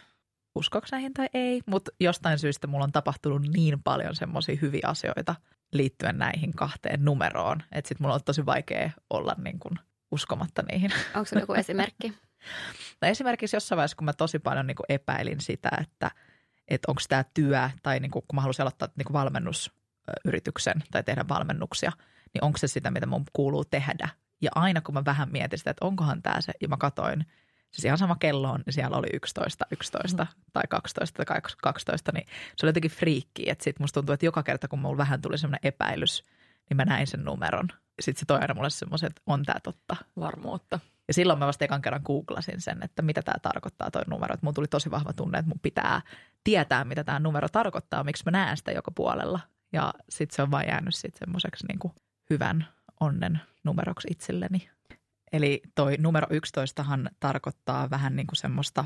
uskoks 0.56 0.92
näihin 0.92 1.14
tai 1.14 1.30
ei, 1.34 1.62
mutta 1.66 1.92
jostain 2.00 2.40
syystä 2.40 2.68
mulla 2.68 2.84
on 2.84 2.92
tapahtunut 2.92 3.42
niin 3.42 3.84
paljon 3.84 4.16
semmoisia 4.16 4.58
hyviä 4.62 4.88
asioita 4.88 5.36
liittyen 5.74 6.18
näihin 6.18 6.54
kahteen 6.54 7.06
numeroon, 7.06 7.64
että 7.72 7.88
sit 7.88 8.00
mulla 8.00 8.14
on 8.14 8.24
tosi 8.26 8.46
vaikea 8.46 8.92
olla 9.10 9.36
niin 9.44 9.60
kuin 9.60 9.80
uskomatta 10.12 10.64
niihin. 10.72 10.92
Onko 11.16 11.26
se 11.26 11.40
joku 11.40 11.54
esimerkki? 11.64 12.14
No 13.02 13.08
esimerkiksi 13.08 13.56
jossain 13.56 13.78
vaiheessa, 13.78 13.98
kun 13.98 14.06
mä 14.06 14.14
tosi 14.14 14.40
paljon 14.40 14.68
niin 14.68 14.76
kuin 14.76 14.86
epäilin 14.90 15.42
sitä, 15.42 15.70
että, 15.82 16.12
että 16.68 16.92
onko 16.92 17.02
tämä 17.10 17.26
työ 17.34 17.70
tai 17.84 18.00
niin 18.00 18.12
kuin, 18.12 18.26
kun 18.28 18.36
mä 18.36 18.42
halusin 18.42 18.64
aloittaa 18.64 18.88
niin 18.96 19.06
kuin 19.06 19.14
valmennusyrityksen 19.14 20.84
tai 20.92 21.04
tehdä 21.04 21.26
valmennuksia, 21.30 21.92
niin 22.34 22.44
onko 22.44 22.58
se 22.58 22.68
sitä, 22.68 22.92
mitä 22.92 23.06
mun 23.06 23.26
kuuluu 23.34 23.66
tehdä. 23.66 24.10
Ja 24.42 24.52
aina 24.56 24.82
kun 24.82 24.94
mä 24.94 25.06
vähän 25.06 25.32
mietin 25.32 25.60
sitä, 25.60 25.72
että 25.72 25.86
onkohan 25.86 26.22
tämä 26.22 26.42
se, 26.42 26.54
ja 26.62 26.68
mä 26.68 26.78
katoin, 26.78 27.26
siis 27.76 27.86
ihan 27.86 27.98
sama 27.98 28.16
kello 28.20 28.52
on, 28.52 28.64
niin 28.66 28.74
siellä 28.74 28.98
oli 28.98 29.08
11, 29.14 29.66
11 29.72 30.24
mm. 30.24 30.42
tai 30.54 30.64
12 30.70 31.26
tai 31.26 31.42
12, 31.62 32.12
niin 32.12 32.26
se 32.56 32.66
oli 32.66 32.70
jotenkin 32.70 32.92
friikki, 32.92 33.50
että 33.50 33.64
sit 33.64 33.80
musta 33.80 33.94
tuntuu, 33.94 34.14
että 34.14 34.26
joka 34.26 34.44
kerta 34.44 34.68
kun 34.68 34.80
mulla 34.80 34.98
vähän 34.98 35.22
tuli 35.22 35.38
semmoinen 35.38 35.68
epäilys, 35.68 36.26
niin 36.70 36.78
mä 36.78 36.86
näin 36.86 37.08
sen 37.08 37.24
numeron. 37.24 37.68
Sitten 38.02 38.20
se 38.20 38.26
toi 38.26 38.40
aina 38.40 38.54
mulle 38.54 38.70
semmoisen, 38.70 39.08
että 39.08 39.22
on 39.26 39.44
tämä 39.44 39.60
totta. 39.60 39.96
Varmuutta. 40.20 40.80
Ja 41.08 41.14
silloin 41.14 41.40
mä 41.40 41.48
vasta 41.48 41.66
ekan 41.66 41.82
kerran 41.82 42.02
googlasin 42.06 42.62
sen, 42.62 42.84
että 42.84 43.02
mitä 43.02 43.22
tämä 43.22 43.40
tarkoittaa 43.42 43.92
toi 43.92 44.02
numero. 44.08 44.34
Että 44.34 44.46
mun 44.46 44.54
tuli 44.54 44.68
tosi 44.68 44.92
vahva 44.92 45.14
tunne, 45.14 45.40
että 45.40 45.50
mun 45.50 45.60
pitää 45.60 46.02
tietää, 46.44 46.86
mitä 46.86 47.04
tämä 47.04 47.20
numero 47.20 47.50
tarkoittaa, 47.50 48.04
miksi 48.04 48.24
mä 48.26 48.32
näen 48.32 48.58
sitä 48.58 48.72
joka 48.72 48.92
puolella. 48.92 49.40
Ja 49.74 49.94
sitten 50.10 50.36
se 50.36 50.42
on 50.42 50.52
vaan 50.52 50.68
jäänyt 50.68 50.96
sitten 50.96 51.20
semmoiseksi 51.20 51.66
niin 51.68 51.94
hyvän 52.30 52.68
onnen 53.00 53.42
numeroksi 53.64 54.08
itselleni. 54.12 54.70
Eli 55.36 55.62
toi 55.76 55.98
numero 55.98 56.28
11 56.30 56.86
tarkoittaa 57.20 57.90
vähän 57.90 58.16
niin 58.16 58.28
kuin 58.28 58.38
semmoista 58.38 58.86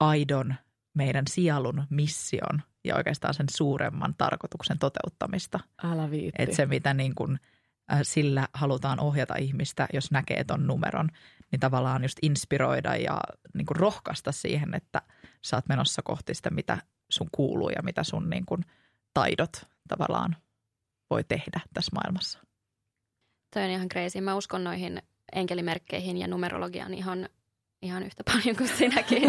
aidon 0.00 0.54
meidän 0.94 1.24
sielun 1.26 1.84
mission 1.90 2.62
ja 2.84 2.96
oikeastaan 2.96 3.34
sen 3.34 3.46
suuremman 3.50 4.14
tarkoituksen 4.18 4.78
toteuttamista. 4.78 5.60
Älä 5.84 6.10
viitti. 6.10 6.42
Että 6.42 6.56
se, 6.56 6.66
mitä 6.66 6.94
niin 6.94 7.14
kuin, 7.14 7.40
äh, 7.92 8.00
sillä 8.02 8.48
halutaan 8.54 9.00
ohjata 9.00 9.34
ihmistä, 9.36 9.88
jos 9.92 10.10
näkee 10.10 10.44
ton 10.44 10.66
numeron, 10.66 11.08
niin 11.50 11.60
tavallaan 11.60 12.02
just 12.02 12.18
inspiroida 12.22 12.96
ja 12.96 13.20
niin 13.54 13.66
kuin 13.66 13.76
rohkaista 13.76 14.32
siihen, 14.32 14.74
että 14.74 15.02
sä 15.44 15.56
oot 15.56 15.68
menossa 15.68 16.02
kohti 16.02 16.34
sitä, 16.34 16.50
mitä 16.50 16.78
sun 17.08 17.28
kuuluu 17.32 17.68
ja 17.68 17.82
mitä 17.82 18.04
sun 18.04 18.30
niin 18.30 18.46
kuin 18.46 18.64
taidot 19.14 19.68
tavallaan 19.88 20.36
voi 21.10 21.24
tehdä 21.24 21.60
tässä 21.74 21.90
maailmassa. 21.94 22.38
Toi 23.54 23.64
on 23.64 23.70
ihan 23.70 23.88
crazy. 23.88 24.20
Mä 24.20 24.34
uskon 24.34 24.64
noihin 24.64 25.02
enkelimerkkeihin 25.32 26.18
ja 26.18 26.28
numerologiaan 26.28 26.94
ihan, 26.94 27.28
ihan 27.82 28.02
yhtä 28.02 28.22
paljon 28.32 28.56
kuin 28.56 28.68
sinäkin. 28.68 29.22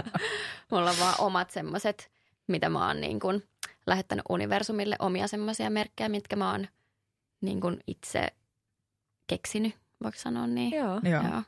Mulla 0.70 0.90
on 0.90 0.98
vaan 1.00 1.14
omat 1.18 1.50
semmoiset, 1.50 2.10
mitä 2.46 2.68
mä 2.68 2.86
oon 2.86 3.00
niin 3.00 3.20
kuin 3.20 3.42
lähettänyt 3.86 4.24
universumille 4.28 4.96
omia 4.98 5.28
semmoisia 5.28 5.70
merkkejä, 5.70 6.08
mitkä 6.08 6.36
mä 6.36 6.50
oon 6.50 6.68
niin 7.40 7.60
kuin 7.60 7.80
itse 7.86 8.28
keksinyt, 9.26 9.74
voiko 10.02 10.18
sanoa 10.18 10.46
niin? 10.46 10.76
Joo. 10.76 11.00
Joo. 11.04 11.22
Joo. 11.22 11.42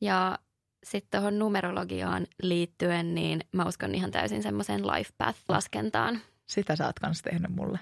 Ja 0.00 0.38
sitten 0.84 1.20
tuohon 1.20 1.38
numerologiaan 1.38 2.26
liittyen, 2.42 3.14
niin 3.14 3.40
mä 3.52 3.64
uskon 3.64 3.94
ihan 3.94 4.10
täysin 4.10 4.42
semmoiseen 4.42 4.86
life 4.86 5.10
path-laskentaan. 5.18 6.20
Sitä 6.46 6.76
sä 6.76 6.86
oot 6.86 6.98
kanssa 6.98 7.24
tehnyt 7.24 7.50
mulle. 7.50 7.78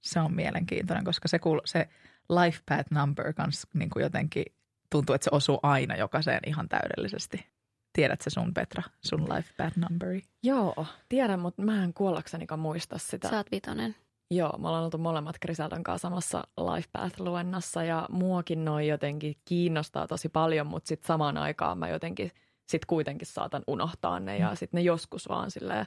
Se 0.00 0.20
on 0.20 0.34
mielenkiintoinen, 0.34 1.04
koska 1.04 1.28
se, 1.28 1.36
kuul- 1.36 1.62
se 1.64 1.88
life 2.28 2.60
path 2.68 2.92
number 2.92 3.32
kanssa 3.32 3.68
niin 3.74 3.90
kuin 3.90 4.02
jotenkin 4.02 4.44
tuntuu, 4.92 5.14
että 5.14 5.24
se 5.24 5.30
osuu 5.32 5.60
aina 5.62 5.96
jokaiseen 5.96 6.40
ihan 6.46 6.68
täydellisesti. 6.68 7.46
Tiedätkö 7.92 8.30
sun 8.30 8.54
Petra, 8.54 8.82
sun 9.04 9.22
life 9.22 9.54
path 9.56 9.76
numberi? 9.76 10.22
Joo, 10.42 10.86
tiedän, 11.08 11.40
mutta 11.40 11.62
mä 11.62 11.84
en 11.84 11.94
kuollaksenikaan 11.94 12.60
muista 12.60 12.98
sitä. 12.98 13.28
Sä 13.28 13.36
oot 13.36 13.50
vitonen. 13.52 13.94
Joo, 14.30 14.58
me 14.58 14.68
ollaan 14.68 14.84
oltu 14.84 14.98
molemmat 14.98 15.38
Griseldan 15.38 15.82
kanssa 15.82 16.08
samassa 16.08 16.44
LifePath-luennassa 16.58 17.82
ja 17.82 18.06
muakin 18.10 18.64
noin 18.64 18.88
jotenkin 18.88 19.36
kiinnostaa 19.44 20.06
tosi 20.06 20.28
paljon, 20.28 20.66
mutta 20.66 20.88
sitten 20.88 21.06
samaan 21.06 21.36
aikaan 21.36 21.78
mä 21.78 21.88
jotenkin 21.88 22.30
sitten 22.72 22.86
kuitenkin 22.86 23.26
saatan 23.26 23.62
unohtaa 23.66 24.20
ne 24.20 24.38
ja 24.38 24.54
sitten 24.54 24.78
ne 24.78 24.82
joskus 24.82 25.28
vaan 25.28 25.50
silleen 25.50 25.86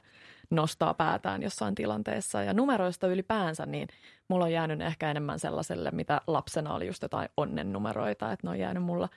nostaa 0.50 0.94
päätään 0.94 1.42
jossain 1.42 1.74
tilanteessa. 1.74 2.42
Ja 2.42 2.54
numeroista 2.54 3.06
ylipäänsä, 3.06 3.66
niin 3.66 3.88
mulla 4.28 4.44
on 4.44 4.52
jäänyt 4.52 4.80
ehkä 4.80 5.10
enemmän 5.10 5.38
sellaiselle, 5.38 5.90
mitä 5.90 6.20
lapsena 6.26 6.74
oli 6.74 6.86
just 6.86 7.02
jotain 7.02 7.28
onnennumeroita, 7.36 8.32
että 8.32 8.46
ne 8.46 8.50
on 8.50 8.58
jäänyt 8.58 8.82
mulla 8.82 9.08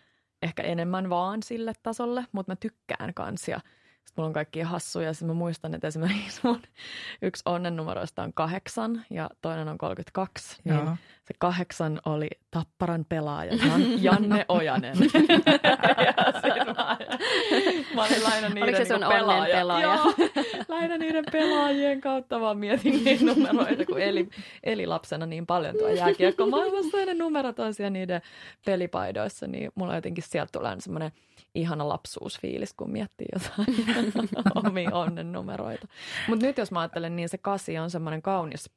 ehkä 0.42 0.64
enemmän 0.64 1.10
vaan 1.10 1.44
sille 1.44 1.74
tasolle, 1.84 2.26
mutta 2.32 2.52
mä 2.52 2.56
tykkään 2.56 3.14
kans 3.14 3.48
ja 3.48 3.60
sitten 4.06 4.22
mulla 4.22 4.28
on 4.28 4.34
kaikkia 4.34 4.68
hassuja. 4.68 5.14
Sitten 5.14 5.28
mä 5.28 5.34
muistan, 5.34 5.74
että 5.74 5.88
esimerkiksi 5.88 6.41
mun 6.43 6.62
yksi 7.22 7.43
onnennumeroista 7.45 8.24
on 8.24 8.34
kahdeksan 8.34 9.06
ja 9.10 9.30
toinen 9.41 9.68
on 9.68 9.78
32. 9.78 10.62
Niin 10.64 10.76
Joo. 10.76 10.95
se 11.26 11.34
kahdeksan 11.39 12.00
oli 12.06 12.28
Tapparan 12.52 13.06
pelaaja 13.10 13.54
Jan, 13.66 14.04
Janne 14.04 14.45
Ojanen. 14.47 14.97
ja 16.56 16.66
mä, 16.66 16.97
mä 17.95 18.04
olin 18.04 18.26
aina 18.34 18.50
niiden 18.50 18.64
Oliko 18.64 18.78
se 18.78 18.86
sun 18.86 19.00
niinku 19.00 19.14
onnen 19.14 19.52
pelaaja? 19.52 19.88
Joo, 19.93 20.14
lähinnä 20.68 20.97
niiden 20.97 21.26
pelaajien 21.32 22.02
kautta 22.02 22.39
vaan 22.41 22.58
mietin 22.58 23.04
niitä 23.04 23.26
numeroita, 23.26 23.86
kun 23.86 24.02
eli, 24.02 24.30
eli 24.64 24.86
lapsena 24.86 25.26
niin 25.26 25.45
paljon 25.45 25.76
tuo 25.78 25.89
jääkiekko 25.89 26.45
maailmassa 26.45 26.97
ja 26.97 27.06
ne 27.06 27.14
numerot 27.14 27.60
on 27.60 27.74
siellä 27.74 27.89
niiden 27.89 28.22
pelipaidoissa, 28.66 29.47
niin 29.47 29.72
mulla 29.76 29.95
jotenkin 29.95 30.24
sieltä 30.28 30.50
tulee 30.52 30.76
semmoinen 30.80 31.12
ihana 31.56 31.88
lapsuusfiilis, 31.88 32.74
kun 32.74 32.91
miettii 32.91 33.28
jotain 33.34 33.78
omia 34.66 34.89
onnen 34.91 35.32
numeroita. 35.32 35.88
Mutta 36.28 36.45
nyt 36.45 36.58
jos 36.58 36.72
mä 36.72 36.80
ajattelen, 36.80 37.16
niin 37.16 37.30
se 37.30 37.38
kasi 37.38 37.78
on 37.78 37.91
semmoinen 37.91 38.22
kaunis 38.22 38.70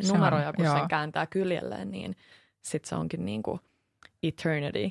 Se 0.00 0.12
numero, 0.12 0.38
ja 0.38 0.52
kun 0.52 0.64
joo. 0.64 0.78
sen 0.78 0.88
kääntää 0.88 1.26
kyljelleen, 1.26 1.90
niin 1.90 2.16
sitten 2.62 2.88
se 2.88 2.94
onkin 2.94 3.24
niin 3.24 3.42
kuin 3.42 3.60
eternity. 4.22 4.90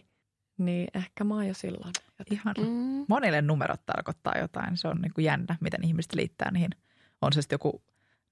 Niin 0.57 0.88
ehkä 0.93 1.23
mä 1.23 1.35
oon 1.35 1.47
jo 1.47 1.53
silloin. 1.53 1.93
Ihan. 2.31 2.55
Mm. 2.57 3.05
Monille 3.07 3.41
numerot 3.41 3.85
tarkoittaa 3.85 4.38
jotain. 4.38 4.77
Se 4.77 4.88
on 4.88 5.01
niin 5.01 5.13
kuin 5.13 5.25
jännä, 5.25 5.57
miten 5.61 5.83
ihmiset 5.83 6.13
liittää 6.13 6.51
niihin. 6.51 6.71
On 7.21 7.33
se 7.33 7.41
sitten 7.41 7.53
joku 7.55 7.81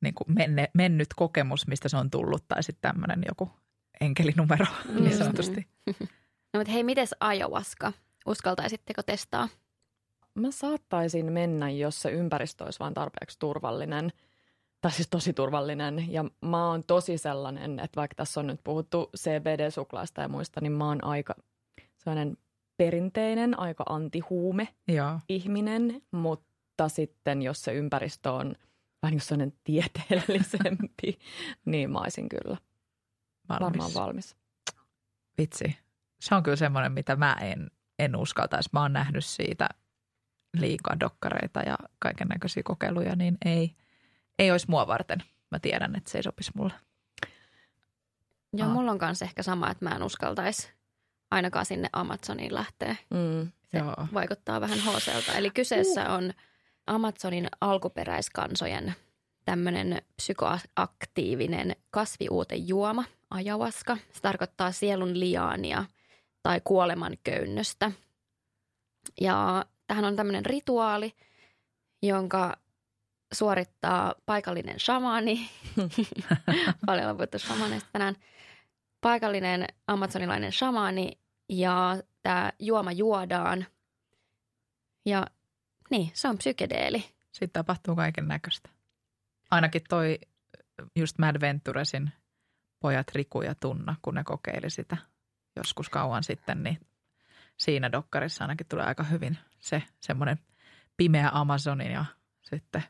niin 0.02 0.14
kuin 0.14 0.36
menne, 0.36 0.70
mennyt 0.74 1.08
kokemus, 1.16 1.68
mistä 1.68 1.90
se 1.90 1.98
on 1.98 2.10
tullut, 2.10 2.48
tai 2.48 2.64
sitten 2.64 2.92
tämmöinen 2.92 3.24
joku 3.28 3.50
enkelinumero 4.02 4.66
niin 4.94 5.06
Just 5.06 5.18
sanotusti. 5.18 5.68
No 6.54 6.60
mutta 6.60 6.72
hei, 6.72 6.84
mites 6.84 7.16
ayahuasca? 7.20 7.94
Uskaltaisitteko 8.26 9.04
testaa? 9.04 9.48
Mä 10.36 10.52
saattaisin 10.52 11.34
mennä, 11.34 11.70
jos 11.70 12.02
se 12.02 12.12
ympäristö 12.12 12.64
olisi 12.64 12.80
vain 12.80 12.94
tarpeeksi 12.94 13.40
turvallinen. 13.40 14.14
Tai 14.82 14.92
siis 14.92 15.08
tosi 15.10 15.34
turvallinen. 15.34 16.12
Ja 16.14 16.26
mä 16.42 16.70
oon 16.70 16.84
tosi 16.88 17.18
sellainen, 17.18 17.80
että 17.80 17.96
vaikka 17.96 18.16
tässä 18.16 18.40
on 18.40 18.48
nyt 18.48 18.60
puhuttu 18.64 19.10
CBD-suklaasta 19.18 20.22
ja 20.22 20.28
muista, 20.28 20.62
niin 20.62 20.72
mä 20.72 20.88
oon 20.88 21.04
aika 21.04 21.36
sellainen 21.98 22.38
perinteinen, 22.78 23.60
aika 23.60 23.84
antihuume 23.90 24.68
Joo. 24.88 25.20
ihminen. 25.30 26.02
Mutta 26.12 26.90
sitten, 26.90 27.42
jos 27.42 27.62
se 27.64 27.74
ympäristö 27.74 28.32
on 28.32 28.56
vähän 29.02 29.12
niin 29.12 29.22
sellainen 29.22 29.54
tieteellisempi, 29.64 31.20
niin 31.66 31.92
mä 31.92 32.00
olisin 32.00 32.30
kyllä 32.30 32.58
Valmis. 33.50 33.66
varmaan 33.66 33.92
valmis. 33.94 34.36
Vitsi. 35.38 35.78
Se 36.20 36.36
on 36.36 36.44
kyllä 36.44 36.56
semmoinen, 36.58 36.92
mitä 36.92 37.16
mä 37.16 37.34
en, 37.42 37.72
en 38.00 38.16
uskaltaisi. 38.16 38.70
Mä 38.74 38.82
oon 38.82 38.94
nähnyt 38.94 39.26
siitä 39.26 39.70
liikaa 40.60 41.00
dokkareita 41.00 41.60
ja 41.60 41.76
kaiken 42.00 42.28
näköisiä 42.28 42.64
kokeiluja, 42.64 43.16
niin 43.16 43.38
ei, 43.46 43.76
ei 44.40 44.52
olisi 44.52 44.70
mua 44.70 44.88
varten. 44.88 45.24
Mä 45.52 45.60
tiedän, 45.60 45.96
että 45.96 46.12
se 46.12 46.18
ei 46.18 46.24
sopisi 46.24 46.52
mulle. 46.56 46.74
Joo, 48.54 48.68
Aa. 48.68 48.74
mulla 48.74 48.92
on 48.92 48.98
kanssa 48.98 49.26
ehkä 49.26 49.44
sama, 49.44 49.72
että 49.72 49.86
mä 49.86 49.96
en 49.96 50.04
uskaltaisi 50.04 50.70
ainakaan 51.32 51.66
sinne 51.66 51.90
Amazoniin 51.94 52.54
lähteä. 52.54 52.96
Mm. 53.10 53.52
Se 53.66 53.78
Joo. 53.78 54.08
vaikuttaa 54.14 54.62
vähän 54.62 54.80
hooselta. 54.80 55.34
Eli 55.34 55.50
kyseessä 55.50 56.10
on 56.10 56.34
Amazonin 56.88 57.48
alkuperäiskansojen 57.62 58.96
tämmöinen 59.46 60.02
psykoaktiivinen 60.16 61.76
kasviuutejuoma, 61.92 63.04
ayahuasca. 63.30 63.98
Se 64.14 64.22
tarkoittaa 64.22 64.72
sielun 64.72 65.20
liaania 65.20 65.86
tai 66.46 66.62
kuoleman 66.64 67.18
köynnöstä. 67.24 67.92
Ja 69.22 69.66
tähän 69.88 70.06
on 70.06 70.16
tämmöinen 70.16 70.46
rituaali, 70.46 71.14
jonka 72.04 72.58
suorittaa 73.34 74.16
paikallinen 74.26 74.80
shamaani. 74.80 75.50
Paljon 76.86 77.10
on 77.10 77.18
puhuttu 77.18 77.38
tänään. 77.92 78.16
Paikallinen 79.02 79.68
amazonilainen 79.88 80.52
shamaani 80.52 81.20
ja 81.50 81.98
tämä 82.22 82.52
juoma 82.60 82.92
juodaan. 82.92 83.66
Ja 85.06 85.26
niin, 85.90 86.12
se 86.14 86.28
on 86.28 86.38
psykedeeli. 86.38 87.06
Sitten 87.32 87.54
tapahtuu 87.54 87.96
kaiken 87.96 88.28
näköistä. 88.28 88.70
Ainakin 89.52 89.82
toi 89.90 90.20
just 90.96 91.18
Mad 91.20 91.42
Venturesin 91.42 92.12
pojat 92.80 93.08
Riku 93.16 93.42
ja 93.42 93.56
Tunna, 93.56 93.96
kun 94.02 94.16
ne 94.16 94.24
kokeili 94.24 94.70
sitä 94.70 94.98
joskus 95.56 95.90
kauan 95.90 96.24
sitten, 96.24 96.64
niin 96.64 96.80
siinä 97.58 97.92
dokkarissa 97.92 98.44
ainakin 98.44 98.68
tulee 98.68 98.86
aika 98.86 99.04
hyvin 99.04 99.38
se 99.60 99.84
semmoinen 100.02 100.40
pimeä 100.98 101.30
Amazonin 101.34 101.92
ja 101.92 102.06
sitten 102.42 102.84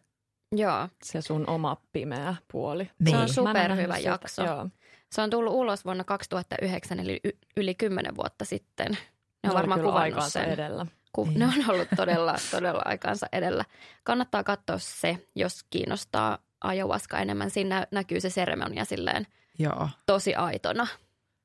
Joo, 0.52 0.90
Se 1.04 1.22
sun 1.22 1.50
oma 1.50 1.78
pimeä 1.94 2.36
puoli. 2.52 2.92
Niin. 3.00 3.16
se 3.18 3.22
on 3.22 3.30
superhyvä 3.30 3.98
jakso. 3.98 4.44
Joo. 4.44 4.70
Se 5.12 5.22
on 5.22 5.30
tullut 5.30 5.54
ulos 5.54 5.86
vuonna 5.86 6.04
2009, 6.04 7.00
eli 7.00 7.20
y- 7.24 7.38
yli 7.58 7.76
10 7.76 8.16
vuotta 8.16 8.46
sitten. 8.46 8.92
Ne 8.92 8.98
on 9.44 9.50
oli 9.50 9.56
varmaan 9.56 9.82
kuvannut 9.82 10.24
sen. 10.24 10.50
edellä. 10.50 10.86
Ku- 11.14 11.26
Niin. 11.26 11.40
ne 11.40 11.46
on 11.46 11.54
ollut 11.70 11.88
todella, 11.96 12.36
todella 12.52 12.82
aikaansa 12.86 13.28
edellä. 13.32 13.66
Kannattaa 14.04 14.44
katsoa 14.44 14.78
se, 14.78 15.28
jos 15.36 15.64
kiinnostaa 15.70 16.38
ayahuasca 16.64 17.18
enemmän. 17.20 17.50
Siinä 17.50 17.80
nä- 17.80 17.88
näkyy 17.92 18.20
se 18.22 18.30
seremonia 18.30 18.86
silleen 18.86 19.28
joo, 19.60 19.90
tosi 20.06 20.36
aitona. 20.36 20.88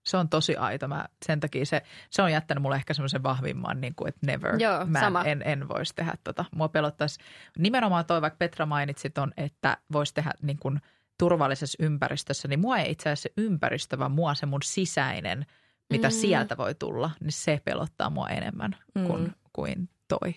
Se 0.07 0.16
on 0.16 0.28
tosi 0.28 0.57
aito. 0.57 0.88
Mä, 0.88 1.05
sen 1.26 1.40
takia 1.40 1.66
se, 1.66 1.82
se 2.11 2.22
on 2.22 2.32
jättänyt 2.32 2.62
mulle 2.62 2.76
ehkä 2.76 2.94
semmoisen 2.94 3.22
vahvimman, 3.22 3.80
niin 3.80 3.94
kuin, 3.94 4.09
että 4.09 4.26
never. 4.26 4.57
Joo, 4.62 4.86
Mä 4.86 5.01
sama. 5.01 5.24
en, 5.24 5.42
en 5.44 5.68
voisi 5.68 5.94
tehdä 5.94 6.14
tota. 6.24 6.44
Mua 6.55 6.68
pelottaisi. 6.68 7.18
Nimenomaan 7.59 8.05
toi, 8.07 8.22
vaikka 8.22 8.36
Petra 8.36 8.66
mainitsi 8.66 9.11
ton, 9.11 9.32
että 9.36 9.76
voisi 9.92 10.14
tehdä 10.14 10.30
niin 10.42 10.59
kuin 10.59 10.80
turvallisessa 11.18 11.84
ympäristössä, 11.84 12.48
niin 12.48 12.61
mua 12.61 12.78
ei 12.78 12.90
itse 12.90 13.09
asiassa 13.11 13.22
se 13.36 13.42
ympäristö, 13.42 13.98
vaan 13.98 14.12
mua 14.12 14.34
se 14.34 14.46
mun 14.46 14.62
sisäinen, 14.62 15.46
mitä 15.90 16.09
Mm. 16.09 16.12
sieltä 16.12 16.57
voi 16.57 16.74
tulla, 16.74 17.11
niin 17.20 17.32
se 17.32 17.61
pelottaa 17.64 18.11
mua 18.11 18.28
enemmän 18.28 18.76
Mm. 18.94 19.07
kuin, 19.07 19.32
kuin 19.53 19.88
toi. 20.09 20.34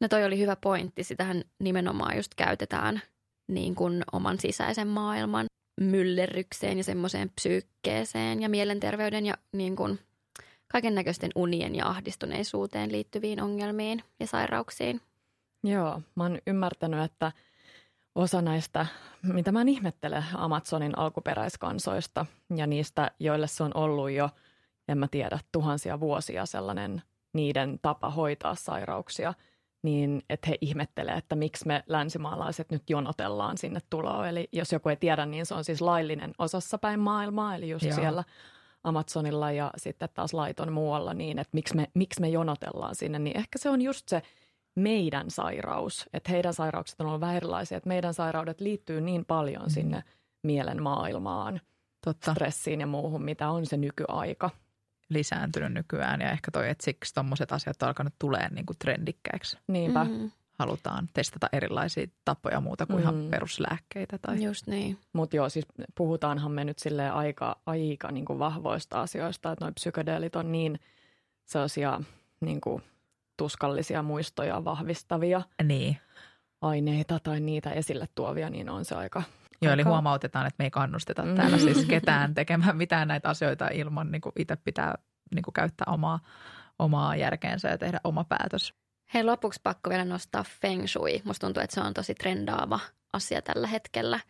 No 0.00 0.08
toi 0.08 0.24
oli 0.24 0.38
hyvä 0.38 0.56
pointti. 0.56 1.04
Sitähän 1.04 1.42
nimenomaan 1.58 2.16
just 2.16 2.34
käytetään 2.34 3.00
niin 3.48 3.74
kuin 3.74 4.02
oman 4.12 4.38
sisäisen 4.38 4.88
maailman 4.88 5.46
myllerrykseen 5.80 6.78
ja 6.78 6.84
semmoiseen 6.84 7.30
psyykkeeseen 7.30 8.42
ja 8.42 8.48
mielenterveyden 8.48 9.26
ja 9.26 9.34
niin 9.52 9.76
kuin 9.76 9.98
kaiken 10.68 10.94
näköisten 10.94 11.30
unien 11.34 11.74
ja 11.74 11.88
ahdistuneisuuteen 11.88 12.92
liittyviin 12.92 13.42
ongelmiin 13.42 14.02
ja 14.20 14.26
sairauksiin. 14.26 15.00
Joo, 15.64 16.02
mä 16.14 16.22
oon 16.22 16.38
ymmärtänyt, 16.46 17.04
että 17.04 17.32
osa 18.14 18.42
näistä, 18.42 18.86
mitä 19.22 19.52
mä 19.52 19.60
en 19.60 19.68
ihmettele 19.68 20.24
Amazonin 20.34 20.98
alkuperäiskansoista 20.98 22.26
ja 22.56 22.66
niistä, 22.66 23.10
joille 23.18 23.46
se 23.46 23.62
on 23.62 23.70
ollut 23.74 24.10
jo, 24.10 24.30
en 24.88 24.98
mä 24.98 25.08
tiedä, 25.08 25.38
tuhansia 25.52 26.00
vuosia 26.00 26.46
sellainen 26.46 27.02
niiden 27.32 27.78
tapa 27.82 28.10
hoitaa 28.10 28.54
sairauksia, 28.54 29.34
niin 29.82 30.22
että 30.30 30.48
he 30.50 30.58
ihmettelee, 30.60 31.14
että 31.14 31.36
miksi 31.36 31.66
me 31.66 31.84
länsimaalaiset 31.86 32.70
nyt 32.70 32.90
jonotellaan 32.90 33.58
sinne 33.58 33.80
tuloon. 33.90 34.26
Eli 34.28 34.48
jos 34.52 34.72
joku 34.72 34.88
ei 34.88 34.96
tiedä, 34.96 35.26
niin 35.26 35.46
se 35.46 35.54
on 35.54 35.64
siis 35.64 35.80
laillinen 35.80 36.32
osassa 36.38 36.78
päin 36.78 37.00
maailmaa, 37.00 37.54
eli 37.54 37.68
just 37.68 37.84
Joo. 37.84 37.94
siellä 37.94 38.24
Amazonilla 38.84 39.52
ja 39.52 39.70
sitten 39.76 40.08
taas 40.14 40.34
laiton 40.34 40.72
muualla 40.72 41.14
niin, 41.14 41.38
että 41.38 41.50
miksi 41.52 41.76
me, 41.76 41.88
miksi 41.94 42.20
me 42.20 42.28
jonotellaan 42.28 42.94
sinne, 42.94 43.18
niin 43.18 43.36
ehkä 43.36 43.58
se 43.58 43.70
on 43.70 43.82
just 43.82 44.08
se 44.08 44.22
meidän 44.74 45.30
sairaus, 45.30 46.06
että 46.12 46.32
heidän 46.32 46.54
sairaukset 46.54 47.00
on 47.00 47.06
ollut 47.06 47.20
vähän 47.20 47.36
erilaisia, 47.36 47.76
että 47.76 47.88
meidän 47.88 48.14
sairaudet 48.14 48.60
liittyy 48.60 49.00
niin 49.00 49.24
paljon 49.24 49.62
Mm. 49.62 49.70
sinne 49.70 50.04
mielen 50.42 50.82
maailmaan, 50.82 51.60
Totta. 52.04 52.32
stressiin 52.32 52.80
ja 52.80 52.86
muuhun, 52.86 53.22
mitä 53.22 53.50
on 53.50 53.66
se 53.66 53.76
nykyaika. 53.76 54.50
Lisääntynyt 55.10 55.72
nykyään 55.72 56.20
ja 56.20 56.30
ehkä 56.30 56.50
toi, 56.50 56.68
että 56.70 56.84
siksi 56.84 57.14
tommoset 57.14 57.52
asiat 57.52 57.82
on 57.82 57.88
alkanut 57.88 58.14
tulee 58.18 58.48
niin 58.50 58.66
kuin 58.66 58.76
trendikkäiksi. 58.78 59.58
Niinpä. 59.66 60.04
Mm. 60.04 60.10
Mm, 60.10 60.30
Halutaan 60.58 61.08
testata 61.14 61.48
erilaisia 61.52 62.06
tapoja 62.24 62.60
muuta 62.60 62.86
kuin 62.86 63.00
ihan 63.02 63.14
Mm. 63.14 63.30
peruslääkkeitä. 63.30 64.18
Tai... 64.18 64.42
just 64.42 64.66
niin. 64.66 64.98
Mutta 65.12 65.36
joo, 65.36 65.48
siis 65.48 65.66
puhutaanhan 65.94 66.52
me 66.52 66.64
nyt 66.64 66.78
sille 66.78 67.10
aika, 67.10 67.56
aika 67.66 68.10
niin 68.12 68.24
kuin 68.24 68.38
vahvoista 68.38 69.00
asioista, 69.00 69.52
että 69.52 69.64
noi 69.64 69.72
psykedeelit 69.72 70.36
on 70.36 70.52
niin 70.52 70.80
sellaisia 71.44 72.00
niin 72.40 72.60
kuin 72.60 72.82
tuskallisia 73.36 74.02
muistoja 74.02 74.64
vahvistavia 74.64 75.42
Niin, 75.62 75.96
aineita 76.60 77.18
tai 77.22 77.40
niitä 77.40 77.70
esille 77.70 78.08
tuovia, 78.14 78.50
niin 78.50 78.70
on 78.70 78.84
se 78.84 78.94
aika, 78.94 79.22
Joo, 79.62 79.72
eli 79.72 79.82
huomautetaan, 79.82 80.46
että 80.46 80.56
me 80.58 80.64
ei 80.64 80.70
kannusteta 80.70 81.22
Mm. 81.22 81.34
täällä 81.34 81.58
siis 81.58 81.86
ketään 81.94 82.34
tekemään 82.34 82.76
mitään 82.76 83.08
näitä 83.08 83.28
asioita 83.28 83.68
ilman, 83.68 84.12
niin 84.12 84.20
kuin 84.20 84.32
itse 84.38 84.56
pitää 84.56 84.94
niin 85.34 85.42
kuin 85.42 85.54
käyttää 85.54 85.84
omaa, 85.90 86.20
omaa 86.78 87.16
järkeensä 87.16 87.68
ja 87.68 87.78
tehdä 87.78 88.00
oma 88.04 88.24
päätös. 88.24 88.74
Hei, 89.14 89.24
lopuksi 89.24 89.60
pakko 89.62 89.90
vielä 89.90 90.04
nostaa 90.04 90.44
feng 90.60 90.86
shui. 90.86 91.22
Musta 91.24 91.46
tuntuu, 91.46 91.62
että 91.62 91.74
se 91.74 91.80
on 91.80 91.94
tosi 91.94 92.14
trendaava 92.14 92.80
asia 93.12 93.42
tällä 93.42 93.66
hetkellä. 93.66 94.20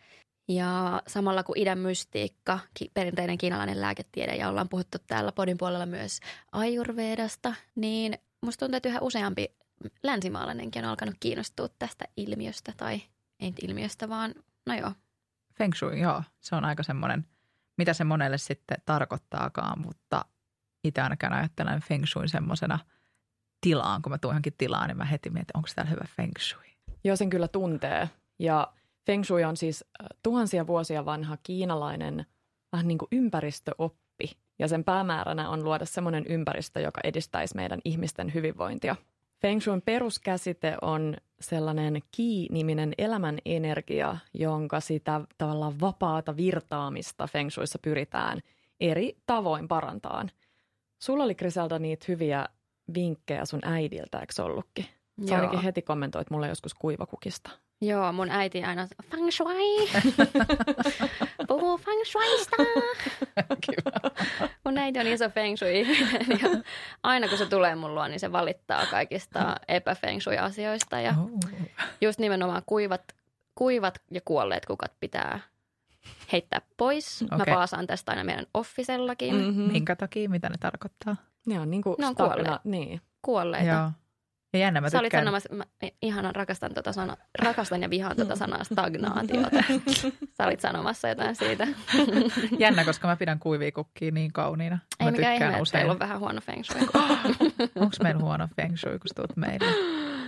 Ja 0.47 1.01
samalla 1.07 1.43
kuin 1.43 1.59
idän 1.59 1.79
mystiikka, 1.79 2.59
perinteinen 2.93 3.37
kiinalainen 3.37 3.81
lääketiede, 3.81 4.35
ja 4.35 4.49
ollaan 4.49 4.69
puhuttu 4.69 4.97
täällä 5.07 5.31
podin 5.31 5.57
puolella 5.57 5.85
myös 5.85 6.19
ayurvedasta, 6.51 7.53
niin 7.75 8.17
musta 8.41 8.59
tuntuu, 8.59 8.77
että 8.77 8.89
yhä 8.89 8.99
useampi 9.01 9.55
länsimaalainenkin 10.03 10.83
on 10.83 10.89
alkanut 10.89 11.15
kiinnostua 11.19 11.67
tästä 11.79 12.05
ilmiöstä, 12.17 12.73
tai 12.77 13.01
ei 13.39 13.53
ilmiöstä, 13.61 14.09
vaan 14.09 14.33
no 14.67 14.75
joo, 14.75 14.91
Feng 15.61 15.73
shui, 15.75 15.99
joo, 15.99 16.23
se 16.39 16.55
on 16.55 16.65
aika 16.65 16.83
semmoinen, 16.83 17.25
mitä 17.77 17.93
se 17.93 18.03
monelle 18.03 18.37
sitten 18.37 18.77
tarkoittaakaan, 18.85 19.81
mutta 19.81 20.25
itse 20.83 21.01
ainakaan 21.01 21.33
ajattelen 21.33 21.81
feng 21.81 22.05
shuin 22.05 22.29
semmoisena 22.29 22.79
tilaan. 23.61 24.01
Kun 24.01 24.11
mä 24.11 24.17
tuun 24.17 24.31
johonkin 24.31 24.53
tilaan, 24.57 24.87
niin 24.87 24.97
mä 24.97 25.05
heti 25.05 25.29
mietin, 25.29 25.57
onko 25.57 25.69
täällä 25.75 25.89
hyvä 25.89 26.05
feng 26.15 26.31
shui. 26.39 26.65
Joo, 27.03 27.15
sen 27.15 27.29
kyllä 27.29 27.47
tuntee. 27.47 28.09
Ja 28.39 28.73
Feng 29.05 29.23
Shui 29.23 29.43
on 29.43 29.57
siis 29.57 29.85
äh, 30.01 30.07
tuhansia 30.23 30.67
vuosia 30.67 31.05
vanha 31.05 31.37
kiinalainen 31.43 32.25
vähän 32.71 32.87
niin 32.87 32.97
kuin 32.97 33.09
ympäristöoppi. 33.11 34.37
Ja 34.59 34.67
sen 34.67 34.83
päämääränä 34.83 35.49
on 35.49 35.63
luoda 35.63 35.85
semmoinen 35.85 36.25
ympäristö, 36.27 36.79
joka 36.79 37.01
edistäisi 37.03 37.55
meidän 37.55 37.79
ihmisten 37.85 38.33
hyvinvointia. 38.33 38.95
Feng 39.41 39.61
Shuin 39.61 39.81
peruskäsite 39.81 40.77
on 40.81 41.17
sellainen 41.39 42.01
ki-niminen 42.11 42.93
elämän 42.97 43.37
energia, 43.45 44.17
jonka 44.33 44.79
sitä 44.79 45.21
tavallaan 45.37 45.79
vapaata 45.79 46.37
virtaamista 46.37 47.27
Feng 47.27 47.49
Shuissa 47.49 47.79
pyritään 47.79 48.39
eri 48.79 49.17
tavoin 49.25 49.67
parantaan. 49.67 50.31
Sulla 51.01 51.23
oli 51.23 51.35
Griselda 51.35 51.79
niitä 51.79 52.05
hyviä 52.07 52.45
vinkkejä 52.93 53.45
sun 53.45 53.59
äidiltä, 53.63 54.19
eikö 54.19 54.43
ollutkin? 54.43 54.85
Sä 55.29 55.35
ainakin 55.35 55.61
heti 55.61 55.81
kommentoit 55.81 56.29
mulle 56.29 56.47
joskus 56.47 56.73
kuivakukista. 56.73 57.49
Joo, 57.81 58.11
mun 58.11 58.29
äiti 58.31 58.63
aina 58.63 58.87
feng 59.11 59.31
shui. 59.31 59.89
Puhuu 61.47 61.77
feng 61.77 62.01
shuista. 62.05 62.55
Mun 64.65 64.77
äiti 64.77 64.99
on 64.99 65.07
iso 65.07 65.29
feng 65.29 65.57
shui. 65.57 65.79
ja 66.41 66.49
aina 67.03 67.27
kun 67.27 67.37
se 67.37 67.45
tulee 67.45 67.75
mun 67.75 67.95
luo, 67.95 68.07
niin 68.07 68.19
se 68.19 68.31
valittaa 68.31 68.85
kaikista 68.85 69.55
epäfeng 69.67 70.21
shui 70.21 70.37
asioista. 70.37 70.99
Ja 70.99 71.13
Oh. 71.19 71.29
just 72.01 72.19
nimenomaan 72.19 72.61
kuivat, 72.65 73.01
kuivat 73.55 74.01
ja 74.11 74.21
kuolleet 74.25 74.65
kukat 74.65 74.91
pitää 74.99 75.39
heittää 76.31 76.61
pois. 76.77 77.23
Mä 77.31 77.35
Okei. 77.41 77.53
paasaan 77.53 77.87
tästä 77.87 78.11
aina 78.11 78.23
meidän 78.23 78.45
officellakin. 78.53 79.35
Mm. 79.35 79.41
Mm-hmm. 79.41 79.71
Minkä 79.71 79.95
takia, 79.95 80.29
mitä 80.29 80.49
ne 80.49 80.55
tarkoittaa? 80.59 81.15
Ne 81.45 81.59
on 81.59 81.71
niinku 81.71 81.95
Ne 81.99 82.07
on 82.07 82.15
kuolleet. 82.15 82.61
Niin. 82.63 83.01
Kuolleita. 83.21 83.67
Joo. 83.71 83.91
Ja 84.53 84.59
jännä, 84.59 84.81
mä 84.81 84.89
Sä 84.89 84.99
olit 84.99 85.11
sanomassa, 85.11 85.55
mä 85.55 85.63
ihanan 86.01 86.35
rakastan, 86.35 86.73
tota 86.73 86.93
sana, 86.93 87.17
rakastan 87.39 87.81
ja 87.81 87.89
vihaan 87.89 88.15
tota 88.17 88.35
sanaa 88.35 88.63
stagnaatiota. 88.63 89.63
Sä 90.37 90.45
olit 90.45 90.59
sanomassa 90.59 91.07
jotain 91.07 91.35
siitä. 91.35 91.67
Jännä, 92.59 92.85
koska 92.85 93.07
mä 93.07 93.15
pidän 93.15 93.39
kuivia 93.39 93.71
kukkia 93.71 94.11
niin 94.11 94.33
kauniina. 94.33 94.79
Mä 94.99 95.05
Ei 95.05 95.11
mikään 95.11 95.33
ihme, 95.33 95.61
usein. 95.61 95.79
teillä 95.79 95.91
on 95.91 95.99
vähän 95.99 96.19
huono 96.19 96.41
feng 96.41 96.63
shui. 96.63 96.81
Onko 97.75 97.95
meillä 98.03 98.21
huono 98.21 98.47
feng 98.55 98.77
shui, 98.77 98.99
kun 98.99 99.09
tuut 99.15 99.37
meille? 99.37 99.65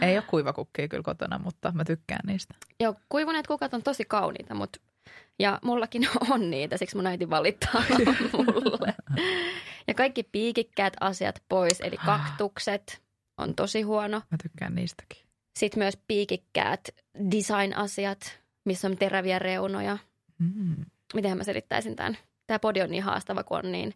Ei 0.01 0.17
ole 0.17 0.23
kuivakukkia 0.27 0.87
kyllä 0.87 1.03
kotona, 1.03 1.39
mutta 1.39 1.71
mä 1.71 1.85
tykkään 1.85 2.21
niistä. 2.27 2.55
Joo, 2.79 2.95
kuivuneet 3.09 3.47
kukat 3.47 3.73
on 3.73 3.83
tosi 3.83 4.05
kauniita, 4.05 4.55
mutta 4.55 4.79
ja 5.39 5.59
mullakin 5.63 6.07
on 6.31 6.49
niitä, 6.49 6.77
siksi 6.77 6.95
mun 6.95 7.07
äiti 7.07 7.29
valittaa 7.29 7.83
mulle. 8.33 8.93
Ja 9.87 9.93
kaikki 9.93 10.23
piikikkäät 10.23 10.93
asiat 10.99 11.43
pois, 11.49 11.81
eli 11.81 11.97
kaktukset 12.05 13.02
on 13.37 13.55
tosi 13.55 13.81
huono. 13.81 14.21
Mä 14.31 14.37
tykkään 14.43 14.75
niistäkin. 14.75 15.23
Sitten 15.59 15.79
myös 15.79 15.97
piikikkäät 16.07 16.89
design-asiat, 17.31 18.39
missä 18.65 18.87
on 18.87 18.97
teräviä 18.97 19.39
reunoja. 19.39 19.97
Mm. 20.39 20.85
Miten 21.13 21.37
mä 21.37 21.43
selittäisin 21.43 21.95
tämän? 21.95 22.17
Tämä 22.47 22.59
podi 22.59 22.81
on 22.81 22.89
niin 22.89 23.03
haastava, 23.03 23.43
kun 23.43 23.57
on 23.57 23.71
niin 23.71 23.93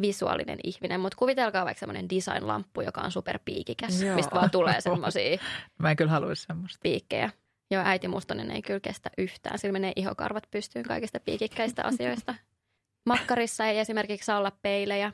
visuaalinen 0.00 0.58
ihminen, 0.64 1.00
mutta 1.00 1.16
kuvitelkaa 1.18 1.64
vaikka 1.64 1.80
semmoinen 1.80 2.08
design-lamppu, 2.08 2.80
joka 2.80 3.00
on 3.00 3.12
superpiikikäs, 3.12 4.02
Joo. 4.02 4.16
mistä 4.16 4.34
vaan 4.34 4.50
tulee 4.50 4.80
semmoisia 4.80 5.38
Mä 5.82 5.90
en 5.90 5.96
kyllä 5.96 6.10
haluaisi 6.10 6.42
semmoista. 6.46 6.78
piikkejä. 6.82 7.30
Joo, 7.70 7.82
äiti 7.84 8.08
Mustonen 8.08 8.50
ei 8.50 8.62
kyllä 8.62 8.80
kestä 8.80 9.10
yhtään. 9.18 9.58
Sillä 9.58 9.72
menee 9.72 9.92
ihokarvat 9.96 10.46
pystyyn 10.50 10.84
kaikista 10.84 11.20
piikikkäistä 11.20 11.84
asioista. 11.84 12.34
Makkarissa 13.06 13.66
ei 13.66 13.78
esimerkiksi 13.78 14.26
saa 14.26 14.38
olla 14.38 14.52
peilejä. 14.62 15.12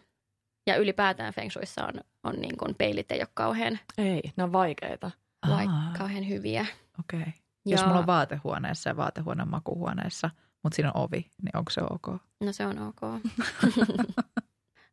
Ja 0.66 0.76
ylipäätään 0.76 1.32
Feng 1.34 1.50
Shuissa 1.50 1.84
on, 1.86 1.94
on 2.24 2.34
niin 2.40 2.56
kuin 2.56 2.74
peilit 2.74 3.12
ei 3.12 3.20
ole 3.20 3.28
kauhean, 3.34 3.78
Ei, 3.98 4.22
ne 4.36 4.44
on 4.44 4.52
vaikeita. 4.52 5.10
vai, 5.48 5.66
Aa, 5.66 5.92
kauhean 5.98 6.28
hyviä. 6.28 6.66
Okei. 7.00 7.20
Okay. 7.20 7.32
Ja, 7.64 7.76
Jos 7.76 7.86
mulla 7.86 7.98
on 7.98 8.06
vaatehuoneessa 8.06 8.90
ja 8.90 8.96
vaatehuoneen 8.96 9.50
makuhuoneessa, 9.50 10.30
mutta 10.62 10.76
siinä 10.76 10.92
on 10.94 11.02
ovi, 11.04 11.18
niin 11.42 11.56
onko 11.56 11.70
se 11.70 11.80
ok? 11.90 12.20
No 12.40 12.52
se 12.52 12.66
on 12.66 12.78
ok. 12.78 13.00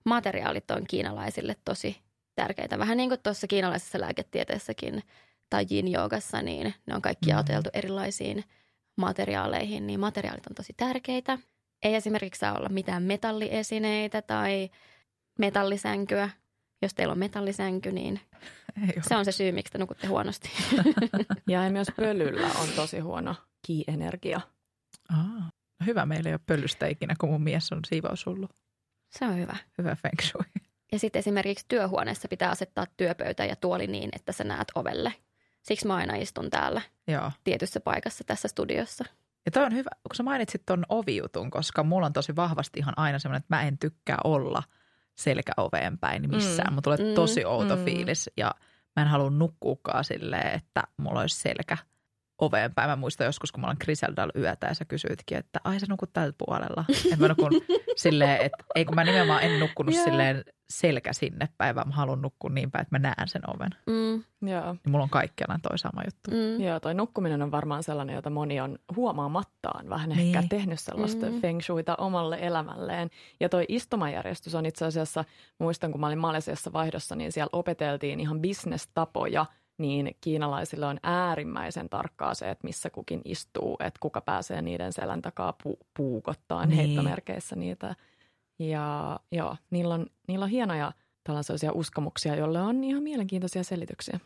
Materiaalit 0.06 0.72
on 0.72 0.84
kiinalaisille 0.88 1.56
tosi 1.66 1.98
tärkeitä. 2.36 2.80
Vähän 2.80 2.98
niin 2.98 3.10
kuin 3.10 3.20
tuossa 3.24 3.48
kiinalaisessa 3.48 4.02
lääketieteessäkin 4.02 5.04
tai 5.50 5.66
yin 5.72 5.88
joogassa, 5.92 6.42
niin 6.42 6.74
ne 6.86 6.96
on 6.96 7.02
kaikki 7.02 7.26
Mm. 7.26 7.30
jaoteltu 7.30 7.70
erilaisiin 7.74 8.44
materiaaleihin, 8.98 9.88
niin 9.88 10.00
materiaalit 10.00 10.48
on 10.48 10.56
tosi 10.56 10.74
tärkeitä. 10.78 11.38
Ei 11.84 11.96
esimerkiksi 11.96 12.40
saa 12.40 12.58
olla 12.58 12.70
mitään 12.70 13.04
metalliesineitä 13.04 14.22
tai 14.22 14.70
metallisänkyä. 15.38 16.30
Jos 16.82 16.94
teillä 16.94 17.12
on 17.12 17.20
metallisänky, 17.20 17.92
niin 17.92 18.20
se 19.02 19.16
on 19.16 19.26
se 19.26 19.32
syy, 19.32 19.52
miksi 19.52 19.72
te 19.72 19.78
nukutte 19.78 20.08
huonosti. 20.08 20.50
Ja 21.50 21.70
myös 21.70 21.88
pölyllä 21.96 22.48
on 22.48 22.68
tosi 22.76 23.00
huono 23.00 23.36
ki-energia. 23.68 24.42
Aa, 25.10 25.50
no 25.80 25.86
hyvä, 25.86 26.06
meillä 26.06 26.30
ei 26.30 26.34
ole 26.34 26.42
pölystä 26.46 26.88
ikinä, 26.88 27.16
kun 27.20 27.30
mun 27.30 27.44
mies 27.44 27.72
on 27.72 27.80
siivousullu. 27.88 28.50
Se 29.10 29.26
on 29.26 29.38
hyvä. 29.38 29.56
Hyvä 29.78 29.96
feng 29.96 30.22
shui. 30.22 30.44
Ja 30.92 31.00
sitten 31.00 31.20
esimerkiksi 31.20 31.66
työhuoneessa 31.68 32.28
pitää 32.28 32.50
asettaa 32.50 32.86
työpöytä 32.98 33.46
ja 33.46 33.56
tuoli 33.56 33.88
niin, 33.88 34.10
että 34.14 34.32
sä 34.32 34.44
näet 34.44 34.68
ovelle. 34.76 35.14
Siksi 35.62 35.88
mä 35.88 35.96
aina 35.96 36.16
istun 36.16 36.50
täällä 36.50 36.82
Joo. 37.08 37.32
tietyssä 37.44 37.80
paikassa 37.80 38.24
tässä 38.24 38.48
studiossa. 38.48 39.06
Ja 39.46 39.52
toi 39.52 39.64
on 39.64 39.74
hyvä, 39.74 39.90
kun 40.04 40.16
sä 40.16 40.24
mainitsit 40.24 40.62
ton 40.66 40.86
ovijutun, 40.90 41.52
koska 41.52 41.84
mulla 41.84 42.06
on 42.06 42.14
tosi 42.14 42.36
vahvasti 42.36 42.80
ihan 42.80 42.94
aina 42.98 43.20
semmoinen, 43.20 43.40
että 43.40 43.56
mä 43.56 43.64
en 43.64 43.78
tykkää 43.78 44.18
olla 44.24 44.64
selkä 45.18 45.52
oveen 45.58 45.98
päin 45.98 46.30
missään. 46.30 46.68
Mm, 46.68 46.74
Mulla 46.74 46.82
tulee 46.82 46.98
mm, 46.98 47.16
tosi 47.16 47.46
outo 47.46 47.76
mm. 47.76 47.86
fiilis 47.86 48.30
ja 48.38 48.52
mä 48.96 49.02
en 49.02 49.08
halua 49.08 49.30
nukkuukaan 49.30 50.04
silleen, 50.04 50.56
että 50.56 50.84
mulla 50.98 51.20
olisi 51.20 51.42
selkä 51.42 51.78
oveen 52.40 52.74
päin. 52.74 52.90
Mä 52.90 52.96
muistan 52.96 53.26
joskus, 53.26 53.52
kun 53.52 53.62
mä 53.62 53.68
olen 53.68 53.78
Griseldalla 53.84 54.32
yötä 54.36 54.68
ja 54.68 54.74
sä 54.74 54.86
kysyitkin, 54.86 55.38
että 55.38 55.60
ai 55.64 55.80
sä 55.80 55.86
nukut 55.90 56.14
tällä 56.14 56.34
puolella. 56.38 56.86
Että 57.06 57.18
mä 57.18 57.28
nukun 57.28 57.52
silleen, 57.96 58.42
että 58.42 58.64
ei 58.76 58.86
kun 58.86 58.96
mä 58.96 59.04
nimenomaan 59.04 59.44
en 59.44 59.60
nukkunut 59.60 59.96
Joo. 59.96 60.04
silleen 60.04 60.44
selkä 60.70 61.14
sinne 61.14 61.50
päin, 61.58 61.76
vaan 61.76 61.88
mä 61.88 61.96
haluan 61.96 62.22
nukkua 62.22 62.50
niin 62.50 62.72
päin, 62.72 62.82
että 62.82 62.96
mä 62.96 63.00
näen 63.00 63.28
sen 63.28 63.42
oven. 63.50 63.70
Mm, 63.86 64.50
Joo. 64.50 64.74
Niin 64.74 64.92
mulla 64.92 65.04
on 65.04 65.10
kaikkialla 65.10 65.60
toi 65.62 65.78
sama 65.80 66.02
juttu. 66.06 66.32
mm. 66.32 66.64
Joo, 66.64 66.80
toi 66.80 66.94
nukkuminen 66.94 67.42
on 67.42 67.52
varmaan 67.52 67.84
sellainen, 67.84 68.16
jota 68.16 68.30
moni 68.30 68.60
on 68.62 68.80
huomaamattaan 68.96 69.90
vähän 69.90 70.10
Niin. 70.10 70.36
ehkä 70.38 70.48
tehnyt 70.50 70.80
sellaista 70.80 71.26
Mm. 71.26 71.42
feng 71.42 71.62
shuita 71.62 71.96
omalle 71.96 72.38
elämälleen. 72.42 73.10
Ja 73.40 73.50
toi 73.50 73.66
istumajärjestys 73.68 74.56
on 74.56 74.66
itse 74.66 74.86
asiassa, 74.86 75.26
muistan 75.60 75.92
kun 75.92 76.02
mä 76.02 76.08
olin 76.08 76.20
Malesiassa 76.20 76.74
vaihdossa, 76.74 77.16
niin 77.16 77.32
siellä 77.32 77.50
opeteltiin 77.54 78.20
ihan 78.20 78.40
bisnestapoja, 78.42 79.46
niin 79.78 80.16
kiinalaisille 80.22 80.86
on 80.86 80.98
äärimmäisen 81.04 81.90
tarkkaa 81.90 82.34
se, 82.34 82.50
että 82.50 82.68
missä 82.68 82.90
kukin 82.90 83.22
istuu, 83.26 83.78
että 83.80 84.00
kuka 84.00 84.22
pääsee 84.22 84.62
niiden 84.62 84.94
selän 84.94 85.22
takaa 85.22 85.54
pu- 85.68 85.86
puukottaan 85.98 86.70
Niin. 86.70 86.78
heittomerkeissä 86.78 87.56
niitä. 87.56 87.96
Ja 88.60 89.20
joo, 89.32 89.56
niillä 89.70 89.94
on, 89.94 90.06
niillä 90.28 90.44
on 90.44 90.50
hienoja 90.52 90.92
tällaisia 91.24 91.72
uskomuksia, 91.72 92.36
joille 92.36 92.62
on 92.62 92.84
ihan 92.84 93.04
mielenkiintoisia 93.04 93.64
selityksiä 93.64 94.20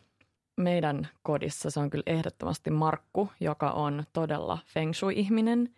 meidän 0.57 1.07
kodissa 1.23 1.69
se 1.69 1.79
on 1.79 1.89
kyllä 1.89 2.03
ehdottomasti 2.05 2.69
Markku, 2.69 3.29
joka 3.39 3.71
on 3.71 4.03
todella 4.13 4.57
feng 4.65 4.93
shui-ihminen. 4.93 5.69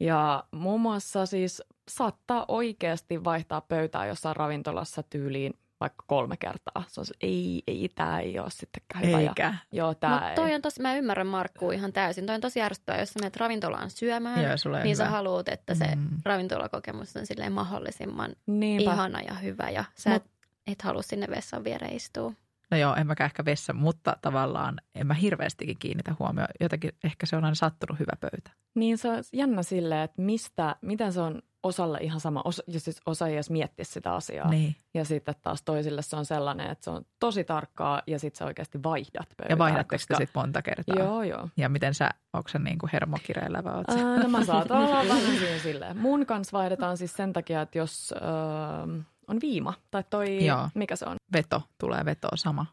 Ja 0.00 0.44
muun 0.50 0.80
muassa 0.80 1.26
siis 1.26 1.62
saattaa 1.90 2.44
oikeasti 2.48 3.24
vaihtaa 3.24 3.60
pöytää 3.60 4.06
jossain 4.06 4.36
ravintolassa 4.36 5.02
tyyliin 5.02 5.54
vaikka 5.82 6.04
kolme 6.06 6.36
kertaa. 6.36 6.84
Se 6.88 7.00
on 7.00 7.06
se, 7.06 7.14
ei, 7.20 7.62
ei, 7.66 7.90
tämä 7.94 8.20
ei 8.20 8.38
ole 8.38 8.50
sittenkään 8.50 9.04
hyvä. 9.06 9.20
Ja, 9.20 9.28
Eikä. 9.28 9.54
joo, 9.72 9.94
tämä 9.94 10.14
Mutta 10.14 10.34
toi 10.34 10.48
ei. 10.48 10.54
on 10.54 10.62
tosi, 10.62 10.82
mä 10.82 10.94
ymmärrän 10.96 11.26
Markkuu 11.26 11.70
ihan 11.70 11.92
täysin. 11.92 12.26
Toi 12.26 12.34
on 12.34 12.40
tosi 12.40 12.62
ärsyttävää, 12.62 13.00
jos 13.00 13.08
sä 13.12 13.18
menet 13.20 13.36
ravintolaan 13.36 13.90
syömään, 13.90 14.42
Joo, 14.42 14.82
niin 14.84 14.96
sä 14.96 15.04
hyvä. 15.04 15.16
haluat, 15.16 15.48
että 15.48 15.74
se 15.74 15.94
Mm. 15.96 16.08
ravintolakokemus 16.24 17.16
on 17.16 17.26
silleen 17.26 17.52
mahdollisimman 17.52 18.32
Niinpä. 18.46 18.92
ihana 18.92 19.20
ja 19.20 19.34
hyvä. 19.34 19.70
Ja 19.70 19.84
sä 19.94 20.10
Mut- 20.10 20.16
et, 20.16 20.24
et 20.66 20.82
halua 20.82 21.02
sinne 21.02 21.26
vessan 21.30 21.64
viereen 21.64 21.96
istua. 21.96 22.32
No 22.70 22.78
joo, 22.78 22.94
en 22.94 23.06
mäkään 23.06 23.26
ehkä 23.26 23.44
vessa, 23.44 23.72
mutta 23.72 24.16
tavallaan 24.22 24.80
en 24.94 25.06
mä 25.06 25.14
hirveästikin 25.14 25.76
kiinnitä 25.78 26.14
huomioon. 26.18 26.48
Jotenkin 26.60 26.90
ehkä 27.04 27.26
se 27.26 27.36
on 27.36 27.44
aina 27.44 27.54
sattunut 27.54 27.98
hyvä 27.98 28.12
pöytä. 28.20 28.50
Niin 28.74 28.98
se 28.98 29.08
on 29.08 29.22
jännä 29.32 29.62
silleen, 29.62 30.00
että 30.00 30.22
mistä, 30.22 30.76
miten 30.82 31.12
se 31.12 31.20
on 31.20 31.42
osalle 31.62 31.98
ihan 32.00 32.20
sama, 32.20 32.42
osa, 32.44 32.62
jos 32.66 32.84
siis 32.84 33.00
osa 33.06 33.26
ei 33.26 33.34
edes 33.34 33.50
miettiä 33.50 33.84
sitä 33.84 34.14
asiaa. 34.14 34.50
Niin. 34.50 34.76
Ja 34.94 35.04
sitten 35.04 35.34
taas 35.42 35.62
toisille 35.62 36.02
se 36.02 36.16
on 36.16 36.24
sellainen, 36.24 36.70
että 36.70 36.84
se 36.84 36.90
on 36.90 37.04
tosi 37.18 37.44
tarkkaa 37.44 38.02
ja 38.06 38.18
sitten 38.18 38.38
sä 38.38 38.44
oikeasti 38.44 38.82
vaihdat 38.82 39.28
pöytää. 39.36 39.54
Ja 39.54 39.58
vaihdatteko 39.58 39.94
koska... 39.94 40.14
sitten 40.16 40.42
monta 40.42 40.62
kertaa? 40.62 40.96
Joo, 40.98 41.22
joo. 41.22 41.48
Ja 41.56 41.68
miten 41.68 41.94
sä, 41.94 42.10
onko 42.32 42.48
se 42.48 42.58
niin 42.58 42.78
kuin 42.78 42.90
hermokireillä 42.92 43.64
vai 43.64 43.74
oot 43.74 43.86
sä? 43.92 44.08
Ää, 44.08 44.22
no 44.22 44.28
mä 44.28 44.44
saatan 44.54 44.76
olla 44.76 45.08
vähän 45.08 45.38
siinä 45.38 45.58
silleen. 45.58 45.98
Mun 45.98 46.26
kanssa 46.26 46.58
vaihdetaan 46.58 46.96
siis 46.96 47.12
sen 47.16 47.32
takia, 47.32 47.62
että 47.62 47.78
jos 47.78 48.14
öö, 48.16 49.02
on 49.28 49.38
viima 49.42 49.74
tai 49.90 50.04
toi, 50.10 50.46
Joo. 50.46 50.68
mikä 50.74 50.96
se 50.96 51.06
on? 51.06 51.16
Veto, 51.32 51.62
tulee 51.78 52.04
vetoa 52.04 52.36
sama. 52.36 52.66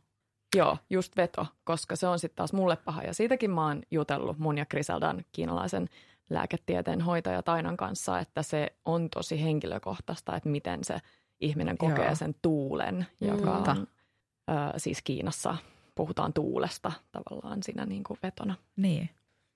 Joo, 0.56 0.78
just 0.90 1.18
veto, 1.18 1.48
koska 1.64 1.96
se 1.96 2.08
on 2.08 2.20
sitten 2.20 2.36
taas 2.36 2.54
mulle 2.54 2.76
paha. 2.76 3.04
Ja 3.04 3.14
siitäkin 3.14 3.52
mä 3.52 3.66
oon 3.66 3.82
jutellut 3.92 4.38
mun 4.38 4.58
ja 4.58 4.66
Griseldan 4.66 5.22
kiinalaisen 5.32 5.90
lääketieteen 6.30 7.02
hoitaja 7.02 7.44
Tainan 7.44 7.78
kanssa, 7.78 8.20
että 8.20 8.44
se 8.44 8.68
on 8.86 9.10
tosi 9.10 9.44
henkilökohtaista, 9.44 10.36
että 10.36 10.50
miten 10.50 10.84
se 10.84 10.98
ihminen 11.40 11.78
kokee 11.78 12.06
Joo. 12.06 12.16
sen 12.16 12.36
tuulen, 12.42 13.06
joka 13.22 13.52
Totta. 13.52 13.72
on, 13.72 13.88
ö, 14.50 14.80
siis 14.80 15.02
Kiinassa 15.04 15.56
puhutaan 15.96 16.34
tuulesta 16.34 16.92
tavallaan 17.12 17.64
siinä 17.64 17.86
niin 17.86 18.04
kuin 18.04 18.20
vetona. 18.24 18.56
Niin. 18.76 19.10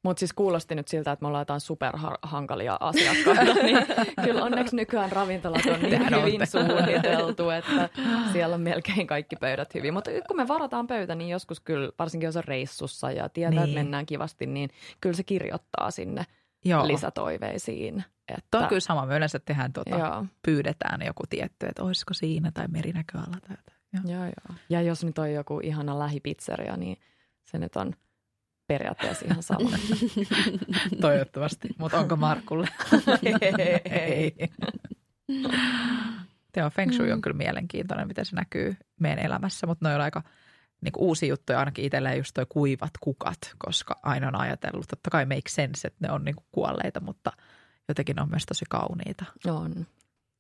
Mutta 0.04 0.20
siis 0.20 0.34
kuulosti 0.34 0.76
nyt 0.76 0.88
siltä, 0.88 1.12
että 1.12 1.24
me 1.24 1.28
ollaan 1.28 1.42
jotain 1.42 1.62
superhankalia 1.62 2.78
asiakkaita, 2.80 3.54
niin 3.64 3.78
kyllä 4.24 4.44
onneksi 4.44 4.76
nykyään 4.76 5.12
ravintolat 5.12 5.66
on 5.66 5.80
niin 5.80 5.90
Tehän 5.90 6.22
hyvin 6.26 6.48
suunniteltu, 6.48 7.50
että 7.50 7.90
siellä 8.34 8.56
on 8.56 8.62
melkein 8.62 9.08
kaikki 9.08 9.36
pöydät 9.36 9.74
hyvin. 9.74 9.94
Mutta 9.94 10.12
kun 10.28 10.38
me 10.38 10.48
varataan 10.48 10.88
pöytä, 10.88 11.16
niin 11.16 11.30
joskus 11.30 11.60
kyllä, 11.60 11.92
varsinkin 12.00 12.28
jos 12.28 12.38
on 12.38 12.44
reissussa 12.44 13.12
ja 13.12 13.30
tietää. 13.30 13.60
Niin. 13.60 13.64
että 13.64 13.84
mennään 13.84 14.06
kivasti, 14.06 14.46
niin 14.46 14.70
kyllä 15.02 15.16
se 15.16 15.24
kirjoittaa 15.24 15.92
sinne 15.92 16.26
Joo. 16.66 16.88
lisätoiveisiin. 16.88 18.04
Että, 18.28 18.44
Tuo 18.52 18.62
on 18.62 18.68
kyllä 18.68 18.80
sama. 18.80 19.06
Me 19.06 19.18
yleensä 19.18 19.40
tehdään, 19.40 19.74
tuota, 19.74 19.98
Joo, 19.98 20.26
pyydetään 20.46 21.02
joku 21.06 21.24
tietty, 21.30 21.66
että 21.66 21.84
olisiko 21.84 22.14
siinä 22.14 22.52
tai 22.54 22.68
merinäköala 22.68 23.38
tai. 23.48 23.58
Joo. 23.94 24.04
joo, 24.16 24.24
joo. 24.24 24.58
Ja 24.70 24.82
jos 24.82 25.04
nyt 25.04 25.18
on 25.18 25.34
joku 25.34 25.60
ihana 25.64 26.00
lähipizzeria, 26.00 26.78
niin 26.78 26.98
se 27.44 27.58
nyt 27.58 27.76
on 27.76 27.94
periaatteessa 28.68 29.26
ihan 29.26 29.44
sama. 29.44 29.70
Toivottavasti. 31.02 31.70
Mutta 31.78 32.00
onko 32.00 32.16
Markulle? 32.16 32.68
Ei. 33.86 34.36
Joo, 36.58 36.70
Feng 36.70 36.92
Shui 36.92 37.12
on 37.12 37.22
kyllä 37.22 37.38
mielenkiintoinen, 37.38 38.08
miten 38.08 38.26
se 38.26 38.36
näkyy 38.36 38.76
meidän 39.00 39.26
elämässä, 39.26 39.68
mutta 39.68 39.90
ne 39.90 39.96
on 39.96 40.02
aika 40.02 40.24
niin 40.84 40.94
uusi 40.98 41.28
juttu 41.28 41.54
ainakin 41.54 41.86
itselleen 41.86 42.18
just 42.18 42.34
toi 42.34 42.46
kuivat 42.50 42.92
kukat, 43.00 43.38
koska 43.58 44.00
aina 44.04 44.28
on 44.28 44.36
ajatellut, 44.36 44.88
totta 44.88 45.10
kai 45.10 45.26
make 45.26 45.50
sense, 45.50 45.88
että 45.88 46.08
ne 46.08 46.14
on 46.14 46.26
niin 46.26 46.36
kuolleita, 46.52 47.00
mutta 47.00 47.32
jotenkin 47.88 48.16
ne 48.16 48.22
on 48.22 48.30
myös 48.30 48.46
tosi 48.46 48.66
kauniita. 48.70 49.26
on. 49.48 49.86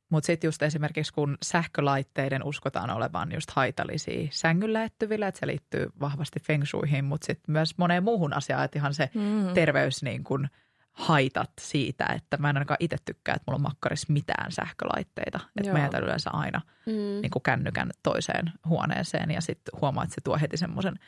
Mutta 0.09 0.27
sitten 0.27 0.47
just 0.47 0.61
esimerkiksi 0.61 1.13
kun 1.13 1.37
sähkölaitteiden 1.43 2.43
uskotaan 2.43 2.89
olevan 2.89 3.31
just 3.31 3.51
haitallisia 3.51 4.27
sängyllä 4.31 4.73
lähettyvillä, 4.79 5.27
että 5.27 5.39
se 5.39 5.47
liittyy 5.47 5.89
vahvasti 5.99 6.39
feng 6.39 6.65
shuihin, 6.65 7.05
mutta 7.05 7.25
sitten 7.25 7.51
myös 7.51 7.77
moneen 7.77 8.03
muuhun 8.03 8.33
asiaan, 8.33 8.65
että 8.65 8.79
ihan 8.79 8.93
se 8.93 9.09
Mm. 9.13 9.53
terveys 9.53 10.03
niin 10.03 10.23
kuin 10.23 10.49
haitat 10.93 11.49
siitä, 11.61 12.05
että 12.15 12.37
mä 12.37 12.49
en 12.49 12.57
ainakaan 12.57 12.77
itse 12.79 12.97
tykkää, 13.05 13.35
että 13.35 13.43
mulla 13.47 13.55
on 13.57 13.61
makkarissa 13.61 14.13
mitään 14.13 14.51
sähkölaitteita. 14.51 15.39
Että 15.57 15.71
mä 15.73 15.79
jätän 15.79 16.03
yleensä 16.03 16.29
aina 16.33 16.61
Mm. 16.85 16.93
niin 16.93 17.31
kuin 17.31 17.43
kännykän 17.43 17.89
toiseen 18.03 18.51
huoneeseen 18.67 19.31
ja 19.31 19.41
sitten 19.41 19.79
huomaa, 19.81 20.03
että 20.03 20.15
se 20.15 20.21
tuo 20.21 20.37
heti 20.41 20.57
semmoisen 20.57 20.99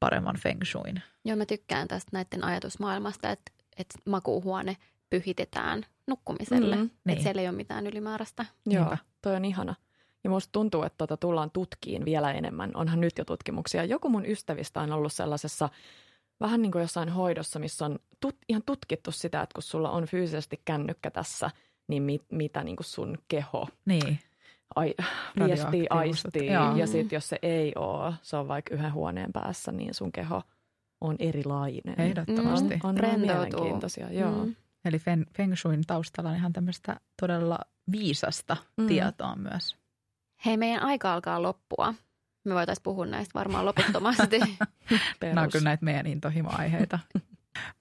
paremman 0.00 0.36
feng 0.36 0.60
shuin. 0.64 1.02
Joo, 1.24 1.36
mä 1.36 1.46
tykkään 1.46 1.88
tästä 1.88 2.10
näiden 2.12 2.44
ajatusmaailmasta, 2.44 3.30
että, 3.30 3.52
että 3.76 3.98
makuuhuone 4.04 4.76
pyhitetään 5.10 5.82
nukkumiselle. 6.06 6.76
Mm, 6.76 6.82
Mm, 6.82 6.90
niin. 7.04 7.12
Että 7.12 7.22
siellä 7.22 7.42
ei 7.42 7.48
ole 7.48 7.56
mitään 7.56 7.86
ylimääräistä. 7.86 8.44
Joo, 8.66 8.80
Niinpä. 8.84 8.98
toi 9.22 9.36
on 9.36 9.44
ihana. 9.44 9.74
Ja 10.24 10.30
musta 10.30 10.52
tuntuu, 10.52 10.82
että 10.82 10.96
tota 10.98 11.16
tullaan 11.16 11.50
tutkiin 11.50 12.04
vielä 12.04 12.32
enemmän. 12.32 12.70
Onhan 12.74 13.00
nyt 13.00 13.18
jo 13.18 13.24
tutkimuksia. 13.24 13.84
Joku 13.84 14.08
mun 14.08 14.26
ystävistä 14.26 14.80
on 14.80 14.92
ollut 14.92 15.12
sellaisessa 15.12 15.68
vähän 16.40 16.62
niin 16.62 16.72
kuin 16.72 16.82
jossain 16.82 17.08
hoidossa, 17.08 17.58
missä 17.58 17.84
on 17.84 17.98
tut, 18.20 18.36
ihan 18.48 18.62
tutkittu 18.66 19.12
sitä, 19.12 19.42
että 19.42 19.54
kun 19.54 19.62
sulla 19.62 19.90
on 19.90 20.06
fyysisesti 20.06 20.60
kännykkä 20.64 21.10
tässä, 21.10 21.50
niin 21.88 22.02
mit, 22.02 22.22
mitä 22.32 22.64
niin 22.64 22.76
kuin 22.76 22.86
sun 22.86 23.18
keho 23.28 23.68
Niin, 23.84 24.18
ai, 24.74 24.94
viestii, 25.46 25.86
aistii. 25.90 26.52
joo. 26.52 26.76
Ja 26.76 26.86
sitten 26.86 27.16
jos 27.16 27.28
se 27.28 27.38
ei 27.42 27.72
ole, 27.76 28.14
se 28.22 28.36
on 28.36 28.48
vaikka 28.48 28.74
yhden 28.74 28.92
huoneen 28.92 29.32
päässä, 29.32 29.72
niin 29.72 29.94
sun 29.94 30.12
keho 30.12 30.42
on 31.00 31.16
erilainen. 31.18 32.00
ehdottomasti. 32.00 32.74
On, 32.74 32.80
on 32.88 32.94
ne 32.94 33.00
Rentoutuu. 33.00 33.26
mielenkiintoisia, 33.36 34.12
joo. 34.12 34.44
Mm. 34.44 34.54
Eli 34.84 34.98
feng, 34.98 35.24
feng 35.36 35.54
shuin 35.56 35.82
taustalla 35.86 36.30
on 36.30 36.36
ihan 36.36 36.52
tämmöistä 36.52 37.00
todella 37.20 37.58
viisasta 37.92 38.56
mm. 38.76 38.86
tietoa 38.86 39.36
myös. 39.36 39.76
Hei, 40.46 40.56
meidän 40.56 40.82
aika 40.82 41.14
alkaa 41.14 41.42
loppua. 41.42 41.94
Me 42.44 42.54
voitaisiin 42.54 42.82
puhua 42.82 43.06
näistä 43.06 43.38
varmaan 43.38 43.64
loputtomasti. 43.66 44.38
Nämä 45.22 45.40
on 45.42 45.50
kyllä 45.50 45.64
näitä 45.64 45.84
meidän 45.84 46.06
intohimo-aiheita. 46.06 46.98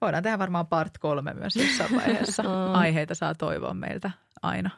Voidaan 0.01 0.23
tehdä 0.23 0.39
varmaan 0.39 0.67
part 0.67 0.97
kolme 0.97 1.33
myös 1.33 1.55
jossain 1.55 1.95
vaiheessa. 1.95 2.43
Aiheita 2.73 3.15
saa 3.15 3.35
toivoa 3.35 3.73
meiltä 3.73 4.11
aina. 4.41 4.69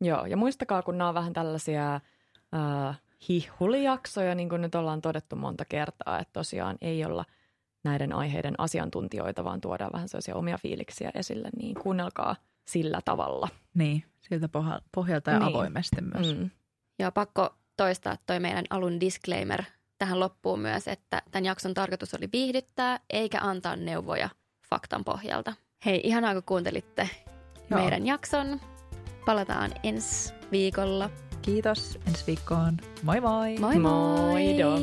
Joo, 0.00 0.26
ja 0.26 0.36
muistakaa, 0.36 0.82
kun 0.82 0.98
nämä 0.98 1.08
on 1.08 1.14
vähän 1.14 1.32
tällaisia 1.32 1.94
äh, 1.94 3.00
hihulijaksoja, 3.28 4.34
niin 4.34 4.48
kuin 4.48 4.62
nyt 4.62 4.74
ollaan 4.74 5.00
todettu 5.00 5.36
monta 5.36 5.64
kertaa, 5.64 6.18
että 6.18 6.32
tosiaan 6.32 6.76
ei 6.80 7.04
olla 7.04 7.24
näiden 7.84 8.12
aiheiden 8.12 8.54
asiantuntijoita, 8.58 9.44
vaan 9.44 9.60
tuodaan 9.60 9.92
vähän 9.92 10.08
sellaisia 10.08 10.34
omia 10.36 10.58
fiiliksiä 10.58 11.10
esille, 11.14 11.48
niin 11.56 11.74
kuunnelkaa 11.74 12.36
sillä 12.68 13.00
tavalla. 13.04 13.48
Niin, 13.74 14.04
siltä 14.20 14.48
pohja- 14.48 14.80
pohjalta 14.94 15.30
ja 15.30 15.38
Niin. 15.38 15.48
avoimesti 15.48 15.96
myös. 16.14 16.36
Mm. 16.36 16.50
Joo, 16.98 17.12
pakko 17.12 17.54
toistaa 17.78 18.16
toi 18.26 18.40
meidän 18.40 18.64
alun 18.70 19.00
disclaimer 19.00 19.62
tähän 19.98 20.20
loppuun 20.20 20.60
myös, 20.60 20.88
että 20.88 21.22
tämän 21.30 21.44
jakson 21.44 21.74
tarkoitus 21.74 22.14
oli 22.14 22.28
viihdyttää 22.32 23.00
eikä 23.10 23.40
antaa 23.40 23.76
neuvoja 23.76 24.28
faktan 24.70 25.04
pohjalta. 25.04 25.54
Hei, 25.84 26.00
ihanaa 26.04 26.34
kun 26.34 26.42
kuuntelitte 26.46 27.10
Joo. 27.70 27.80
meidän 27.80 28.06
jakson. 28.06 28.60
Palataan 29.26 29.70
ensi 29.82 30.34
viikolla. 30.52 31.10
Kiitos 31.42 31.98
ensi 32.06 32.24
viikkoon. 32.26 32.76
Moi 33.02 33.20
moi! 33.20 33.58
Moi 33.58 33.78
moi! 33.78 34.20
Moido. 34.20 34.78